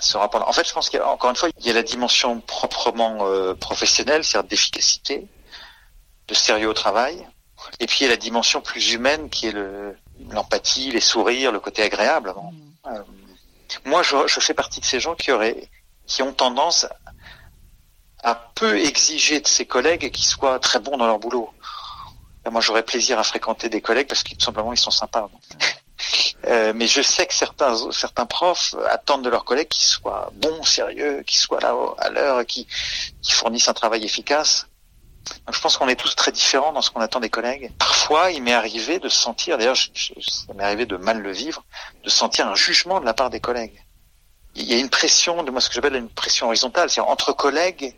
ce 0.00 0.16
rapport-là? 0.16 0.48
En 0.48 0.52
fait, 0.52 0.66
je 0.66 0.72
pense 0.72 0.88
qu'encore 0.88 1.30
une 1.30 1.36
fois, 1.36 1.50
il 1.58 1.66
y 1.66 1.70
a 1.70 1.74
la 1.74 1.82
dimension 1.82 2.40
proprement 2.40 3.18
professionnelle, 3.60 4.24
c'est-à-dire 4.24 4.48
d'efficacité, 4.48 5.28
de 6.28 6.34
sérieux 6.34 6.68
au 6.68 6.74
travail. 6.74 7.26
Et 7.80 7.86
puis 7.86 7.98
il 8.00 8.02
y 8.04 8.06
a 8.06 8.10
la 8.10 8.16
dimension 8.16 8.60
plus 8.60 8.92
humaine 8.92 9.30
qui 9.30 9.46
est 9.46 9.52
le 9.52 9.96
l'empathie, 10.30 10.90
les 10.90 11.00
sourires, 11.00 11.52
le 11.52 11.60
côté 11.60 11.82
agréable. 11.82 12.30
Mm. 12.30 12.88
Euh, 12.88 13.02
moi, 13.84 14.02
je, 14.02 14.26
je, 14.26 14.40
fais 14.40 14.54
partie 14.54 14.80
de 14.80 14.84
ces 14.84 15.00
gens 15.00 15.14
qui 15.14 15.32
auraient, 15.32 15.68
qui 16.06 16.22
ont 16.22 16.32
tendance 16.32 16.86
à 18.22 18.34
peu 18.54 18.78
exiger 18.78 19.40
de 19.40 19.46
ses 19.46 19.66
collègues 19.66 20.10
qu'ils 20.10 20.24
soient 20.24 20.58
très 20.58 20.78
bons 20.78 20.96
dans 20.96 21.06
leur 21.06 21.18
boulot. 21.18 21.50
moi, 22.50 22.60
j'aurais 22.60 22.84
plaisir 22.84 23.18
à 23.18 23.24
fréquenter 23.24 23.68
des 23.68 23.80
collègues 23.80 24.08
parce 24.08 24.22
qu'ils 24.22 24.36
tout 24.36 24.44
simplement 24.44 24.72
ils 24.72 24.78
sont 24.78 24.90
sympas. 24.90 25.28
Euh, 26.46 26.72
mais 26.74 26.88
je 26.88 27.00
sais 27.00 27.24
que 27.26 27.32
certains 27.32 27.92
certains 27.92 28.26
profs 28.26 28.74
attendent 28.90 29.22
de 29.22 29.28
leurs 29.28 29.44
collègues 29.44 29.68
qu'ils 29.68 29.84
soient 29.84 30.32
bons, 30.34 30.64
sérieux, 30.64 31.22
qu'ils 31.24 31.38
soient 31.38 31.60
là 31.60 31.76
à 31.98 32.10
l'heure, 32.10 32.44
qui 32.44 32.66
qui 33.22 33.30
fournissent 33.30 33.68
un 33.68 33.72
travail 33.72 34.04
efficace 34.04 34.66
je 35.52 35.60
pense 35.60 35.76
qu'on 35.76 35.88
est 35.88 35.96
tous 35.96 36.14
très 36.14 36.32
différents 36.32 36.72
dans 36.72 36.82
ce 36.82 36.90
qu'on 36.90 37.00
attend 37.00 37.20
des 37.20 37.30
collègues. 37.30 37.72
Parfois, 37.78 38.30
il 38.30 38.42
m'est 38.42 38.52
arrivé 38.52 38.98
de 38.98 39.08
sentir, 39.08 39.58
d'ailleurs, 39.58 39.76
ça 39.76 40.52
m'est 40.54 40.64
arrivé 40.64 40.86
de 40.86 40.96
mal 40.96 41.20
le 41.20 41.32
vivre, 41.32 41.64
de 42.04 42.10
sentir 42.10 42.48
un 42.48 42.54
jugement 42.54 43.00
de 43.00 43.04
la 43.04 43.14
part 43.14 43.30
des 43.30 43.40
collègues. 43.40 43.84
Il 44.54 44.64
y 44.64 44.74
a 44.74 44.78
une 44.78 44.90
pression, 44.90 45.42
de 45.42 45.50
moi 45.50 45.60
ce 45.60 45.68
que 45.68 45.74
j'appelle 45.74 45.96
une 45.96 46.10
pression 46.10 46.46
horizontale, 46.46 46.90
c'est 46.90 47.00
entre 47.00 47.32
collègues, 47.32 47.94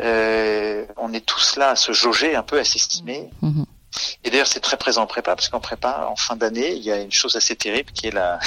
euh, 0.00 0.86
on 0.96 1.12
est 1.12 1.24
tous 1.24 1.56
là 1.56 1.70
à 1.70 1.76
se 1.76 1.92
jauger 1.92 2.34
un 2.34 2.42
peu, 2.42 2.58
à 2.58 2.64
s'estimer. 2.64 3.30
Mm-hmm. 3.42 3.64
Et 4.24 4.30
d'ailleurs, 4.30 4.46
c'est 4.46 4.60
très 4.60 4.76
présent 4.76 5.02
en 5.02 5.06
prépa, 5.06 5.34
parce 5.34 5.48
qu'en 5.48 5.60
prépa, 5.60 6.06
en 6.10 6.16
fin 6.16 6.36
d'année, 6.36 6.72
il 6.74 6.82
y 6.82 6.92
a 6.92 6.98
une 6.98 7.12
chose 7.12 7.36
assez 7.36 7.56
terrible 7.56 7.92
qui 7.92 8.08
est 8.08 8.10
la, 8.10 8.38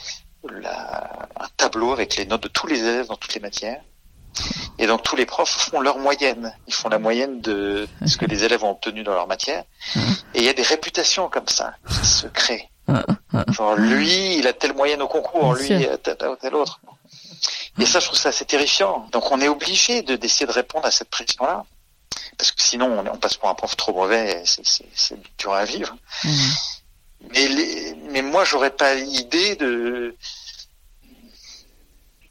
la, 0.50 1.28
un 1.36 1.48
tableau 1.56 1.92
avec 1.92 2.16
les 2.16 2.26
notes 2.26 2.42
de 2.42 2.48
tous 2.48 2.66
les 2.66 2.80
élèves 2.80 3.06
dans 3.06 3.16
toutes 3.16 3.34
les 3.34 3.40
matières. 3.40 3.82
Et 4.78 4.86
donc 4.86 5.02
tous 5.02 5.16
les 5.16 5.26
profs 5.26 5.50
font 5.50 5.80
leur 5.80 5.98
moyenne. 5.98 6.54
Ils 6.66 6.74
font 6.74 6.88
la 6.88 6.98
moyenne 6.98 7.40
de 7.40 7.88
ce 8.06 8.16
que 8.16 8.26
les 8.26 8.44
élèves 8.44 8.64
ont 8.64 8.70
obtenu 8.70 9.02
dans 9.02 9.14
leur 9.14 9.26
matière. 9.26 9.64
Et 10.34 10.38
il 10.38 10.44
y 10.44 10.48
a 10.48 10.52
des 10.52 10.62
réputations 10.62 11.28
comme 11.28 11.48
ça 11.48 11.74
qui 11.88 12.06
se 12.06 12.26
créent. 12.26 12.68
Genre 13.48 13.76
lui, 13.76 14.38
il 14.38 14.46
a 14.46 14.52
telle 14.52 14.74
moyenne 14.74 15.02
au 15.02 15.08
concours, 15.08 15.54
lui, 15.54 15.68
tel, 16.02 16.16
tel 16.40 16.54
autre. 16.54 16.80
Et 17.78 17.86
ça, 17.86 18.00
je 18.00 18.06
trouve 18.06 18.18
ça 18.18 18.30
assez 18.30 18.44
terrifiant. 18.44 19.06
Donc 19.12 19.30
on 19.30 19.40
est 19.40 19.48
obligé 19.48 20.02
de 20.02 20.16
d'essayer 20.16 20.46
de 20.46 20.52
répondre 20.52 20.86
à 20.86 20.90
cette 20.90 21.10
pression-là. 21.10 21.64
Parce 22.36 22.52
que 22.52 22.62
sinon, 22.62 23.04
on, 23.12 23.16
passe 23.16 23.36
pour 23.36 23.48
un 23.48 23.54
prof 23.54 23.76
trop 23.76 23.92
mauvais, 23.92 24.42
c'est 24.44 25.18
dur 25.38 25.52
à 25.52 25.64
vivre. 25.64 25.96
Mais, 27.32 27.48
les, 27.48 27.94
mais 28.10 28.22
moi, 28.22 28.44
j'aurais 28.44 28.70
pas 28.70 28.94
l'idée 28.94 29.56
de, 29.56 30.16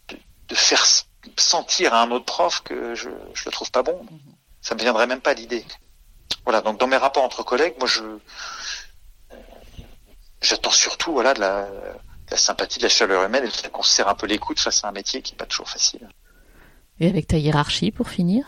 de, 0.07 0.17
de 0.47 0.55
faire 0.55 0.85
sentir 1.37 1.93
à 1.93 2.01
un 2.01 2.11
autre 2.11 2.25
prof 2.25 2.61
que 2.63 2.95
je 2.95 3.09
je 3.33 3.45
le 3.45 3.51
trouve 3.51 3.71
pas 3.71 3.83
bon. 3.83 4.05
Ça 4.61 4.75
me 4.75 4.79
viendrait 4.79 5.07
même 5.07 5.21
pas 5.21 5.33
l'idée. 5.33 5.65
Voilà, 6.43 6.61
donc 6.61 6.79
dans 6.79 6.87
mes 6.87 6.97
rapports 6.97 7.23
entre 7.23 7.43
collègues, 7.43 7.75
moi 7.79 7.87
je 7.87 8.03
j'attends 10.41 10.71
surtout 10.71 11.13
voilà 11.13 11.33
de 11.33 11.39
la, 11.39 11.67
la, 12.29 12.37
sympathie, 12.37 12.79
de 12.79 12.83
la 12.83 12.89
chaleur 12.89 13.23
humaine 13.23 13.45
et 13.45 13.49
fait 13.49 13.69
qu'on 13.69 13.83
se 13.83 13.91
serre 13.91 14.07
un 14.07 14.15
peu 14.15 14.27
les 14.27 14.37
coudes 14.37 14.59
face 14.59 14.83
à 14.83 14.89
un 14.89 14.91
métier 14.91 15.21
qui 15.21 15.33
est 15.33 15.37
pas 15.37 15.45
toujours 15.45 15.69
facile. 15.69 16.07
Et 16.99 17.07
avec 17.07 17.27
ta 17.27 17.37
hiérarchie 17.37 17.91
pour 17.91 18.09
finir? 18.09 18.45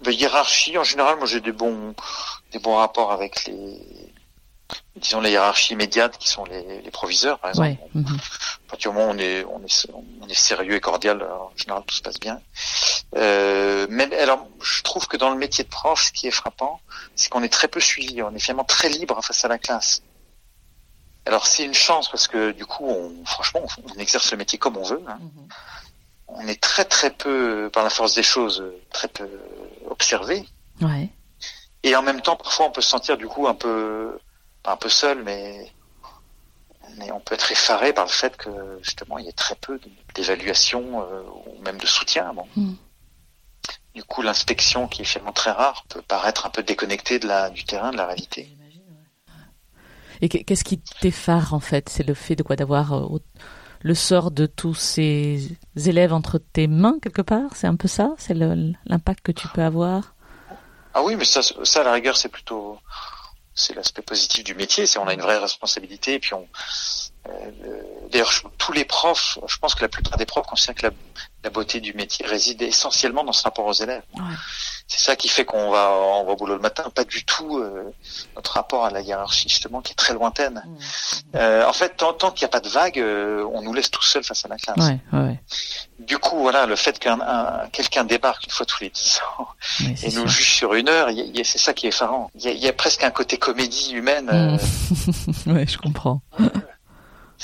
Ben, 0.00 0.12
Hiérarchie, 0.12 0.76
en 0.78 0.84
général, 0.84 1.18
moi 1.18 1.26
j'ai 1.26 1.40
des 1.40 1.52
bons 1.52 1.94
des 2.52 2.58
bons 2.58 2.76
rapports 2.76 3.12
avec 3.12 3.44
les 3.46 4.11
disons 4.96 5.20
les 5.20 5.30
hiérarchies 5.30 5.72
immédiates 5.72 6.18
qui 6.18 6.28
sont 6.28 6.44
les, 6.44 6.82
les 6.82 6.90
proviseurs 6.90 7.38
par 7.38 7.50
exemple. 7.50 7.76
Ouais. 7.94 8.02
À 8.84 8.88
moment 8.88 9.08
on 9.10 9.18
est 9.18 9.44
on 9.44 9.62
est 9.62 9.86
on 10.22 10.28
est 10.28 10.34
sérieux 10.34 10.74
et 10.74 10.80
cordial, 10.80 11.22
en 11.22 11.52
général 11.56 11.82
tout 11.86 11.94
se 11.94 12.02
passe 12.02 12.18
bien. 12.18 12.40
Euh, 13.16 13.86
mais 13.90 14.14
alors 14.18 14.46
je 14.62 14.82
trouve 14.82 15.06
que 15.06 15.16
dans 15.16 15.30
le 15.30 15.36
métier 15.36 15.64
de 15.64 15.68
prof, 15.68 16.02
ce 16.02 16.12
qui 16.12 16.26
est 16.26 16.32
frappant, 16.32 16.80
c'est 17.14 17.28
qu'on 17.30 17.42
est 17.42 17.52
très 17.52 17.68
peu 17.68 17.80
suivi, 17.80 18.22
on 18.22 18.34
est 18.34 18.38
finalement 18.38 18.64
très 18.64 18.88
libre 18.88 19.22
face 19.22 19.44
à 19.44 19.48
la 19.48 19.58
classe. 19.58 20.02
Alors 21.26 21.46
c'est 21.46 21.64
une 21.64 21.74
chance 21.74 22.10
parce 22.10 22.26
que 22.26 22.50
du 22.52 22.66
coup, 22.66 22.86
on, 22.86 23.24
franchement, 23.24 23.60
on, 23.96 23.98
exerce 24.00 24.30
le 24.32 24.36
métier 24.36 24.58
comme 24.58 24.76
on 24.76 24.82
veut. 24.82 25.02
Hein. 25.06 25.18
Mm-hmm. 25.20 25.52
On 26.34 26.48
est 26.48 26.60
très 26.60 26.84
très 26.84 27.10
peu, 27.10 27.70
par 27.72 27.84
la 27.84 27.90
force 27.90 28.14
des 28.14 28.22
choses, 28.22 28.64
très 28.90 29.08
peu 29.08 29.28
observé. 29.88 30.44
Ouais. 30.80 31.10
Et 31.82 31.94
en 31.94 32.02
même 32.02 32.22
temps, 32.22 32.36
parfois, 32.36 32.66
on 32.66 32.70
peut 32.70 32.80
se 32.80 32.88
sentir 32.88 33.16
du 33.16 33.26
coup 33.26 33.46
un 33.46 33.54
peu 33.54 34.18
un 34.64 34.76
peu 34.76 34.88
seul, 34.88 35.22
mais, 35.22 35.70
mais 36.96 37.10
on 37.12 37.20
peut 37.20 37.34
être 37.34 37.50
effaré 37.50 37.92
par 37.92 38.04
le 38.04 38.10
fait 38.10 38.36
que 38.36 38.78
justement 38.82 39.18
il 39.18 39.26
y 39.26 39.28
ait 39.28 39.32
très 39.32 39.56
peu 39.56 39.80
d'évaluation 40.14 41.02
euh, 41.02 41.22
ou 41.46 41.62
même 41.62 41.78
de 41.78 41.86
soutien. 41.86 42.32
Bon. 42.34 42.46
Hmm. 42.56 42.74
Du 43.94 44.02
coup, 44.04 44.22
l'inspection, 44.22 44.88
qui 44.88 45.02
est 45.02 45.04
finalement 45.04 45.32
très 45.32 45.50
rare, 45.50 45.84
peut 45.88 46.00
paraître 46.00 46.46
un 46.46 46.50
peu 46.50 46.62
déconnectée 46.62 47.18
de 47.18 47.28
la, 47.28 47.50
du 47.50 47.64
terrain, 47.64 47.90
de 47.90 47.98
la 47.98 48.06
réalité. 48.06 48.48
Et 50.22 50.28
qu'est-ce 50.28 50.64
qui 50.64 50.80
t'effare 51.00 51.52
en 51.52 51.60
fait? 51.60 51.88
C'est 51.88 52.06
le 52.06 52.14
fait 52.14 52.36
de 52.36 52.42
quoi? 52.42 52.56
D'avoir 52.56 52.92
euh, 52.92 53.18
le 53.80 53.94
sort 53.94 54.30
de 54.30 54.46
tous 54.46 54.74
ces 54.74 55.58
élèves 55.76 56.12
entre 56.12 56.38
tes 56.38 56.68
mains 56.68 56.98
quelque 57.02 57.22
part? 57.22 57.54
C'est 57.54 57.66
un 57.66 57.76
peu 57.76 57.88
ça? 57.88 58.14
C'est 58.16 58.34
l'impact 58.34 59.20
que 59.24 59.32
tu 59.32 59.48
peux 59.48 59.62
avoir? 59.62 60.14
Ah 60.94 61.02
oui, 61.02 61.16
mais 61.16 61.24
ça, 61.24 61.42
ça 61.42 61.80
à 61.80 61.84
la 61.84 61.92
rigueur, 61.92 62.16
c'est 62.16 62.28
plutôt 62.28 62.78
c'est 63.54 63.74
l'aspect 63.74 64.02
positif 64.02 64.44
du 64.44 64.54
métier, 64.54 64.86
c'est 64.86 64.98
on 64.98 65.06
a 65.06 65.14
une 65.14 65.20
vraie 65.20 65.38
responsabilité 65.38 66.14
et 66.14 66.18
puis 66.18 66.34
on 66.34 66.48
euh, 67.28 67.50
d'ailleurs 68.10 68.32
tous 68.58 68.72
les 68.72 68.84
profs, 68.84 69.38
je 69.46 69.56
pense 69.58 69.74
que 69.74 69.82
la 69.82 69.88
plupart 69.88 70.16
des 70.16 70.26
profs 70.26 70.46
considèrent 70.46 70.74
que 70.74 70.96
la, 71.44 71.50
beauté 71.50 71.80
du 71.80 71.92
métier 71.92 72.26
réside 72.26 72.62
essentiellement 72.62 73.24
dans 73.24 73.32
ce 73.32 73.42
rapport 73.42 73.66
aux 73.66 73.72
élèves. 73.72 74.02
C'est 74.88 75.00
ça 75.00 75.16
qui 75.16 75.28
fait 75.28 75.44
qu'on 75.44 75.70
va 75.70 75.90
on 75.90 76.24
va 76.24 76.32
au 76.32 76.36
boulot 76.36 76.54
le 76.54 76.60
matin, 76.60 76.84
pas 76.94 77.04
du 77.04 77.24
tout 77.24 77.58
euh, 77.58 77.92
notre 78.36 78.52
rapport 78.52 78.84
à 78.84 78.90
la 78.90 79.00
hiérarchie 79.00 79.48
justement 79.48 79.80
qui 79.80 79.92
est 79.92 79.96
très 79.96 80.14
lointaine. 80.14 80.62
Mmh. 80.64 81.36
Euh, 81.36 81.66
en 81.66 81.72
fait, 81.72 81.96
tant, 81.96 82.12
tant 82.12 82.30
qu'il 82.30 82.44
n'y 82.44 82.46
a 82.46 82.48
pas 82.48 82.60
de 82.60 82.68
vague, 82.68 82.98
euh, 82.98 83.44
on 83.52 83.62
nous 83.62 83.72
laisse 83.72 83.90
tout 83.90 84.02
seul 84.02 84.22
face 84.22 84.44
à 84.44 84.48
la 84.48 84.56
classe. 84.56 84.76
Ouais, 84.78 84.98
ouais. 85.12 85.40
Du 85.98 86.18
coup, 86.18 86.38
voilà, 86.38 86.66
le 86.66 86.76
fait 86.76 86.98
qu'un 86.98 87.18
quelqu'un 87.72 88.04
débarque 88.04 88.44
une 88.44 88.50
fois 88.50 88.66
tous 88.66 88.82
les 88.82 88.90
dix 88.90 89.20
ans 89.38 89.48
et 90.02 90.12
nous 90.12 90.26
juge 90.26 90.54
sur 90.56 90.74
une 90.74 90.88
heure, 90.88 91.08
c'est 91.44 91.58
ça 91.58 91.72
qui 91.72 91.86
est 91.86 91.90
effarant. 91.90 92.30
Il 92.34 92.50
y, 92.50 92.58
y, 92.58 92.68
a 92.68 92.72
presque 92.72 93.04
un 93.04 93.10
côté 93.10 93.38
comédie 93.38 93.92
humaine. 93.92 94.58
Ouais, 95.46 95.66
je 95.66 95.78
comprends. 95.78 96.20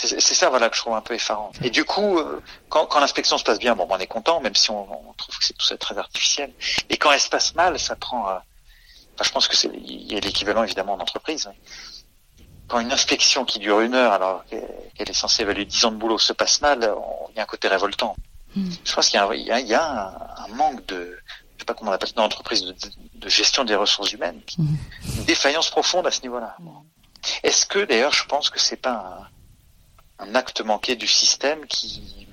C'est 0.00 0.34
ça, 0.34 0.48
voilà, 0.48 0.70
que 0.70 0.76
je 0.76 0.80
trouve 0.80 0.94
un 0.94 1.00
peu 1.00 1.14
effarant. 1.14 1.50
Et 1.60 1.70
du 1.70 1.84
coup, 1.84 2.18
euh, 2.18 2.40
quand, 2.68 2.86
quand 2.86 3.00
l'inspection 3.00 3.36
se 3.36 3.42
passe 3.42 3.58
bien, 3.58 3.74
bon, 3.74 3.88
on 3.90 3.98
est 3.98 4.06
content, 4.06 4.40
même 4.40 4.54
si 4.54 4.70
on, 4.70 5.08
on 5.08 5.12
trouve 5.14 5.36
que 5.36 5.44
c'est 5.44 5.54
tout 5.54 5.66
ça 5.66 5.76
très 5.76 5.98
artificiel. 5.98 6.52
Et 6.88 6.96
quand 6.96 7.10
elle 7.10 7.18
se 7.20 7.28
passe 7.28 7.56
mal, 7.56 7.80
ça 7.80 7.96
prend. 7.96 8.28
Euh, 8.28 8.34
enfin, 9.14 9.24
je 9.24 9.30
pense 9.32 9.48
que 9.48 9.56
c'est 9.56 9.68
il 9.74 10.12
y 10.12 10.16
a 10.16 10.20
l'équivalent 10.20 10.62
évidemment 10.62 10.92
en 10.92 11.00
entreprise. 11.00 11.50
Quand 12.68 12.78
une 12.78 12.92
inspection 12.92 13.44
qui 13.44 13.58
dure 13.58 13.80
une 13.80 13.94
heure, 13.94 14.12
alors 14.12 14.44
qu'elle 14.44 15.10
est 15.10 15.12
censée 15.12 15.42
évaluer 15.42 15.64
dix 15.64 15.84
ans 15.84 15.90
de 15.90 15.96
boulot, 15.96 16.18
se 16.18 16.32
passe 16.32 16.60
mal, 16.60 16.94
il 17.30 17.36
y 17.36 17.40
a 17.40 17.42
un 17.42 17.46
côté 17.46 17.66
révoltant. 17.66 18.14
Mm. 18.54 18.70
Je 18.84 18.94
pense 18.94 19.08
qu'il 19.08 19.18
y 19.18 19.20
a, 19.20 19.26
un, 19.26 19.34
il 19.34 19.46
y 19.46 19.50
a, 19.50 19.60
il 19.60 19.66
y 19.66 19.74
a 19.74 19.84
un, 19.84 20.44
un, 20.44 20.54
manque 20.54 20.86
de, 20.86 21.18
je 21.56 21.60
sais 21.60 21.64
pas 21.64 21.74
comment 21.74 21.90
on 21.90 21.94
appelle 21.94 22.08
ça 22.08 22.14
dans 22.14 22.22
l'entreprise, 22.22 22.62
de, 22.62 22.74
de, 23.14 23.28
gestion 23.28 23.64
des 23.64 23.74
ressources 23.74 24.12
humaines, 24.12 24.40
mm. 24.58 24.76
une 25.16 25.24
défaillance 25.24 25.70
profonde 25.70 26.06
à 26.06 26.10
ce 26.12 26.22
niveau-là. 26.22 26.54
Mm. 26.60 26.70
Est-ce 27.42 27.66
que 27.66 27.80
d'ailleurs, 27.80 28.12
je 28.12 28.24
pense 28.26 28.48
que 28.50 28.60
c'est 28.60 28.76
pas 28.76 28.90
un 29.22 29.37
un 30.18 30.34
acte 30.34 30.60
manqué 30.62 30.96
du 30.96 31.06
système 31.06 31.66
qui 31.66 32.26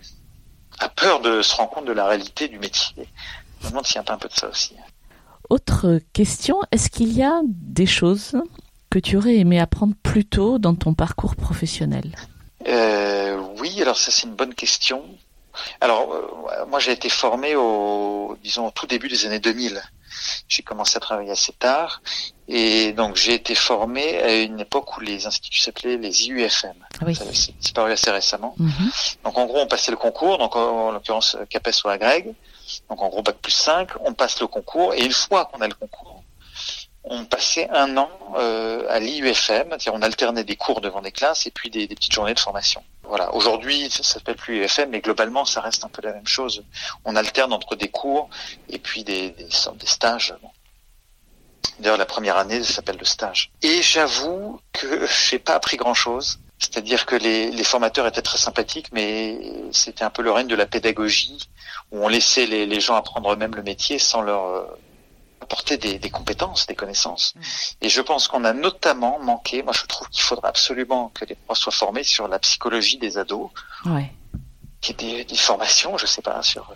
a 0.79 0.89
peur 0.89 1.21
de 1.21 1.41
se 1.41 1.55
rendre 1.55 1.69
compte 1.69 1.85
de 1.85 1.93
la 1.93 2.05
réalité 2.07 2.47
du 2.47 2.59
métier. 2.59 3.07
Je 3.61 3.65
me 3.65 3.69
demande 3.69 3.85
s'il 3.85 3.95
y 3.95 3.99
a 3.99 4.13
un 4.13 4.17
peu 4.17 4.27
de 4.27 4.33
ça 4.33 4.49
aussi. 4.49 4.75
Autre 5.49 5.99
question, 6.13 6.59
est-ce 6.71 6.89
qu'il 6.89 7.13
y 7.13 7.23
a 7.23 7.41
des 7.43 7.85
choses 7.85 8.33
que 8.89 8.99
tu 8.99 9.17
aurais 9.17 9.35
aimé 9.35 9.59
apprendre 9.59 9.93
plus 10.01 10.25
tôt 10.25 10.57
dans 10.57 10.75
ton 10.75 10.93
parcours 10.93 11.35
professionnel? 11.35 12.15
Euh, 12.67 13.37
Oui, 13.59 13.81
alors 13.81 13.97
ça 13.97 14.11
c'est 14.11 14.23
une 14.27 14.35
bonne 14.35 14.53
question. 14.53 15.03
Alors 15.79 16.11
euh, 16.13 16.65
moi 16.67 16.79
j'ai 16.79 16.91
été 16.91 17.09
formé 17.09 17.55
au 17.55 18.37
disons 18.43 18.67
au 18.67 18.71
tout 18.71 18.87
début 18.87 19.07
des 19.07 19.25
années 19.25 19.39
2000. 19.39 19.81
J'ai 20.47 20.63
commencé 20.63 20.97
à 20.97 20.99
travailler 20.99 21.31
assez 21.31 21.53
tard 21.53 22.01
Et 22.47 22.93
donc 22.93 23.15
j'ai 23.15 23.33
été 23.33 23.55
formé 23.55 24.19
à 24.19 24.35
une 24.35 24.59
époque 24.59 24.97
où 24.97 25.01
les 25.01 25.25
instituts 25.25 25.59
s'appelaient 25.59 25.97
les 25.97 26.27
IUFM. 26.27 26.73
Ah 27.01 27.03
oui. 27.05 27.15
Ça 27.15 27.25
c'est 27.33 27.57
disparu 27.57 27.91
assez 27.91 28.11
récemment. 28.11 28.55
Mhm. 28.57 28.91
Donc 29.23 29.37
en 29.37 29.45
gros 29.45 29.59
on 29.59 29.67
passait 29.67 29.91
le 29.91 29.97
concours, 29.97 30.37
donc 30.37 30.55
en, 30.55 30.87
en 30.87 30.91
l'occurrence 30.91 31.37
CAPES 31.49 31.83
ou 31.85 31.89
AGREG. 31.89 32.33
Donc 32.89 33.01
en 33.01 33.09
gros 33.09 33.21
bac 33.21 33.37
plus 33.37 33.51
5, 33.51 33.89
on 34.01 34.13
passe 34.13 34.39
le 34.39 34.47
concours 34.47 34.93
et 34.93 35.03
une 35.03 35.11
fois 35.11 35.45
qu'on 35.45 35.61
a 35.61 35.67
le 35.67 35.73
concours, 35.73 36.14
on 37.07 37.25
passait 37.25 37.69
un 37.69 37.97
an 37.97 38.09
euh, 38.35 38.85
à 38.89 38.99
l'IUFM, 38.99 39.69
c'est-à-dire 39.69 39.93
on 39.93 40.01
alternait 40.01 40.43
des 40.43 40.55
cours 40.55 40.81
devant 40.81 41.01
des 41.01 41.11
classes 41.11 41.45
et 41.45 41.51
puis 41.51 41.69
des, 41.69 41.87
des 41.87 41.95
petites 41.95 42.13
journées 42.13 42.33
de 42.33 42.39
formation. 42.39 42.83
Voilà. 43.03 43.33
Aujourd'hui, 43.35 43.89
ça 43.91 44.03
s'appelle 44.03 44.35
plus 44.35 44.57
IUFM, 44.57 44.89
mais 44.89 45.01
globalement, 45.01 45.45
ça 45.45 45.61
reste 45.61 45.85
un 45.85 45.89
peu 45.89 46.01
la 46.01 46.13
même 46.13 46.27
chose. 46.27 46.63
On 47.05 47.15
alterne 47.15 47.53
entre 47.53 47.75
des 47.75 47.89
cours 47.89 48.29
et 48.69 48.79
puis 48.79 49.03
des, 49.03 49.29
des 49.29 49.51
sortes 49.51 49.77
de 49.77 49.85
stages. 49.85 50.33
D'ailleurs, 51.79 51.97
la 51.97 52.05
première 52.05 52.37
année, 52.37 52.63
ça 52.63 52.73
s'appelle 52.73 52.97
le 52.97 53.05
stage. 53.05 53.51
Et 53.61 53.81
j'avoue 53.81 54.59
que 54.71 55.07
j'ai 55.29 55.39
pas 55.39 55.53
appris 55.53 55.77
grand-chose. 55.77 56.39
C'est-à-dire 56.57 57.05
que 57.05 57.15
les, 57.15 57.51
les 57.51 57.63
formateurs 57.63 58.07
étaient 58.07 58.21
très 58.21 58.37
sympathiques, 58.37 58.87
mais 58.93 59.37
c'était 59.71 60.05
un 60.05 60.09
peu 60.09 60.21
le 60.21 60.31
règne 60.31 60.47
de 60.47 60.55
la 60.55 60.65
pédagogie, 60.65 61.37
où 61.91 62.03
on 62.03 62.07
laissait 62.07 62.45
les, 62.45 62.65
les 62.65 62.79
gens 62.79 62.95
apprendre 62.95 63.31
eux-mêmes 63.33 63.55
le 63.55 63.61
métier 63.61 63.99
sans 63.99 64.21
leur 64.21 64.45
euh, 64.45 64.63
apporter 65.45 65.77
des, 65.77 65.95
des 66.05 66.09
compétences, 66.17 66.67
des 66.67 66.75
connaissances. 66.75 67.33
Mm. 67.35 67.41
Et 67.85 67.89
je 67.89 68.01
pense 68.01 68.27
qu'on 68.29 68.43
a 68.43 68.53
notamment 68.53 69.15
manqué, 69.19 69.63
moi 69.63 69.73
je 69.79 69.83
trouve 69.85 70.07
qu'il 70.09 70.23
faudra 70.29 70.47
absolument 70.49 71.03
que 71.17 71.23
les 71.25 71.35
profs 71.35 71.59
soient 71.63 71.71
formés 71.83 72.03
sur 72.03 72.27
la 72.27 72.39
psychologie 72.39 72.97
des 73.05 73.17
ados, 73.17 73.49
Ouais. 73.85 74.11
qu'il 74.81 75.01
y 75.01 75.11
ait 75.11 75.17
des, 75.17 75.25
des 75.33 75.37
formations, 75.49 75.97
je 75.97 76.05
sais 76.13 76.21
pas, 76.29 76.41
sur 76.43 76.65
euh, 76.71 76.75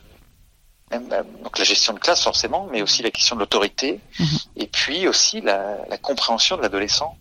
même, 0.91 1.07
euh, 1.11 1.23
donc 1.43 1.57
la 1.57 1.65
gestion 1.73 1.93
de 1.93 1.99
classe 1.99 2.23
forcément, 2.23 2.67
mais 2.71 2.81
aussi 2.81 3.01
la 3.03 3.11
question 3.11 3.35
de 3.35 3.41
l'autorité, 3.41 3.89
Mhm. 4.19 4.37
et 4.63 4.67
puis 4.67 5.07
aussi 5.07 5.41
la, 5.41 5.59
la 5.93 5.97
compréhension 5.97 6.55
de 6.57 6.61
l'adolescent. 6.63 7.15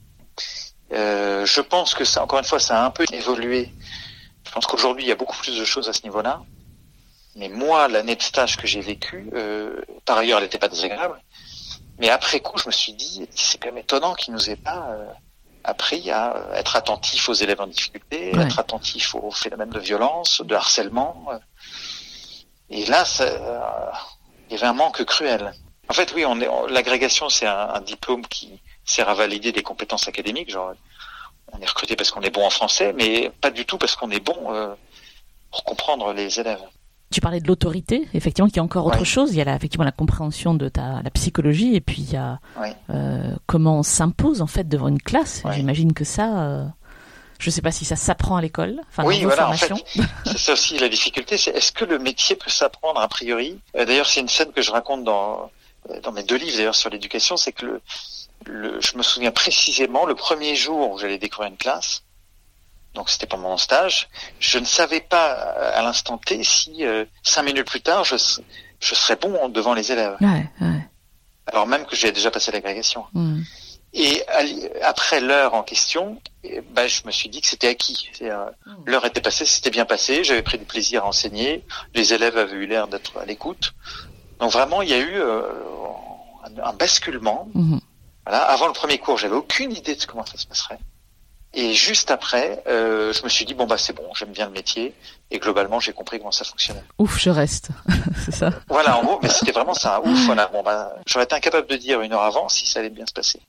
Euh, 0.93 1.45
je 1.45 1.61
pense 1.61 1.95
que 1.95 2.05
ça, 2.05 2.23
encore 2.23 2.39
une 2.39 2.45
fois, 2.53 2.61
ça 2.61 2.75
a 2.83 2.87
un 2.87 2.91
peu 2.91 3.05
évolué. 3.13 3.71
Je 4.47 4.51
pense 4.53 4.65
qu'aujourd'hui, 4.67 5.05
il 5.05 5.09
y 5.09 5.13
a 5.13 5.17
beaucoup 5.23 5.37
plus 5.37 5.57
de 5.59 5.65
choses 5.73 5.89
à 5.89 5.93
ce 5.93 6.03
niveau-là. 6.05 6.35
Mais 7.37 7.49
moi, 7.51 7.87
l'année 7.89 8.17
de 8.17 8.23
stage 8.23 8.57
que 8.57 8.67
j'ai 8.67 8.81
vécue, 8.81 9.29
euh, 9.35 9.81
par 10.07 10.17
ailleurs, 10.19 10.39
elle 10.39 10.45
n'était 10.47 10.59
pas 10.59 10.69
désagréable. 10.69 11.21
Mais 11.99 12.09
après 12.11 12.41
coup, 12.41 12.57
je 12.59 12.67
me 12.69 12.73
suis 12.73 12.93
dit, 12.93 13.29
c'est 13.35 13.59
quand 13.59 13.69
même 13.69 13.79
étonnant 13.79 14.15
qu'ils 14.15 14.33
nous 14.35 14.51
aient 14.51 14.57
pas 14.57 14.87
euh, 14.91 15.07
appris 15.65 16.11
à 16.11 16.37
euh, 16.37 16.55
être 16.55 16.77
attentif 16.77 17.29
aux 17.29 17.35
élèves 17.35 17.61
en 17.61 17.67
difficulté, 17.67 18.33
Ouais. 18.37 18.45
être 18.45 18.59
attentif 18.59 19.15
aux 19.15 19.31
phénomènes 19.31 19.71
de 19.71 19.81
violence, 19.81 20.41
de 20.41 20.55
harcèlement. 20.55 21.27
Et 22.71 22.85
là, 22.87 23.05
ça, 23.05 23.25
euh, 23.25 23.91
il 24.49 24.55
y 24.55 24.59
avait 24.59 24.67
un 24.67 24.73
manque 24.75 25.05
cruel. 25.05 25.53
En 25.89 25.95
fait, 25.95 26.13
oui, 26.15 26.25
on 26.27 26.41
est, 26.41 26.49
on- 26.49 26.67
l'agrégation, 26.67 27.29
c'est 27.31 27.47
un, 27.47 27.71
un 27.75 27.81
diplôme 27.81 28.27
qui 28.27 28.61
sert 28.85 29.09
à 29.09 29.15
valider 29.15 29.53
des 29.53 29.63
compétences 29.63 30.07
académiques. 30.09 30.51
Genre, 30.51 30.73
on 31.53 31.61
est 31.61 31.67
recruté 31.67 31.97
parce 31.97 32.11
qu'on 32.11 32.21
est 32.23 32.31
bon 32.31 32.45
en 32.47 32.51
français, 32.51 32.93
mais 32.93 33.31
pas 33.41 33.51
du 33.51 33.65
tout 33.65 33.79
parce 33.79 33.97
qu'on 33.97 34.11
est 34.11 34.21
bon 34.21 34.53
euh, 34.55 34.75
pour 35.51 35.65
comprendre 35.65 36.13
les 36.13 36.39
élèves. 36.41 36.63
Tu 37.11 37.21
parlais 37.23 37.41
de 37.41 37.49
l'autorité, 37.49 38.07
effectivement, 38.13 38.51
qui 38.51 38.59
est 38.59 38.63
encore 38.63 38.85
autre 38.87 38.99
Ouais. 38.99 39.05
chose. 39.05 39.31
Il 39.33 39.37
y 39.39 39.41
a 39.41 39.45
la, 39.45 39.55
effectivement 39.57 39.85
la 39.85 39.93
compréhension 39.93 40.53
de 40.55 40.69
ta 40.69 41.01
la 41.03 41.11
psychologie, 41.11 41.75
et 41.75 41.81
puis 41.81 42.03
il 42.03 42.13
y 42.13 42.17
a 42.17 42.39
Ouais. 42.61 42.75
euh, 42.91 43.35
comment 43.47 43.79
on 43.79 43.83
s'impose 43.83 44.43
en 44.43 44.47
fait 44.47 44.69
devant 44.69 44.89
une 44.89 45.01
classe. 45.01 45.43
Ouais. 45.45 45.55
J'imagine 45.55 45.95
que 45.95 46.05
ça, 46.05 46.43
euh, 46.43 46.65
je 47.39 47.49
sais 47.51 47.63
pas 47.63 47.71
si 47.73 47.87
ça 47.87 47.97
s'apprend 47.97 48.37
à 48.37 48.43
l'école, 48.43 48.81
enfin 48.91 49.05
oui, 49.05 49.23
voilà. 49.23 49.49
En 49.49 49.55
fait, 49.55 49.73
c'est 50.37 50.53
aussi 50.53 50.79
la 50.79 50.89
difficulté. 50.91 51.39
C'est 51.39 51.53
est-ce 51.53 51.73
que 51.73 51.87
le 51.87 51.99
métier 51.99 52.37
peut 52.37 52.51
s'apprendre 52.51 53.01
a 53.01 53.09
priori? 53.09 53.59
Euh, 53.77 53.87
D'ailleurs, 53.87 54.07
c'est 54.07 54.21
une 54.21 54.29
scène 54.29 54.53
que 54.53 54.61
je 54.61 54.71
raconte 54.71 55.05
dans 55.05 55.51
dans 56.03 56.13
mes 56.13 56.23
deux 56.25 56.37
livres 56.37 56.57
d'ailleurs 56.59 56.75
sur 56.75 56.91
l'éducation. 56.91 57.39
C'est 57.39 57.53
que 57.53 57.65
le, 57.65 57.81
le, 58.47 58.81
je 58.83 58.99
me 58.99 59.03
souviens 59.03 59.31
précisément 59.31 60.05
le 60.05 60.15
premier 60.15 60.55
jour 60.57 60.91
où 60.93 60.99
j'allais 60.99 61.17
découvrir 61.19 61.51
une 61.51 61.57
classe. 61.57 62.03
Donc 62.95 63.11
c'était 63.11 63.27
pendant 63.27 63.51
mon 63.51 63.57
stage. 63.57 64.09
Je 64.41 64.59
ne 64.59 64.65
savais 64.65 65.01
pas 65.01 65.33
euh, 65.33 65.79
à 65.79 65.83
l'instant 65.83 66.19
T 66.19 66.43
si 66.43 66.85
euh, 66.85 67.05
cinq 67.23 67.43
minutes 67.43 67.67
plus 67.67 67.81
tard 67.81 68.05
je 68.05 68.17
je 68.81 68.95
serais 68.95 69.17
bon 69.17 69.49
devant 69.49 69.75
les 69.75 69.91
élèves. 69.91 70.17
Ouais, 70.21 70.49
ouais. 70.61 70.89
Alors 71.47 71.67
même 71.67 71.85
que 71.87 71.97
j'ai 71.97 72.13
déjà 72.13 72.31
passé 72.31 72.53
l'agrégation. 72.53 73.07
Hmm. 73.13 73.43
Et 73.95 74.23
après 74.83 75.21
l'heure 75.21 75.55
en 75.55 75.63
question, 75.63 76.21
eh 76.45 76.61
ben, 76.61 76.87
je 76.87 77.07
me 77.07 77.11
suis 77.11 77.29
dit 77.31 77.41
que 77.41 77.47
c'était 77.47 77.69
acquis. 77.69 78.11
Euh, 78.21 78.51
L'heure 78.85 79.05
était 79.07 79.23
passée, 79.23 79.47
c'était 79.47 79.71
bien 79.71 79.87
passé, 79.87 80.25
j'avais 80.25 80.43
pris 80.43 80.59
du 80.59 80.67
plaisir 80.67 81.05
à 81.05 81.09
enseigner, 81.09 81.65
les 81.95 82.13
élèves 82.13 82.37
avaient 82.37 82.57
eu 82.57 82.67
l'air 82.67 82.87
d'être 82.87 83.17
à 83.19 83.25
l'écoute. 83.25 83.73
Donc 84.41 84.53
vraiment, 84.53 84.83
il 84.83 84.91
y 84.91 84.95
a 84.95 84.99
eu 84.99 85.15
euh, 85.15 85.43
un, 86.63 86.73
basculement. 86.75 87.49
Mhm. 87.55 87.81
Voilà. 88.27 88.43
Avant 88.43 88.67
le 88.67 88.75
premier 88.75 88.99
cours, 88.99 89.17
j'avais 89.17 89.35
aucune 89.35 89.73
idée 89.73 89.97
de 89.97 90.05
comment 90.05 90.27
ça 90.27 90.37
se 90.37 90.47
passerait. 90.47 90.79
Et 91.61 91.75
juste 91.75 92.13
après, 92.13 92.63
euh, 92.69 93.13
je 93.13 93.25
me 93.25 93.29
suis 93.29 93.45
dit 93.45 93.53
bon 93.53 93.67
bah 93.67 93.77
c'est 93.79 93.93
bon, 93.93 94.05
j'aime 94.15 94.31
bien 94.31 94.47
le 94.47 94.53
métier 94.53 94.95
et 95.33 95.41
globalement 95.41 95.81
j'ai 95.81 95.93
compris 95.93 96.19
comment 96.19 96.31
ça 96.31 96.45
fonctionnait. 96.45 96.85
Ouf, 96.99 97.19
je 97.19 97.31
reste. 97.31 97.71
c'est 98.25 98.31
ça. 98.33 98.53
Voilà 98.69 98.97
en 98.97 99.03
gros, 99.03 99.19
mais 99.21 99.29
c'était 99.29 99.51
vraiment 99.51 99.75
ça. 99.75 100.01
Ouf, 100.05 100.21
voilà. 100.27 100.47
Bon 100.47 100.63
bah 100.63 100.95
j'aurais 101.05 101.25
été 101.25 101.35
incapable 101.35 101.67
de 101.67 101.75
dire 101.75 102.01
une 102.01 102.13
heure 102.13 102.23
avant 102.23 102.49
si 102.49 102.65
ça 102.65 102.79
allait 102.79 102.91
bien 102.91 103.07
se 103.07 103.13
passer. 103.13 103.41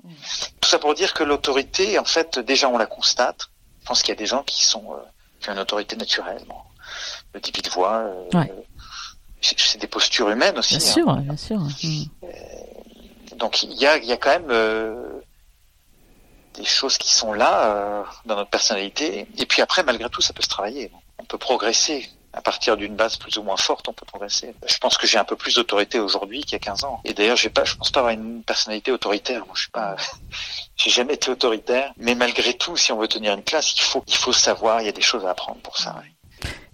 Tout 0.59 0.67
ça 0.67 0.79
pour 0.79 0.95
dire 0.95 1.13
que 1.13 1.23
l'autorité, 1.23 1.99
en 1.99 2.03
fait, 2.03 2.39
déjà 2.39 2.67
on 2.67 2.79
la 2.79 2.87
constate. 2.87 3.51
Je 3.83 3.85
pense 3.85 4.01
qu'il 4.01 4.09
y 4.09 4.17
a 4.17 4.19
des 4.19 4.25
gens 4.25 4.41
qui 4.41 4.65
sont 4.65 4.85
euh, 4.91 4.97
qui 5.39 5.51
ont 5.51 5.53
une 5.53 5.59
autorité 5.59 5.95
naturelle. 5.95 6.41
Bon, 6.47 6.55
le 7.35 7.41
débit 7.41 7.61
de 7.61 7.69
voix, 7.69 7.97
euh, 7.97 8.37
Ouais. 8.39 8.51
c'est 9.39 9.79
des 9.79 9.85
postures 9.87 10.31
humaines 10.31 10.57
aussi. 10.57 10.77
Bien 10.77 10.87
hein. 10.87 10.93
sûr, 10.93 11.15
bien 11.17 11.37
sûr. 11.37 11.59
Hmm. 11.59 12.05
Donc 13.37 13.61
il 13.61 13.73
y 13.73 13.85
a, 13.85 13.97
il 13.97 14.05
y 14.05 14.11
a 14.13 14.17
quand 14.17 14.31
même 14.31 14.49
euh, 14.49 15.21
des 16.59 16.65
choses 16.65 16.97
qui 16.97 17.13
sont 17.13 17.33
là 17.33 17.63
euh, 17.63 18.03
dans 18.25 18.35
notre 18.35 18.49
personnalité. 18.49 19.27
Et 19.37 19.45
puis 19.45 19.61
après, 19.61 19.83
malgré 19.83 20.09
tout, 20.09 20.21
ça 20.21 20.33
peut 20.33 20.43
se 20.43 20.49
travailler. 20.49 20.91
On 21.17 21.23
peut 21.23 21.37
progresser. 21.37 22.09
À 22.31 22.41
partir 22.41 22.77
d'une 22.77 22.95
base 22.95 23.17
plus 23.17 23.37
ou 23.37 23.43
moins 23.43 23.57
forte, 23.57 23.87
on 23.87 23.93
peut 23.93 24.05
progresser. 24.05 24.53
Je 24.67 24.77
pense 24.77 24.99
que 24.99 25.07
j'ai 25.07 25.17
un 25.17 25.23
peu 25.23 25.35
plus 25.35 25.55
d'autorité 25.55 25.99
aujourd'hui 25.99 26.41
qu'il 26.41 26.53
y 26.53 26.55
a 26.57 26.59
15 26.59 26.83
ans. 26.83 27.01
Et 27.03 27.13
d'ailleurs, 27.13 27.37
j'ai 27.37 27.49
pas, 27.49 27.65
je 27.65 27.75
pense 27.75 27.89
pas 27.89 28.01
avoir 28.01 28.13
une 28.13 28.43
personnalité 28.43 28.91
autoritaire. 28.91 29.43
Je 29.55 29.61
suis 29.61 29.71
pas, 29.71 29.95
j'ai 30.75 30.91
jamais 30.91 31.15
été 31.15 31.31
autoritaire. 31.31 31.91
Mais 31.97 32.13
malgré 32.13 32.53
tout, 32.53 32.77
si 32.77 32.91
on 32.91 32.99
veut 32.99 33.07
tenir 33.07 33.33
une 33.33 33.43
classe, 33.43 33.73
il 33.75 33.81
faut, 33.81 34.33
savoir. 34.33 34.81
Il 34.81 34.85
y 34.85 34.89
a 34.89 34.91
des 34.91 35.01
choses 35.01 35.25
à 35.25 35.31
apprendre 35.31 35.59
pour 35.61 35.77
ça. 35.77 35.95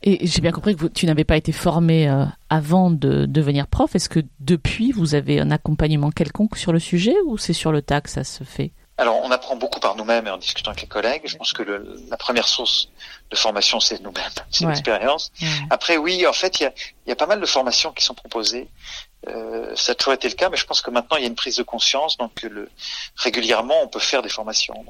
Et 0.03 0.27
j'ai 0.27 0.41
bien 0.41 0.51
compris 0.51 0.75
que 0.75 0.81
vous, 0.81 0.89
tu 0.89 1.05
n'avais 1.05 1.23
pas 1.23 1.37
été 1.37 1.53
formé 1.53 2.09
euh, 2.09 2.25
avant 2.49 2.91
de 2.91 3.25
devenir 3.25 3.67
prof. 3.67 3.95
Est-ce 3.95 4.09
que 4.09 4.19
depuis, 4.41 4.91
vous 4.91 5.15
avez 5.15 5.39
un 5.39 5.51
accompagnement 5.51 6.11
quelconque 6.11 6.57
sur 6.57 6.73
le 6.73 6.79
sujet 6.79 7.15
ou 7.25 7.37
c'est 7.37 7.53
sur 7.53 7.71
le 7.71 7.81
tas 7.81 8.01
que 8.01 8.09
ça 8.09 8.25
se 8.25 8.43
fait? 8.43 8.73
Alors, 8.97 9.19
on 9.23 9.29
apprend 9.31 9.57
beaucoup 9.57 9.79
par 9.81 9.95
nous-mêmes 9.97 10.25
et 10.27 10.29
en 10.29 10.37
discutant 10.37 10.71
avec 10.71 10.81
les 10.81 10.87
collègues. 10.87 11.23
Je 11.25 11.35
pense 11.35 11.51
que 11.51 11.63
le, 11.63 11.99
la 12.09 12.15
première 12.15 12.47
source 12.47 12.89
de 13.29 13.35
formation, 13.35 13.79
c'est 13.81 14.01
nous-mêmes, 14.01 14.23
c'est 14.51 14.63
Ouais. 14.63 14.71
l'expérience. 14.71 15.31
Après, 15.69 15.97
oui, 15.97 16.25
en 16.25 16.33
fait, 16.33 16.59
il 16.59 16.63
y 16.63 16.65
a, 16.65 16.73
y 17.07 17.11
a 17.11 17.15
pas 17.15 17.27
mal 17.27 17.41
de 17.41 17.45
formations 17.45 17.91
qui 17.91 18.03
sont 18.05 18.13
proposées. 18.13 18.69
Euh, 19.27 19.75
ça 19.75 19.91
a 19.91 19.95
toujours 19.95 20.13
été 20.13 20.29
le 20.29 20.35
cas, 20.35 20.49
mais 20.49 20.55
je 20.57 20.65
pense 20.65 20.81
que 20.81 20.91
maintenant, 20.91 21.17
il 21.17 21.23
y 21.23 21.25
a 21.25 21.27
une 21.27 21.35
prise 21.35 21.57
de 21.57 21.63
conscience. 21.63 22.15
Donc, 22.17 22.43
le, 22.43 22.69
régulièrement, 23.17 23.75
on 23.83 23.87
peut 23.89 23.99
faire 23.99 24.21
des 24.21 24.29
formations. 24.29 24.85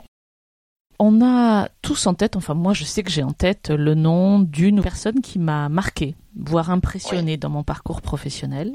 On 1.00 1.22
a 1.26 1.68
tous 1.82 2.08
en 2.08 2.14
tête, 2.14 2.38
enfin 2.38 2.54
moi 2.54 2.74
je 2.74 2.86
sais 2.86 3.04
que 3.04 3.12
j'ai 3.12 3.22
en 3.24 3.34
tête 3.34 3.70
le 3.70 3.96
nom 3.96 4.40
d'une 4.40 4.82
personne 4.82 5.20
qui 5.20 5.40
m'a 5.40 5.68
marqué, 5.68 6.16
voire 6.40 6.70
impressionné 6.70 7.36
dans 7.36 7.50
mon 7.50 7.64
parcours 7.64 8.02
professionnel. 8.02 8.72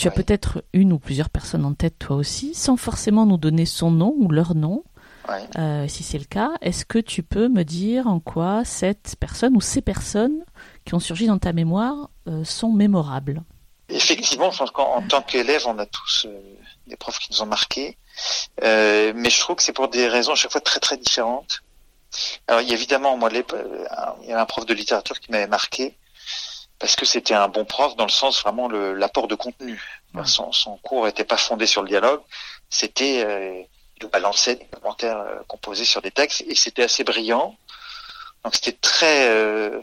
Tu 0.00 0.08
as 0.08 0.10
Ouais. 0.10 0.16
peut-être 0.16 0.64
une 0.72 0.94
ou 0.94 0.98
plusieurs 0.98 1.28
personnes 1.28 1.64
en 1.66 1.74
tête 1.74 1.98
toi 1.98 2.16
aussi, 2.16 2.54
sans 2.54 2.78
forcément 2.78 3.26
nous 3.26 3.36
donner 3.36 3.66
son 3.66 3.90
nom 3.90 4.14
ou 4.16 4.30
leur 4.30 4.54
nom. 4.54 4.82
Ouais. 5.28 5.44
Euh, 5.58 5.86
si 5.88 6.02
c'est 6.02 6.16
le 6.18 6.24
cas, 6.24 6.52
est-ce 6.62 6.86
que 6.86 6.98
tu 6.98 7.22
peux 7.22 7.48
me 7.48 7.64
dire 7.64 8.06
en 8.06 8.18
quoi 8.18 8.64
cette 8.64 9.16
personne 9.20 9.54
ou 9.56 9.60
ces 9.60 9.82
personnes 9.82 10.42
qui 10.86 10.94
ont 10.94 11.00
surgi 11.00 11.26
dans 11.26 11.36
ta 11.38 11.52
mémoire 11.52 12.08
euh, 12.28 12.44
sont 12.44 12.72
mémorables? 12.72 13.42
Effectivement, 13.90 14.50
je 14.50 14.58
pense 14.58 14.70
qu'en 14.70 14.96
en 14.96 15.02
tant 15.02 15.20
qu'élève, 15.20 15.64
on 15.66 15.78
a 15.78 15.84
tous 15.84 16.24
euh, 16.26 16.40
des 16.86 16.96
profs 16.96 17.18
qui 17.18 17.32
nous 17.32 17.42
ont 17.42 17.46
marqués. 17.46 17.98
Mais 18.62 19.28
je 19.30 19.38
trouve 19.40 19.56
que 19.56 19.62
c'est 19.62 19.74
pour 19.74 19.88
des 19.88 20.08
raisons 20.08 20.32
à 20.32 20.36
chaque 20.36 20.52
fois 20.52 20.62
très 20.62 20.80
très 20.80 20.96
différentes. 20.96 21.60
Alors, 22.48 22.62
il 22.62 22.68
y 22.68 22.70
a 22.70 22.74
évidemment, 22.74 23.18
moi, 23.18 23.28
il 23.32 24.28
y 24.28 24.32
a 24.32 24.40
un 24.40 24.46
prof 24.46 24.64
de 24.64 24.72
littérature 24.74 25.20
qui 25.20 25.30
m'avait 25.30 25.46
marqué 25.46 25.96
parce 26.80 26.96
que 26.96 27.06
c'était 27.06 27.34
un 27.34 27.46
bon 27.48 27.64
prof 27.64 27.94
dans 27.96 28.06
le 28.06 28.10
sens 28.10 28.42
vraiment 28.42 28.66
le- 28.66 28.94
l'apport 28.94 29.28
de 29.28 29.36
contenu. 29.36 29.80
Ouais. 30.14 30.24
Son, 30.24 30.50
son 30.50 30.76
cours 30.78 31.04
n'était 31.06 31.24
pas 31.24 31.36
fondé 31.36 31.66
sur 31.66 31.82
le 31.82 31.88
dialogue, 31.88 32.20
c'était 32.68 33.22
euh, 33.24 33.62
il 34.02 34.08
balançait 34.08 34.56
des 34.56 34.64
commentaires 34.66 35.18
euh, 35.18 35.36
composés 35.46 35.84
sur 35.84 36.02
des 36.02 36.10
textes 36.10 36.42
et 36.48 36.54
c'était 36.56 36.82
assez 36.82 37.04
brillant. 37.04 37.54
Donc 38.42 38.54
c'était 38.56 38.72
très 38.80 39.28
euh, 39.28 39.80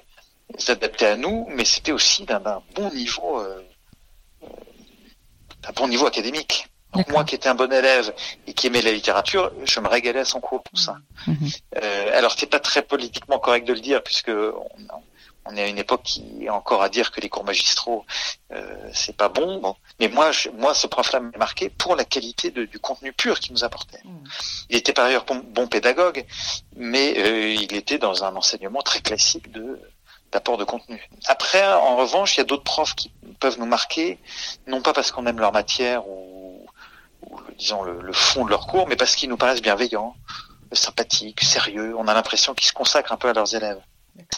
adapté 0.68 1.06
à 1.06 1.16
nous, 1.16 1.46
mais 1.50 1.64
c'était 1.64 1.92
aussi 1.94 2.26
d'un 2.26 2.42
bon 2.76 2.90
niveau, 2.92 3.40
euh, 3.40 3.62
d'un 5.62 5.72
bon 5.76 5.88
niveau 5.88 6.08
académique. 6.08 6.68
Donc 6.94 7.10
moi 7.10 7.24
qui 7.26 7.36
étais 7.36 7.50
un 7.50 7.56
bon 7.56 7.72
élève 7.72 8.14
et 8.48 8.54
qui 8.54 8.68
aimait 8.68 8.82
la 8.82 8.92
littérature, 8.92 9.52
je 9.66 9.80
me 9.80 9.88
régalais 9.88 10.22
à 10.22 10.26
son 10.26 10.40
cours 10.40 10.64
pour 10.64 10.80
ça. 10.80 10.98
Euh, 11.28 12.18
alors 12.18 12.34
c'est 12.38 12.48
pas 12.50 12.60
très 12.60 12.82
politiquement 12.82 13.40
correct 13.40 13.68
de 13.68 13.74
le 13.74 13.82
dire 13.82 14.02
puisque 14.02 14.30
on, 14.30 14.68
on 15.50 15.56
est 15.56 15.64
à 15.64 15.68
une 15.68 15.78
époque 15.78 16.04
qui 16.04 16.46
est 16.46 16.50
encore 16.50 16.82
à 16.82 16.90
dire 16.90 17.12
que 17.12 17.22
les 17.22 17.30
cours 17.30 17.44
magistraux 17.44 18.06
euh, 18.54 18.90
c'est 18.94 19.16
pas 19.16 19.30
bon. 19.30 19.60
bon. 19.60 19.76
Mais 20.00 20.08
moi, 20.08 20.32
je, 20.32 20.50
moi, 20.50 20.74
ce 20.74 20.88
prof-là 20.88 21.20
m'a 21.20 21.38
marqué 21.38 21.70
pour 21.70 21.96
la 21.96 22.06
qualité 22.06 22.52
de, 22.52 22.66
du 22.66 22.80
contenu 22.80 23.12
pur 23.12 23.40
qu'il 23.40 23.54
nous 23.54 23.64
apportait. 23.64 24.00
Mmh. 24.04 24.24
Il 24.70 24.78
était 24.78 24.94
par 24.94 25.06
ailleurs 25.06 25.26
bon, 25.26 25.42
bon 25.44 25.68
pédagogue, 25.68 26.26
mais 26.76 27.18
euh, 27.18 27.54
il 27.54 27.76
était 27.76 27.98
dans 27.98 28.24
un 28.24 28.36
enseignement 28.36 28.82
très 28.82 29.02
classique 29.02 29.52
de 29.52 29.80
d'apport 30.32 30.58
de 30.58 30.66
contenu. 30.66 31.02
Après, 31.28 31.66
en 31.66 31.96
revanche, 31.96 32.36
il 32.36 32.40
y 32.40 32.42
a 32.42 32.44
d'autres 32.44 32.64
profs 32.64 32.96
qui 32.96 33.14
peuvent 33.40 33.58
nous 33.60 33.66
marquer, 33.66 34.20
non 34.68 34.82
pas 34.82 34.92
parce 34.92 35.12
qu'on 35.14 35.26
aime 35.26 35.40
leur 35.40 35.54
matière 35.54 36.06
ou, 36.06 36.66
ou 37.22 37.40
disons 37.58 37.82
le, 37.84 38.02
le, 38.02 38.12
fond 38.12 38.44
de 38.44 38.50
leur 38.50 38.68
cours, 38.68 38.88
mais 38.90 38.98
parce 38.98 39.16
qu'ils 39.16 39.30
nous 39.30 39.38
paraissent 39.38 39.62
bienveillants, 39.62 40.18
sympathiques, 40.74 41.42
sérieux. 41.46 41.96
On 41.98 42.10
a 42.10 42.14
l'impression 42.14 42.54
qu'ils 42.54 42.68
se 42.68 42.74
consacrent 42.74 43.14
un 43.14 43.18
peu 43.18 43.30
à 43.30 43.34
leurs 43.34 43.56
élèves. 43.56 43.80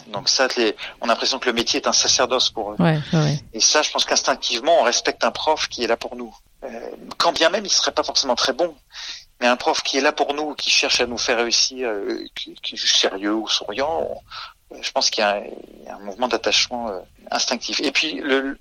Donc 0.08 0.28
ça, 0.28 0.48
les, 0.56 0.76
on 1.00 1.04
a 1.04 1.08
l'impression 1.08 1.38
que 1.38 1.46
le 1.46 1.52
métier 1.52 1.80
est 1.80 1.86
un 1.86 1.92
sacerdoce 1.92 2.50
pour 2.50 2.72
eux. 2.72 2.76
Ouais, 2.78 2.98
ouais. 3.12 3.38
Et 3.52 3.60
ça, 3.60 3.82
je 3.82 3.90
pense 3.90 4.04
qu'instinctivement, 4.04 4.80
on 4.80 4.82
respecte 4.82 5.24
un 5.24 5.30
prof 5.30 5.68
qui 5.68 5.84
est 5.84 5.86
là 5.86 5.96
pour 5.96 6.16
nous. 6.16 6.34
Euh, 6.64 6.90
quand 7.16 7.32
bien 7.32 7.48
même, 7.48 7.64
il 7.64 7.70
serait 7.70 7.92
pas 7.92 8.02
forcément 8.02 8.34
très 8.34 8.52
bon, 8.52 8.74
mais 9.40 9.46
un 9.46 9.56
prof 9.56 9.82
qui 9.82 9.98
est 9.98 10.02
là 10.02 10.12
pour 10.12 10.34
nous, 10.34 10.54
qui 10.54 10.70
cherche 10.70 11.00
à 11.00 11.06
nous 11.06 11.18
faire 11.18 11.38
réussir, 11.38 11.88
euh, 11.88 12.24
qui, 12.34 12.54
qui, 12.62 12.74
est 12.74 12.78
juste 12.78 12.96
sérieux 12.96 13.34
ou 13.34 13.48
souriant, 13.48 14.06
on, 14.70 14.82
je 14.82 14.90
pense 14.92 15.10
qu'il 15.10 15.24
y, 15.24 15.84
y, 15.84 15.88
a 15.88 15.96
un 15.96 15.98
mouvement 16.00 16.28
d'attachement 16.28 16.88
euh, 16.88 17.00
instinctif. 17.30 17.80
Et 17.80 17.90
puis 17.92 18.20
le, 18.20 18.58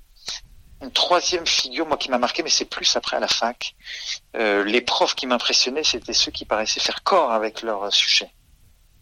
une 0.82 0.92
troisième 0.92 1.46
figure, 1.46 1.86
moi, 1.86 1.98
qui 1.98 2.10
m'a 2.10 2.18
marqué, 2.18 2.42
mais 2.44 2.50
c'est 2.50 2.66
plus 2.66 2.96
après 2.96 3.18
à 3.18 3.20
la 3.20 3.28
fac. 3.28 3.76
Euh, 4.36 4.64
les 4.64 4.82
profs 4.82 5.16
qui 5.16 5.28
m'impressionnaient, 5.28 5.84
c'était 5.84 6.14
ceux 6.14 6.32
qui 6.32 6.46
paraissaient 6.46 6.80
faire 6.80 7.04
corps 7.04 7.32
avec 7.32 7.62
leur 7.62 7.92
sujet. 7.94 8.32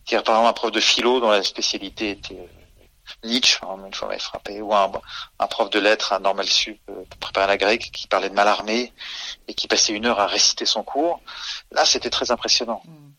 C'est-à-dire, 0.07 0.23
par 0.23 0.35
exemple, 0.35 0.49
un 0.49 0.53
prof 0.53 0.71
de 0.71 0.79
philo 0.79 1.19
dont 1.19 1.31
la 1.31 1.43
spécialité 1.43 2.11
était 2.11 2.35
euh, 2.35 3.27
Nietzsche, 3.27 3.59
une 3.85 3.93
fois 3.93 4.07
m'avait 4.07 4.19
frappé, 4.19 4.61
ou 4.61 4.73
un, 4.73 4.89
un, 5.39 5.47
prof 5.47 5.69
de 5.69 5.79
lettres 5.79 6.13
à 6.13 6.19
Normal 6.19 6.47
Sup 6.47 6.79
euh, 6.89 7.03
pour 7.09 7.19
préparer 7.19 7.47
la 7.47 7.57
grecque 7.57 7.89
qui 7.91 8.07
parlait 8.07 8.29
de 8.29 8.33
Mallarmé 8.33 8.93
et 9.49 9.53
qui 9.53 9.67
passait 9.67 9.91
une 9.91 10.05
heure 10.05 10.21
à 10.21 10.27
réciter 10.27 10.65
son 10.65 10.81
cours. 10.83 11.19
Là, 11.71 11.83
c'était 11.83 12.09
très 12.09 12.31
impressionnant. 12.31 12.81
Mm. 12.85 13.11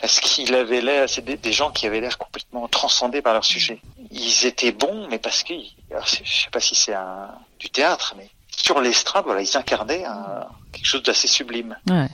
Parce 0.00 0.20
qu'il 0.20 0.54
avait 0.54 0.80
l'air, 0.80 1.06
c'est 1.06 1.22
des, 1.22 1.36
des, 1.36 1.52
gens 1.52 1.70
qui 1.70 1.86
avaient 1.86 2.00
l'air 2.00 2.16
complètement 2.16 2.66
transcendés 2.68 3.20
par 3.20 3.34
leur 3.34 3.44
sujet. 3.44 3.82
Ils 4.10 4.46
étaient 4.46 4.72
bons, 4.72 5.06
mais 5.10 5.18
parce 5.18 5.42
que, 5.42 5.52
alors, 5.90 6.06
je 6.06 6.16
sais 6.24 6.50
pas 6.50 6.60
si 6.60 6.74
c'est 6.74 6.94
un, 6.94 7.28
du 7.58 7.68
théâtre, 7.68 8.14
mais 8.16 8.30
sur 8.48 8.80
l'estrade, 8.80 9.24
voilà, 9.26 9.42
ils 9.42 9.56
incarnaient 9.58 10.06
un, 10.06 10.46
quelque 10.72 10.86
chose 10.86 11.02
d'assez 11.02 11.28
sublime. 11.28 11.76
Ouais. 11.86 12.08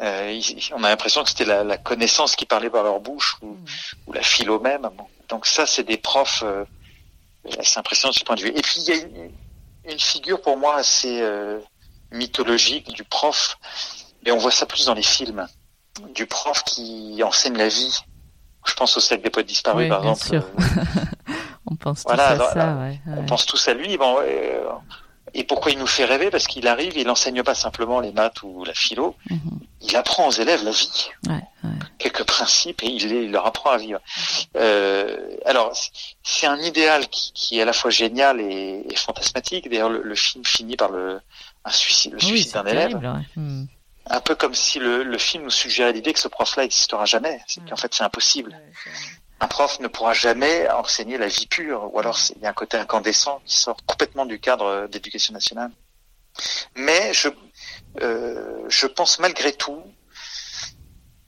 Euh, 0.00 0.40
on 0.74 0.84
a 0.84 0.90
l'impression 0.90 1.22
que 1.22 1.30
c'était 1.30 1.46
la, 1.46 1.64
la, 1.64 1.78
connaissance 1.78 2.36
qui 2.36 2.44
parlait 2.44 2.68
par 2.68 2.82
leur 2.82 3.00
bouche 3.00 3.38
ou, 3.40 3.46
mmh. 3.46 3.64
ou 4.06 4.12
la 4.12 4.22
philo 4.22 4.60
même. 4.60 4.88
Donc 5.28 5.46
ça, 5.46 5.66
c'est 5.66 5.84
des 5.84 5.96
profs 5.96 6.42
euh, 6.44 6.64
assez 7.58 7.78
impressionnants 7.78 8.12
de 8.12 8.18
ce 8.18 8.24
point 8.24 8.36
de 8.36 8.42
vue. 8.42 8.52
Et 8.54 8.60
puis 8.60 8.80
il 8.80 8.88
y 8.88 8.92
a 8.92 8.96
une, 8.96 9.30
une 9.88 9.98
figure 9.98 10.42
pour 10.42 10.58
moi 10.58 10.76
assez 10.76 11.20
euh, 11.22 11.60
mythologique 12.10 12.92
du 12.92 13.04
prof, 13.04 13.58
mais 14.24 14.32
on 14.32 14.38
voit 14.38 14.50
ça 14.50 14.66
plus 14.66 14.84
dans 14.84 14.94
les 14.94 15.02
films, 15.02 15.46
du 16.14 16.26
prof 16.26 16.62
qui 16.64 17.22
enseigne 17.24 17.56
la 17.56 17.68
vie. 17.68 17.98
Je 18.66 18.74
pense 18.74 18.96
au 18.96 19.00
cercle 19.00 19.24
des 19.24 19.30
poètes 19.30 19.46
disparus, 19.46 19.84
oui, 19.84 19.88
par 19.88 20.02
bien 20.02 20.12
exemple. 20.12 20.44
Sûr. 20.44 20.44
on 21.70 21.76
pense 21.76 22.02
voilà, 22.02 22.36
tous 22.36 22.42
à 22.42 22.52
ça. 22.52 22.74
Ouais, 22.74 23.00
on 23.06 23.24
pense 23.24 23.46
tous 23.46 23.68
à 23.68 23.74
lui. 23.74 23.96
Bon, 23.96 24.18
et 25.36 25.44
pourquoi 25.44 25.70
il 25.70 25.78
nous 25.78 25.86
fait 25.86 26.06
rêver? 26.06 26.30
Parce 26.30 26.46
qu'il 26.46 26.66
arrive, 26.66 26.96
il 26.96 27.08
enseigne 27.10 27.42
pas 27.42 27.54
simplement 27.54 28.00
les 28.00 28.10
maths 28.10 28.42
ou 28.42 28.64
la 28.64 28.72
philo, 28.72 29.14
-hmm. 29.30 29.36
il 29.82 29.94
apprend 29.94 30.28
aux 30.28 30.36
élèves 30.44 30.64
la 30.64 30.70
vie, 30.70 31.10
ouais, 31.28 31.34
ouais. 31.64 31.70
quelques 31.98 32.24
principes 32.24 32.82
et 32.82 32.86
il, 32.86 33.06
les, 33.08 33.24
il, 33.24 33.30
leur 33.32 33.46
apprend 33.46 33.70
à 33.70 33.76
vivre. 33.76 34.00
Euh, 34.56 35.36
alors 35.44 35.68
c'est 36.22 36.46
un 36.46 36.60
idéal 36.70 37.06
qui, 37.08 37.32
qui, 37.34 37.58
est 37.58 37.62
à 37.62 37.66
la 37.66 37.74
fois 37.74 37.90
génial 37.90 38.40
et, 38.40 38.86
et 38.88 38.96
fantasmatique. 38.96 39.68
D'ailleurs 39.68 39.90
le, 39.90 40.00
le, 40.02 40.14
film 40.14 40.42
finit 40.44 40.76
par 40.76 40.90
le 40.90 41.20
un 41.66 41.70
suicide, 41.70 42.12
le 42.14 42.20
suicide 42.20 42.52
oui, 42.56 42.62
d'un 42.62 42.66
élève. 42.72 42.94
Ouais. 42.96 43.42
Mm. 43.42 43.66
Un 44.18 44.20
peu 44.20 44.34
comme 44.36 44.54
si 44.54 44.78
le, 44.78 45.02
le 45.02 45.18
film 45.18 45.42
nous 45.44 45.56
suggérait 45.62 45.92
l'idée 45.92 46.14
que 46.16 46.20
ce 46.26 46.28
prof-là 46.28 46.62
n'existera 46.62 47.04
jamais, 47.04 47.36
c'est 47.46 47.62
qu'en 47.68 47.76
fait 47.76 47.92
c'est 47.92 48.04
impossible 48.04 48.52
un 49.40 49.48
prof 49.48 49.80
ne 49.80 49.88
pourra 49.88 50.14
jamais 50.14 50.68
enseigner 50.70 51.18
la 51.18 51.28
vie 51.28 51.46
pure, 51.46 51.92
ou 51.92 51.98
alors 51.98 52.18
il 52.34 52.42
y 52.42 52.46
a 52.46 52.50
un 52.50 52.54
côté 52.54 52.76
incandescent 52.76 53.40
qui 53.44 53.58
sort 53.58 53.76
complètement 53.86 54.26
du 54.26 54.40
cadre 54.40 54.86
d'éducation 54.88 55.34
nationale. 55.34 55.70
Mais 56.74 57.12
je, 57.12 57.28
euh, 58.00 58.64
je 58.68 58.86
pense 58.86 59.18
malgré 59.18 59.52
tout 59.52 59.82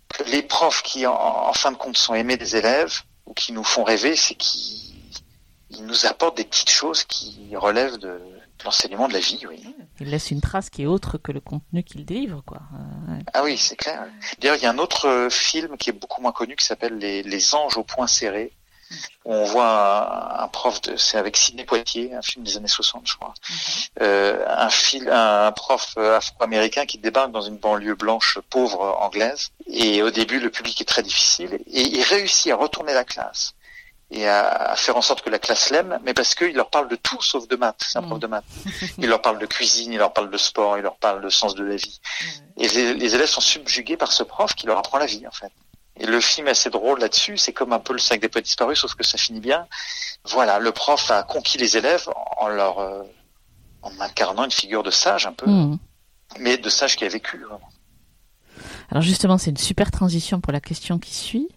que 0.08 0.22
les 0.24 0.42
profs 0.42 0.82
qui, 0.82 1.06
en, 1.06 1.14
en, 1.14 1.52
fin 1.52 1.72
de 1.72 1.76
compte, 1.76 1.96
sont 1.96 2.14
aimés 2.14 2.36
des 2.36 2.56
élèves 2.56 3.02
ou 3.26 3.34
qui 3.34 3.52
nous 3.52 3.64
font 3.64 3.84
rêver, 3.84 4.16
c'est 4.16 4.34
qu'ils 4.34 5.84
nous 5.84 6.06
apportent 6.06 6.36
des 6.36 6.44
petites 6.44 6.70
choses 6.70 7.04
qui 7.04 7.54
relèvent 7.56 7.98
de, 7.98 8.20
l'enseignement 8.64 9.08
de 9.08 9.12
la 9.12 9.20
vie, 9.20 9.44
oui. 9.48 9.62
Il 10.00 10.10
laisse 10.10 10.30
une 10.30 10.40
trace 10.40 10.70
qui 10.70 10.82
est 10.82 10.86
autre 10.86 11.18
que 11.18 11.32
le 11.32 11.40
contenu 11.40 11.82
qu'il 11.82 12.04
délivre, 12.04 12.42
quoi. 12.44 12.60
Euh, 12.74 13.12
ouais. 13.14 13.22
Ah 13.34 13.42
oui, 13.44 13.56
c'est 13.56 13.76
clair. 13.76 14.06
D'ailleurs, 14.38 14.56
il 14.56 14.62
y 14.62 14.66
a 14.66 14.70
un 14.70 14.78
autre 14.78 15.06
euh, 15.06 15.30
film 15.30 15.76
qui 15.76 15.90
est 15.90 15.92
beaucoup 15.92 16.20
moins 16.22 16.32
connu 16.32 16.56
qui 16.56 16.64
s'appelle 16.64 16.98
les, 16.98 17.22
les, 17.22 17.54
Anges 17.54 17.76
au 17.76 17.84
point 17.84 18.06
serré. 18.06 18.52
Où 19.26 19.34
on 19.34 19.44
voit 19.44 20.38
un, 20.40 20.44
un 20.44 20.48
prof 20.48 20.80
de, 20.80 20.96
c'est 20.96 21.18
avec 21.18 21.36
Sidney 21.36 21.66
Poitier, 21.66 22.14
un 22.14 22.22
film 22.22 22.42
des 22.42 22.56
années 22.56 22.68
60, 22.68 23.06
je 23.06 23.16
crois. 23.16 23.34
-hmm. 23.34 23.88
euh, 24.00 24.44
un, 24.48 24.70
fil, 24.70 25.10
un, 25.10 25.46
un 25.48 25.52
prof 25.52 25.98
afro-américain 25.98 26.86
qui 26.86 26.96
débarque 26.96 27.30
dans 27.30 27.42
une 27.42 27.58
banlieue 27.58 27.94
blanche 27.96 28.38
pauvre 28.48 28.96
anglaise. 29.00 29.50
Et 29.66 30.02
au 30.02 30.10
début, 30.10 30.40
le 30.40 30.50
public 30.50 30.80
est 30.80 30.86
très 30.94 31.02
difficile. 31.02 31.58
Et 31.66 31.82
il 31.82 32.02
réussit 32.02 32.50
à 32.50 32.56
retourner 32.56 32.94
la 32.94 33.04
classe 33.04 33.54
et 34.10 34.26
à, 34.26 34.48
à, 34.48 34.76
faire 34.76 34.96
en 34.96 35.02
sorte 35.02 35.22
que 35.22 35.30
la 35.30 35.38
classe 35.38 35.70
l'aime, 35.70 35.98
mais 36.02 36.14
parce 36.14 36.34
qu'il 36.34 36.54
leur 36.54 36.70
parle 36.70 36.88
de 36.88 36.96
tout 36.96 37.20
sauf 37.20 37.46
de 37.46 37.56
maths. 37.56 37.84
C'est 37.86 37.98
un 37.98 38.02
mmh. 38.02 38.06
prof 38.06 38.18
de 38.18 38.26
maths. 38.26 38.44
Il 38.98 39.08
leur 39.08 39.20
parle 39.20 39.38
de 39.38 39.46
cuisine, 39.46 39.92
il 39.92 39.98
leur 39.98 40.12
parle 40.12 40.30
de 40.30 40.38
sport, 40.38 40.78
il 40.78 40.82
leur 40.82 40.96
parle 40.96 41.22
de 41.22 41.28
sens 41.28 41.54
de 41.54 41.62
la 41.62 41.76
vie. 41.76 42.00
Mmh. 42.00 42.62
Et 42.62 42.68
les, 42.68 42.94
les, 42.94 43.14
élèves 43.14 43.28
sont 43.28 43.40
subjugués 43.40 43.96
par 43.96 44.12
ce 44.12 44.22
prof 44.22 44.54
qui 44.54 44.66
leur 44.66 44.78
apprend 44.78 44.98
la 44.98 45.06
vie, 45.06 45.26
en 45.26 45.30
fait. 45.30 45.52
Et 46.00 46.06
le 46.06 46.20
film 46.20 46.46
est 46.46 46.52
assez 46.52 46.70
drôle 46.70 47.00
là-dessus. 47.00 47.36
C'est 47.36 47.52
comme 47.52 47.72
un 47.72 47.80
peu 47.80 47.92
le 47.92 47.98
sac 47.98 48.20
des 48.20 48.28
poètes 48.28 48.44
disparus, 48.44 48.78
sauf 48.78 48.94
que 48.94 49.04
ça 49.04 49.18
finit 49.18 49.40
bien. 49.40 49.66
Voilà, 50.24 50.58
le 50.58 50.72
prof 50.72 51.10
a 51.10 51.22
conquis 51.22 51.58
les 51.58 51.76
élèves 51.76 52.08
en 52.38 52.48
leur 52.48 52.78
euh, 52.78 53.02
en 53.82 54.00
incarnant 54.00 54.44
une 54.44 54.50
figure 54.50 54.82
de 54.82 54.90
sage 54.90 55.26
un 55.26 55.32
peu, 55.32 55.46
mmh. 55.46 55.78
mais 56.38 56.56
de 56.56 56.70
sage 56.70 56.96
qui 56.96 57.04
a 57.04 57.08
vécu. 57.08 57.38
Vraiment. 57.38 57.68
Alors 58.90 59.02
justement, 59.02 59.38
c'est 59.38 59.50
une 59.50 59.56
super 59.56 59.90
transition 59.90 60.40
pour 60.40 60.52
la 60.52 60.60
question 60.60 60.98
qui 60.98 61.14
suit. 61.14 61.48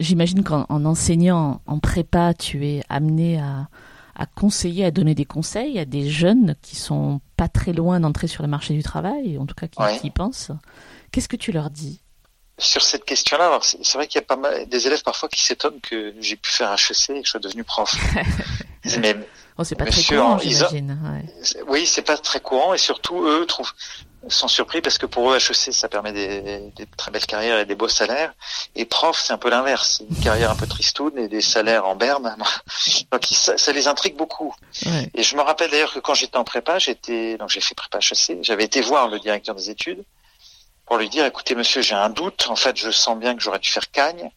J'imagine 0.00 0.42
qu'en 0.42 0.66
enseignant 0.68 1.60
en 1.66 1.78
prépa, 1.78 2.34
tu 2.34 2.66
es 2.66 2.82
amené 2.88 3.38
à, 3.38 3.68
à, 4.16 4.26
conseiller, 4.26 4.84
à 4.84 4.90
donner 4.90 5.14
des 5.14 5.24
conseils 5.24 5.78
à 5.78 5.84
des 5.84 6.10
jeunes 6.10 6.56
qui 6.62 6.76
sont 6.76 7.20
pas 7.36 7.48
très 7.48 7.72
loin 7.72 8.00
d'entrer 8.00 8.26
sur 8.26 8.42
le 8.42 8.48
marché 8.48 8.74
du 8.74 8.82
travail, 8.82 9.38
en 9.38 9.46
tout 9.46 9.54
cas 9.54 9.66
qui, 9.66 10.06
y 10.06 10.10
pensent. 10.10 10.50
Qu'est-ce 11.12 11.28
que 11.28 11.36
tu 11.36 11.52
leur 11.52 11.70
dis? 11.70 12.00
Sur 12.58 12.82
cette 12.82 13.04
question-là, 13.04 13.58
c'est 13.62 13.94
vrai 13.94 14.06
qu'il 14.06 14.20
y 14.20 14.24
a 14.24 14.26
pas 14.26 14.36
mal 14.36 14.68
des 14.68 14.86
élèves 14.86 15.02
parfois 15.02 15.28
qui 15.28 15.42
s'étonnent 15.42 15.80
que 15.80 16.14
j'ai 16.20 16.36
pu 16.36 16.50
faire 16.50 16.72
HEC 16.72 17.10
et 17.10 17.20
que 17.20 17.26
je 17.26 17.30
sois 17.30 17.40
devenu 17.40 17.64
prof. 17.64 17.94
mais 19.00 19.16
oh, 19.58 19.64
c'est 19.64 19.74
pas 19.74 19.86
très 19.86 20.02
courant, 20.02 20.38
j'imagine. 20.38 20.98
Ouais. 21.04 21.62
Oui, 21.68 21.86
c'est 21.86 22.02
pas 22.02 22.16
très 22.16 22.40
courant 22.40 22.72
et 22.72 22.78
surtout 22.78 23.24
eux 23.24 23.44
trouvent 23.46 23.72
sont 24.28 24.48
surpris 24.48 24.80
parce 24.80 24.98
que 24.98 25.06
pour 25.06 25.32
eux 25.32 25.36
HEC 25.36 25.72
ça 25.72 25.88
permet 25.88 26.12
des, 26.12 26.60
des 26.76 26.86
très 26.96 27.10
belles 27.10 27.26
carrières 27.26 27.58
et 27.58 27.66
des 27.66 27.74
beaux 27.74 27.88
salaires 27.88 28.32
et 28.74 28.84
prof 28.84 29.20
c'est 29.22 29.32
un 29.32 29.38
peu 29.38 29.50
l'inverse, 29.50 30.02
une 30.08 30.16
carrière 30.22 30.50
un 30.50 30.56
peu 30.56 30.66
tristoune 30.66 31.18
et 31.18 31.28
des 31.28 31.40
salaires 31.40 31.86
en 31.86 31.96
berne. 31.96 32.34
Donc 33.12 33.24
ça, 33.30 33.58
ça 33.58 33.72
les 33.72 33.88
intrigue 33.88 34.16
beaucoup. 34.16 34.54
Ouais. 34.86 35.10
Et 35.14 35.22
je 35.22 35.36
me 35.36 35.42
rappelle 35.42 35.70
d'ailleurs 35.70 35.92
que 35.92 36.00
quand 36.00 36.14
j'étais 36.14 36.36
en 36.36 36.44
prépa, 36.44 36.78
j'étais 36.78 37.36
donc 37.38 37.50
j'ai 37.50 37.60
fait 37.60 37.74
prépa 37.74 37.98
HEC, 37.98 38.38
j'avais 38.42 38.64
été 38.64 38.80
voir 38.80 39.08
le 39.08 39.18
directeur 39.18 39.54
des 39.54 39.70
études 39.70 40.04
pour 40.86 40.98
lui 40.98 41.08
dire 41.08 41.24
écoutez 41.24 41.54
monsieur 41.54 41.82
j'ai 41.82 41.94
un 41.94 42.10
doute 42.10 42.46
en 42.48 42.56
fait 42.56 42.76
je 42.76 42.90
sens 42.90 43.18
bien 43.18 43.34
que 43.34 43.42
j'aurais 43.42 43.58
dû 43.58 43.68
faire 43.68 43.90
cagne 43.90 44.30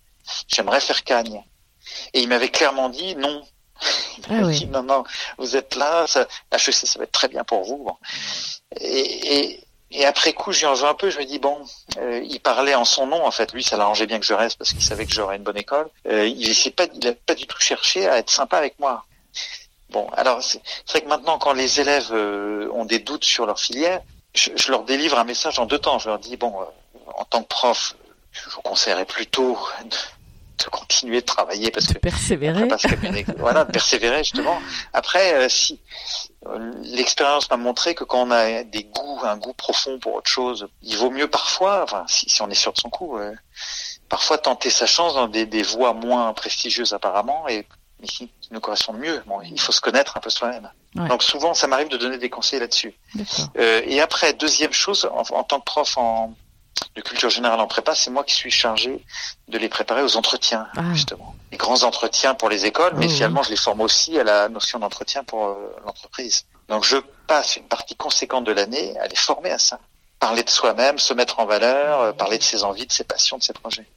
j'aimerais 0.47 0.79
faire 0.79 1.03
cagne 1.03 1.43
et 2.13 2.21
il 2.21 2.27
m'avait 2.27 2.49
clairement 2.49 2.89
dit 2.89 3.15
non 3.15 3.43
ah 4.29 4.33
oui. 4.43 4.59
dit 4.59 4.67
non 4.67 4.83
non 4.83 5.03
vous 5.37 5.55
êtes 5.55 5.75
là 5.75 6.07
ça, 6.07 6.27
HEC 6.51 6.73
ça 6.73 6.99
va 6.99 7.03
être 7.03 7.11
très 7.11 7.27
bien 7.27 7.43
pour 7.43 7.63
vous 7.63 7.89
et, 8.79 9.39
et, 9.39 9.66
et 9.91 10.05
après 10.05 10.33
coup 10.33 10.51
j'y 10.51 10.65
en 10.65 10.73
veux 10.73 10.85
un 10.85 10.93
peu 10.93 11.09
je 11.09 11.19
me 11.19 11.25
dis 11.25 11.39
bon 11.39 11.65
euh, 11.97 12.21
il 12.23 12.39
parlait 12.39 12.75
en 12.75 12.85
son 12.85 13.07
nom 13.07 13.25
en 13.25 13.31
fait. 13.31 13.53
Lui 13.53 13.63
ça 13.63 13.77
l'arrangeait 13.77 14.07
bien 14.07 14.19
que 14.19 14.25
je 14.25 14.33
reste 14.33 14.57
parce 14.57 14.71
qu'il 14.71 14.83
savait 14.83 15.05
que 15.05 15.13
j'aurais 15.13 15.37
une 15.37 15.43
bonne 15.43 15.57
école. 15.57 15.89
Euh, 16.07 16.27
il 16.27 16.49
essaie 16.49 16.71
pas 16.71 16.87
il 16.93 17.07
a 17.07 17.13
pas 17.13 17.35
du 17.35 17.47
tout 17.47 17.59
cherché 17.59 18.07
à 18.07 18.17
être 18.17 18.29
sympa 18.29 18.57
avec 18.57 18.79
moi. 18.79 19.05
Bon 19.89 20.09
alors 20.17 20.41
c'est 20.43 20.61
vrai 20.89 21.01
que 21.01 21.07
maintenant 21.07 21.37
quand 21.37 21.53
les 21.53 21.79
élèves 21.79 22.09
euh, 22.11 22.69
ont 22.73 22.85
des 22.85 22.99
doutes 22.99 23.25
sur 23.25 23.45
leur 23.45 23.59
filière 23.59 24.01
je, 24.37 24.51
je, 24.55 24.71
leur 24.71 24.83
délivre 24.83 25.17
un 25.17 25.23
message 25.23 25.59
en 25.59 25.65
deux 25.65 25.79
temps. 25.79 25.99
Je 25.99 26.09
leur 26.09 26.19
dis, 26.19 26.37
bon, 26.37 26.61
euh, 26.61 26.65
en 27.15 27.25
tant 27.25 27.41
que 27.41 27.47
prof, 27.47 27.95
je 28.31 28.49
vous 28.49 28.61
conseillerais 28.61 29.05
plutôt 29.05 29.57
de, 30.57 30.69
continuer 30.69 31.21
de 31.21 31.25
travailler 31.25 31.71
parce 31.71 31.87
de 31.87 31.93
que 31.93 31.99
persévérer. 31.99 32.67
Parce 32.67 32.83
que, 32.83 33.37
voilà, 33.37 33.65
de 33.65 33.71
persévérer 33.71 34.19
justement. 34.19 34.59
Après, 34.93 35.33
euh, 35.33 35.49
si 35.49 35.79
euh, 36.45 36.71
l'expérience 36.83 37.49
m'a 37.49 37.57
montré 37.57 37.95
que 37.95 38.03
quand 38.03 38.27
on 38.27 38.31
a 38.31 38.63
des 38.63 38.83
goûts, 38.83 39.19
un 39.23 39.37
goût 39.37 39.53
profond 39.53 39.99
pour 39.99 40.15
autre 40.15 40.29
chose, 40.29 40.67
il 40.81 40.97
vaut 40.97 41.09
mieux 41.09 41.27
parfois, 41.27 41.83
enfin, 41.83 42.05
si, 42.07 42.29
si 42.29 42.41
on 42.41 42.49
est 42.49 42.55
sûr 42.55 42.73
de 42.73 42.77
son 42.77 42.89
coup, 42.89 43.17
euh, 43.17 43.33
parfois 44.09 44.37
tenter 44.37 44.69
sa 44.69 44.85
chance 44.85 45.15
dans 45.15 45.27
des, 45.27 45.45
des 45.45 45.63
voies 45.63 45.93
moins 45.93 46.33
prestigieuses 46.33 46.93
apparemment 46.93 47.47
et 47.47 47.65
mais 47.99 48.07
qui, 48.07 48.31
nous 48.51 48.59
correspondent 48.59 48.99
mieux. 48.99 49.21
Bon, 49.25 49.41
il 49.41 49.59
faut 49.59 49.71
se 49.71 49.81
connaître 49.81 50.15
un 50.17 50.19
peu 50.19 50.29
soi-même. 50.29 50.69
Donc 51.09 51.21
souvent, 51.21 51.53
ça 51.53 51.67
m'arrive 51.67 51.89
de 51.89 51.97
donner 51.97 52.17
des 52.17 52.29
conseils 52.29 52.59
là-dessus. 52.59 52.93
Euh, 53.57 53.81
et 53.85 53.99
après, 53.99 54.33
deuxième 54.33 54.71
chose, 54.71 55.09
en, 55.11 55.23
en, 55.35 55.43
tant 55.43 55.59
que 55.59 55.65
prof 55.65 55.97
en 55.97 56.33
de 56.95 57.01
culture 57.01 57.29
générale 57.29 57.59
en 57.59 57.67
prépa, 57.67 57.95
c'est 57.95 58.09
moi 58.09 58.23
qui 58.23 58.33
suis 58.33 58.51
chargé 58.51 58.99
de 59.47 59.57
les 59.57 59.69
préparer 59.69 60.01
aux 60.01 60.17
entretiens, 60.17 60.67
ah. 60.75 60.81
justement. 60.93 61.35
Les 61.51 61.57
grands 61.57 61.83
entretiens 61.83 62.33
pour 62.35 62.49
les 62.49 62.65
écoles, 62.65 62.93
mais 62.95 63.07
oh, 63.07 63.13
finalement, 63.13 63.43
je 63.43 63.51
les 63.51 63.57
forme 63.57 63.81
aussi 63.81 64.19
à 64.19 64.23
la 64.23 64.49
notion 64.49 64.79
d'entretien 64.79 65.23
pour 65.23 65.45
euh, 65.45 65.75
l'entreprise. 65.85 66.45
Donc, 66.67 66.83
je 66.83 66.97
passe 67.27 67.55
une 67.55 67.67
partie 67.67 67.95
conséquente 67.95 68.43
de 68.43 68.51
l'année 68.51 68.97
à 68.99 69.07
les 69.07 69.15
former 69.15 69.51
à 69.51 69.59
ça. 69.59 69.79
Parler 70.19 70.43
de 70.43 70.49
soi-même, 70.49 70.97
se 70.97 71.13
mettre 71.13 71.39
en 71.39 71.45
valeur, 71.45 72.01
euh, 72.01 72.11
parler 72.13 72.37
de 72.37 72.43
ses 72.43 72.63
envies, 72.63 72.87
de 72.87 72.91
ses 72.91 73.03
passions, 73.03 73.37
de 73.37 73.43
ses 73.43 73.53
projets. 73.53 73.87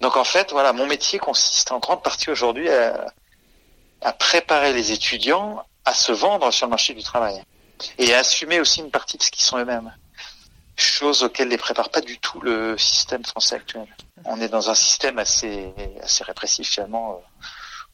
Donc, 0.00 0.16
en 0.16 0.24
fait, 0.24 0.52
voilà, 0.52 0.72
mon 0.72 0.86
métier 0.86 1.18
consiste 1.18 1.72
en 1.72 1.78
grande 1.78 2.02
partie 2.02 2.30
aujourd'hui 2.30 2.70
à, 2.70 3.06
à 4.00 4.12
préparer 4.12 4.72
les 4.72 4.92
étudiants 4.92 5.64
à 5.84 5.92
se 5.92 6.12
vendre 6.12 6.50
sur 6.50 6.66
le 6.66 6.70
marché 6.70 6.94
du 6.94 7.02
travail 7.02 7.42
et 7.98 8.14
à 8.14 8.18
assumer 8.18 8.60
aussi 8.60 8.80
une 8.80 8.90
partie 8.90 9.18
de 9.18 9.22
ce 9.22 9.30
qu'ils 9.30 9.42
sont 9.42 9.58
eux-mêmes 9.58 9.92
chose 10.76 11.22
auxquelles 11.22 11.48
les 11.48 11.58
prépare 11.58 11.90
pas 11.90 12.00
du 12.00 12.18
tout 12.18 12.40
le 12.40 12.76
système 12.78 13.24
français 13.24 13.56
actuel. 13.56 13.86
On 14.24 14.40
est 14.40 14.48
dans 14.48 14.70
un 14.70 14.74
système 14.74 15.18
assez 15.18 15.72
assez 16.02 16.24
répressif 16.24 16.68
finalement 16.68 17.12
euh, 17.12 17.44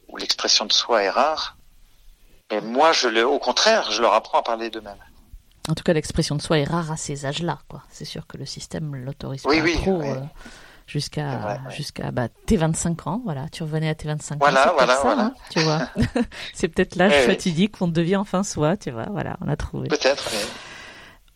où 0.09 0.17
l'expression 0.17 0.65
de 0.65 0.73
soi 0.73 1.03
est 1.03 1.11
rare. 1.11 1.57
Et 2.51 2.61
moi, 2.61 2.93
je 2.93 3.09
le, 3.09 3.27
au 3.27 3.39
contraire, 3.39 3.93
je 3.93 4.03
leur 4.03 4.13
apprends 4.15 4.41
à 4.41 4.43
parler 4.43 4.71
d'eux-mêmes. 4.71 4.97
En 5.69 5.75
tout 5.75 5.85
cas, 5.85 5.93
l'expression 5.93 6.35
de 6.35 6.43
soi 6.43 6.59
est 6.59 6.65
rare 6.65 6.91
à 6.91 6.97
ces 6.97 7.27
âges-là, 7.27 7.59
quoi. 7.69 7.83
C'est 7.91 8.05
sûr 8.05 8.27
que 8.27 8.37
le 8.37 8.47
système 8.47 8.97
l'autorise 8.97 9.43
pas 9.43 9.51
trop. 9.51 10.03
Euh, 10.03 10.17
jusqu'à 10.87 11.61
jusqu'à 11.71 12.11
bah, 12.11 12.29
tes 12.47 12.57
25 12.57 13.07
ans, 13.07 13.21
voilà, 13.25 13.49
tu 13.51 13.63
revenais 13.63 13.89
à 13.89 13.95
tes 13.95 14.09
25 14.09 14.39
voilà, 14.41 14.71
ans, 14.71 14.75
voilà, 14.77 14.95
ça, 14.97 15.03
voilà. 15.03 15.23
Hein, 15.23 15.35
tu 15.51 15.61
vois. 15.61 15.89
c'est 16.55 16.69
peut-être 16.69 16.97
l'âge 16.97 17.27
fatidique 17.27 17.79
qu'on 17.79 17.89
devient 17.89 18.17
enfin 18.17 18.43
soi, 18.43 18.77
tu 18.77 18.91
vois, 18.91 19.07
voilà, 19.11 19.37
on 19.41 19.49
a 19.49 19.57
trouvé. 19.57 19.89
Peut-être. 19.89 20.31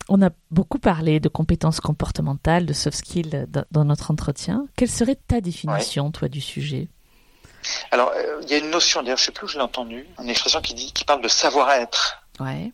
On 0.07 0.21
a 0.21 0.29
beaucoup 0.51 0.77
parlé 0.77 1.19
de 1.19 1.29
compétences 1.29 1.79
comportementales, 1.79 2.65
de 2.65 2.73
soft 2.73 2.97
skills 2.97 3.47
dans 3.71 3.85
notre 3.85 4.11
entretien. 4.11 4.67
Quelle 4.77 4.89
serait 4.89 5.15
ta 5.15 5.41
définition, 5.41 6.11
toi, 6.11 6.27
du 6.27 6.41
sujet? 6.41 6.89
Alors, 7.89 8.11
euh, 8.15 8.39
il 8.43 8.49
y 8.49 8.53
a 8.53 8.57
une 8.57 8.69
notion, 8.69 9.01
d'ailleurs, 9.01 9.17
je 9.17 9.25
sais 9.25 9.31
plus 9.31 9.45
où 9.45 9.47
je 9.47 9.57
l'ai 9.57 9.63
entendu, 9.63 10.07
une 10.21 10.29
expression 10.29 10.61
qui 10.61 10.75
dit, 10.75 10.93
qui 10.93 11.03
parle 11.05 11.21
de 11.21 11.27
savoir-être. 11.27 12.23
Ouais. 12.39 12.71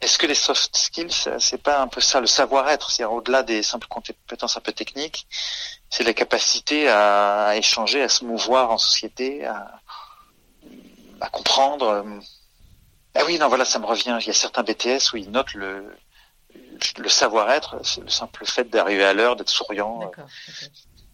Est-ce 0.00 0.16
que 0.16 0.26
les 0.26 0.34
soft 0.34 0.74
skills, 0.74 1.28
c'est 1.38 1.62
pas 1.62 1.82
un 1.82 1.88
peu 1.88 2.00
ça, 2.00 2.20
le 2.20 2.26
savoir-être, 2.26 2.90
c'est-à-dire 2.90 3.12
au-delà 3.12 3.42
des 3.42 3.62
simples 3.62 3.88
compétences 3.88 4.56
un 4.56 4.60
peu 4.60 4.72
techniques, 4.72 5.26
c'est 5.90 6.04
la 6.04 6.14
capacité 6.14 6.88
à, 6.88 7.54
échanger, 7.56 8.02
à 8.02 8.08
se 8.08 8.24
mouvoir 8.24 8.70
en 8.70 8.78
société, 8.78 9.44
à, 9.44 9.80
à 11.20 11.28
comprendre. 11.28 12.06
Ah 13.14 13.20
oui, 13.26 13.38
non, 13.38 13.48
voilà, 13.48 13.66
ça 13.66 13.78
me 13.78 13.84
revient. 13.84 14.16
Il 14.22 14.26
y 14.26 14.30
a 14.30 14.32
certains 14.32 14.62
BTS 14.62 15.12
où 15.12 15.18
ils 15.18 15.30
notent 15.30 15.52
le, 15.52 15.94
le 16.98 17.08
savoir-être, 17.08 17.80
c'est 17.84 18.00
le 18.00 18.08
simple 18.08 18.44
fait 18.44 18.68
d'arriver 18.70 19.04
à 19.04 19.12
l'heure, 19.12 19.36
d'être 19.36 19.50
souriant. 19.50 20.10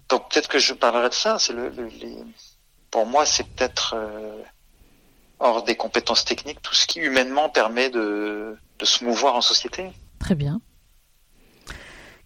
Donc 0.09 0.29
peut-être 0.31 0.49
que 0.49 0.59
je 0.59 0.73
parlerai 0.75 1.09
de 1.09 1.15
ça. 1.15 1.39
C'est 1.39 1.53
le, 1.53 1.69
les... 1.69 2.17
pour 2.91 3.07
moi, 3.07 3.27
c'est 3.27 3.45
peut-être 3.45 3.95
euh, 3.97 4.43
hors 5.39 5.63
des 5.63 5.77
compétences 5.77 6.25
techniques 6.25 6.63
tout 6.63 6.75
ce 6.75 6.87
qui 6.87 7.01
humainement 7.01 7.49
permet 7.49 7.91
de, 7.91 8.57
de 8.79 8.85
se 8.85 9.05
mouvoir 9.05 9.35
en 9.35 9.41
société. 9.41 9.91
Très 10.19 10.35
bien. 10.35 10.61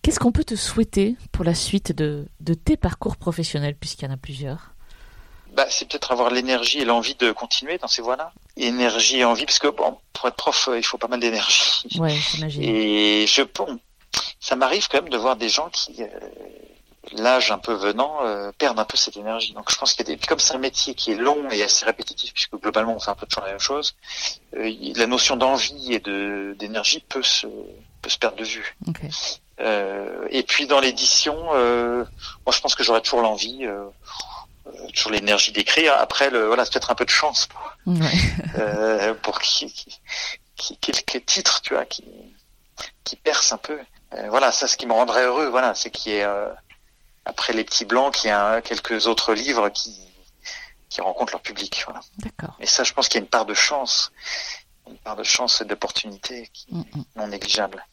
Qu'est-ce 0.02 0.18
qu'on 0.18 0.32
peut 0.32 0.44
te 0.44 0.56
souhaiter 0.56 1.16
pour 1.30 1.44
la 1.44 1.54
suite 1.54 1.92
de, 1.92 2.26
de 2.40 2.54
tes 2.54 2.76
parcours 2.76 3.16
professionnels, 3.16 3.76
puisqu'il 3.76 4.06
y 4.06 4.08
en 4.08 4.14
a 4.14 4.16
plusieurs? 4.16 4.72
Bah, 5.52 5.66
c'est 5.68 5.86
peut-être 5.88 6.12
avoir 6.12 6.30
l'énergie 6.30 6.78
et 6.78 6.84
l'envie 6.84 7.16
de 7.16 7.32
continuer 7.32 7.76
dans 7.76 7.88
ces 7.88 8.00
voies-là. 8.00 8.32
Énergie 8.60 9.18
et 9.18 9.24
envie, 9.24 9.46
parce 9.46 9.58
que 9.58 9.68
bon, 9.68 9.98
pour 10.12 10.28
être 10.28 10.36
prof, 10.36 10.68
euh, 10.68 10.78
il 10.78 10.84
faut 10.84 10.98
pas 10.98 11.08
mal 11.08 11.20
d'énergie. 11.20 11.88
Ouais, 11.98 12.14
j'imagine. 12.14 12.62
Et 12.62 13.26
je, 13.26 13.42
bon, 13.42 13.78
ça 14.40 14.56
m'arrive 14.56 14.88
quand 14.88 15.02
même 15.02 15.10
de 15.10 15.18
voir 15.18 15.36
des 15.36 15.48
gens 15.48 15.68
qui, 15.70 16.02
euh, 16.02 16.08
l'âge 17.12 17.50
un 17.50 17.58
peu 17.58 17.72
venant, 17.72 18.18
euh, 18.22 18.52
perdent 18.58 18.78
un 18.78 18.84
peu 18.84 18.96
cette 18.96 19.16
énergie. 19.16 19.52
Donc 19.52 19.70
je 19.70 19.76
pense 19.76 19.94
qu'il 19.94 20.06
y 20.06 20.12
a 20.12 20.16
des, 20.16 20.26
comme 20.26 20.38
c'est 20.38 20.54
un 20.54 20.58
métier 20.58 20.94
qui 20.94 21.12
est 21.12 21.16
long 21.16 21.48
et 21.50 21.62
assez 21.62 21.84
répétitif, 21.84 22.32
puisque 22.32 22.54
globalement 22.56 22.94
on 22.94 23.00
fait 23.00 23.10
un 23.10 23.14
peu 23.14 23.26
toujours 23.26 23.44
la 23.44 23.52
même 23.52 23.60
chose, 23.60 23.94
euh, 24.56 24.72
la 24.96 25.06
notion 25.06 25.36
d'envie 25.36 25.94
et 25.94 26.00
de 26.00 26.54
d'énergie 26.58 27.00
peut 27.00 27.22
se 27.22 27.46
peut 28.02 28.10
se 28.10 28.18
perdre 28.18 28.36
de 28.36 28.44
vue. 28.44 28.76
Okay. 28.88 29.08
Euh, 29.60 30.26
et 30.30 30.42
puis 30.42 30.66
dans 30.66 30.80
l'édition, 30.80 31.36
moi 31.36 32.52
je 32.52 32.60
pense 32.60 32.74
que 32.74 32.82
j'aurais 32.82 33.02
toujours 33.02 33.22
l'envie 33.22 33.66
toujours 34.94 35.12
l'énergie 35.12 35.52
d'écrire. 35.52 35.94
Après, 35.94 36.30
le, 36.30 36.46
voilà, 36.46 36.64
c'est 36.64 36.72
peut-être 36.72 36.90
un 36.90 36.94
peu 36.94 37.04
de 37.04 37.10
chance 37.10 37.46
pour, 37.46 37.76
euh, 38.58 39.14
pour 39.14 39.40
qui, 39.40 39.72
qui, 40.56 40.76
quelques 40.78 41.24
titres, 41.26 41.60
tu 41.62 41.74
vois, 41.74 41.84
qui, 41.84 42.04
qui 43.04 43.16
percent 43.16 43.54
un 43.54 43.58
peu. 43.58 43.78
Euh, 44.14 44.28
voilà, 44.28 44.52
ça, 44.52 44.66
ce 44.66 44.76
qui 44.76 44.86
me 44.86 44.92
rendrait 44.92 45.24
heureux, 45.24 45.48
voilà, 45.48 45.74
c'est 45.74 45.90
qu'il 45.90 46.12
y 46.12 46.16
ait, 46.16 46.24
euh, 46.24 46.48
après 47.24 47.52
les 47.52 47.64
petits 47.64 47.84
blancs, 47.84 48.14
qu'il 48.14 48.30
y 48.30 48.32
ait 48.32 48.62
quelques 48.62 49.06
autres 49.06 49.34
livres 49.34 49.68
qui, 49.70 49.96
qui 50.88 51.00
rencontrent 51.00 51.32
leur 51.32 51.42
public. 51.42 51.82
Voilà. 51.86 52.00
D'accord. 52.18 52.56
Et 52.60 52.66
ça, 52.66 52.84
je 52.84 52.92
pense 52.92 53.08
qu'il 53.08 53.18
y 53.18 53.22
a 53.22 53.24
une 53.24 53.30
part 53.30 53.46
de 53.46 53.54
chance, 53.54 54.12
une 54.88 54.98
part 54.98 55.16
de 55.16 55.24
chance 55.24 55.60
et 55.60 55.64
d'opportunité 55.64 56.48
qui 56.52 56.66
mm, 56.70 56.78
mm. 56.80 57.04
non 57.16 57.28
négligeable. 57.28 57.86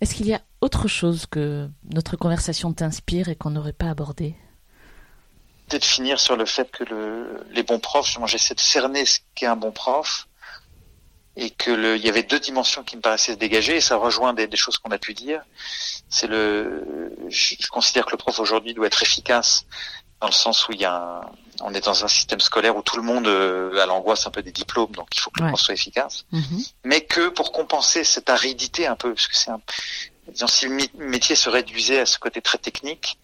Est-ce 0.00 0.14
qu'il 0.14 0.26
y 0.26 0.34
a 0.34 0.40
autre 0.60 0.88
chose 0.88 1.26
que 1.26 1.68
notre 1.84 2.16
conversation 2.16 2.72
t'inspire 2.72 3.28
et 3.28 3.36
qu'on 3.36 3.50
n'aurait 3.50 3.74
pas 3.74 3.90
abordé 3.90 4.34
peut-être 5.70 5.84
finir 5.84 6.18
sur 6.18 6.36
le 6.36 6.44
fait 6.44 6.70
que 6.70 6.84
le, 6.84 7.46
les 7.52 7.62
bons 7.62 7.78
profs, 7.78 8.18
j'essaie 8.26 8.54
de 8.54 8.60
cerner 8.60 9.06
ce 9.06 9.20
qu'est 9.34 9.46
un 9.46 9.56
bon 9.56 9.70
prof 9.70 10.26
et 11.36 11.50
que 11.50 11.70
le, 11.70 11.96
il 11.96 12.04
y 12.04 12.08
avait 12.08 12.24
deux 12.24 12.40
dimensions 12.40 12.82
qui 12.82 12.96
me 12.96 13.00
paraissaient 13.00 13.34
se 13.34 13.38
dégager 13.38 13.76
et 13.76 13.80
ça 13.80 13.96
rejoint 13.96 14.34
des, 14.34 14.48
des 14.48 14.56
choses 14.56 14.78
qu'on 14.78 14.90
a 14.90 14.98
pu 14.98 15.14
dire. 15.14 15.42
C'est 16.08 16.26
le, 16.26 17.14
je, 17.28 17.54
considère 17.68 18.04
que 18.04 18.10
le 18.10 18.16
prof 18.16 18.38
aujourd'hui 18.40 18.74
doit 18.74 18.88
être 18.88 19.02
efficace 19.02 19.64
dans 20.20 20.26
le 20.26 20.32
sens 20.32 20.68
où 20.68 20.72
il 20.72 20.80
y 20.80 20.84
a 20.84 20.96
un, 20.96 21.20
on 21.62 21.72
est 21.72 21.84
dans 21.84 22.04
un 22.04 22.08
système 22.08 22.40
scolaire 22.40 22.76
où 22.76 22.82
tout 22.82 22.96
le 22.96 23.02
monde 23.02 23.28
euh, 23.28 23.80
a 23.80 23.86
l'angoisse 23.86 24.26
un 24.26 24.30
peu 24.30 24.42
des 24.42 24.52
diplômes, 24.52 24.90
donc 24.90 25.08
il 25.14 25.20
faut 25.20 25.30
que 25.30 25.40
le 25.40 25.48
prof 25.48 25.60
soit 25.60 25.74
efficace. 25.74 26.24
Mm-hmm. 26.32 26.72
Mais 26.84 27.02
que 27.02 27.28
pour 27.28 27.52
compenser 27.52 28.02
cette 28.02 28.28
aridité 28.28 28.86
un 28.86 28.96
peu, 28.96 29.14
parce 29.14 29.28
que 29.28 29.36
c'est 29.36 29.50
un, 29.50 29.60
si 30.34 30.66
le 30.66 30.76
métier 30.98 31.36
se 31.36 31.48
réduisait 31.48 32.00
à 32.00 32.06
ce 32.06 32.18
côté 32.18 32.40
très 32.40 32.58
technique, 32.58 33.18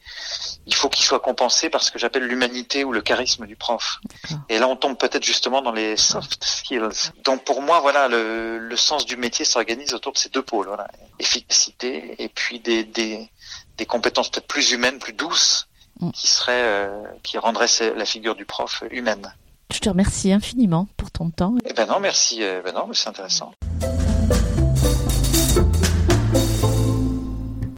il 0.66 0.74
faut 0.74 0.88
qu'il 0.88 1.04
soit 1.04 1.20
compensé 1.20 1.70
par 1.70 1.82
ce 1.82 1.90
que 1.90 1.98
j'appelle 1.98 2.24
l'humanité 2.24 2.84
ou 2.84 2.92
le 2.92 3.00
charisme 3.00 3.46
du 3.46 3.56
prof. 3.56 4.00
Et 4.48 4.58
là, 4.58 4.68
on 4.68 4.76
tombe 4.76 4.96
peut-être 4.98 5.24
justement 5.24 5.62
dans 5.62 5.72
les 5.72 5.96
soft 5.96 6.42
skills. 6.42 7.10
Donc 7.24 7.44
pour 7.44 7.62
moi, 7.62 7.80
voilà, 7.80 8.08
le, 8.08 8.58
le 8.58 8.76
sens 8.76 9.06
du 9.06 9.16
métier 9.16 9.44
s'organise 9.44 9.94
autour 9.94 10.12
de 10.12 10.18
ces 10.18 10.28
deux 10.28 10.42
pôles, 10.42 10.66
voilà, 10.66 10.88
efficacité 11.18 12.16
et 12.18 12.28
puis 12.28 12.60
des, 12.60 12.84
des, 12.84 13.30
des 13.76 13.86
compétences 13.86 14.30
peut-être 14.30 14.48
plus 14.48 14.72
humaines, 14.72 14.98
plus 14.98 15.12
douces, 15.12 15.68
mm. 16.00 16.10
qui 16.10 16.26
seraient, 16.26 16.52
euh, 16.62 17.02
qui 17.22 17.38
rendraient 17.38 17.66
la 17.94 18.04
figure 18.04 18.34
du 18.34 18.44
prof 18.44 18.82
humaine. 18.90 19.32
Je 19.72 19.80
te 19.80 19.88
remercie 19.88 20.32
infiniment 20.32 20.86
pour 20.96 21.10
ton 21.10 21.30
temps. 21.30 21.54
Eh 21.64 21.72
ben 21.72 21.86
non, 21.86 21.98
merci. 21.98 22.40
Eh 22.40 22.60
ben 22.64 22.72
non, 22.72 22.88
c'est 22.92 23.08
intéressant. 23.08 23.52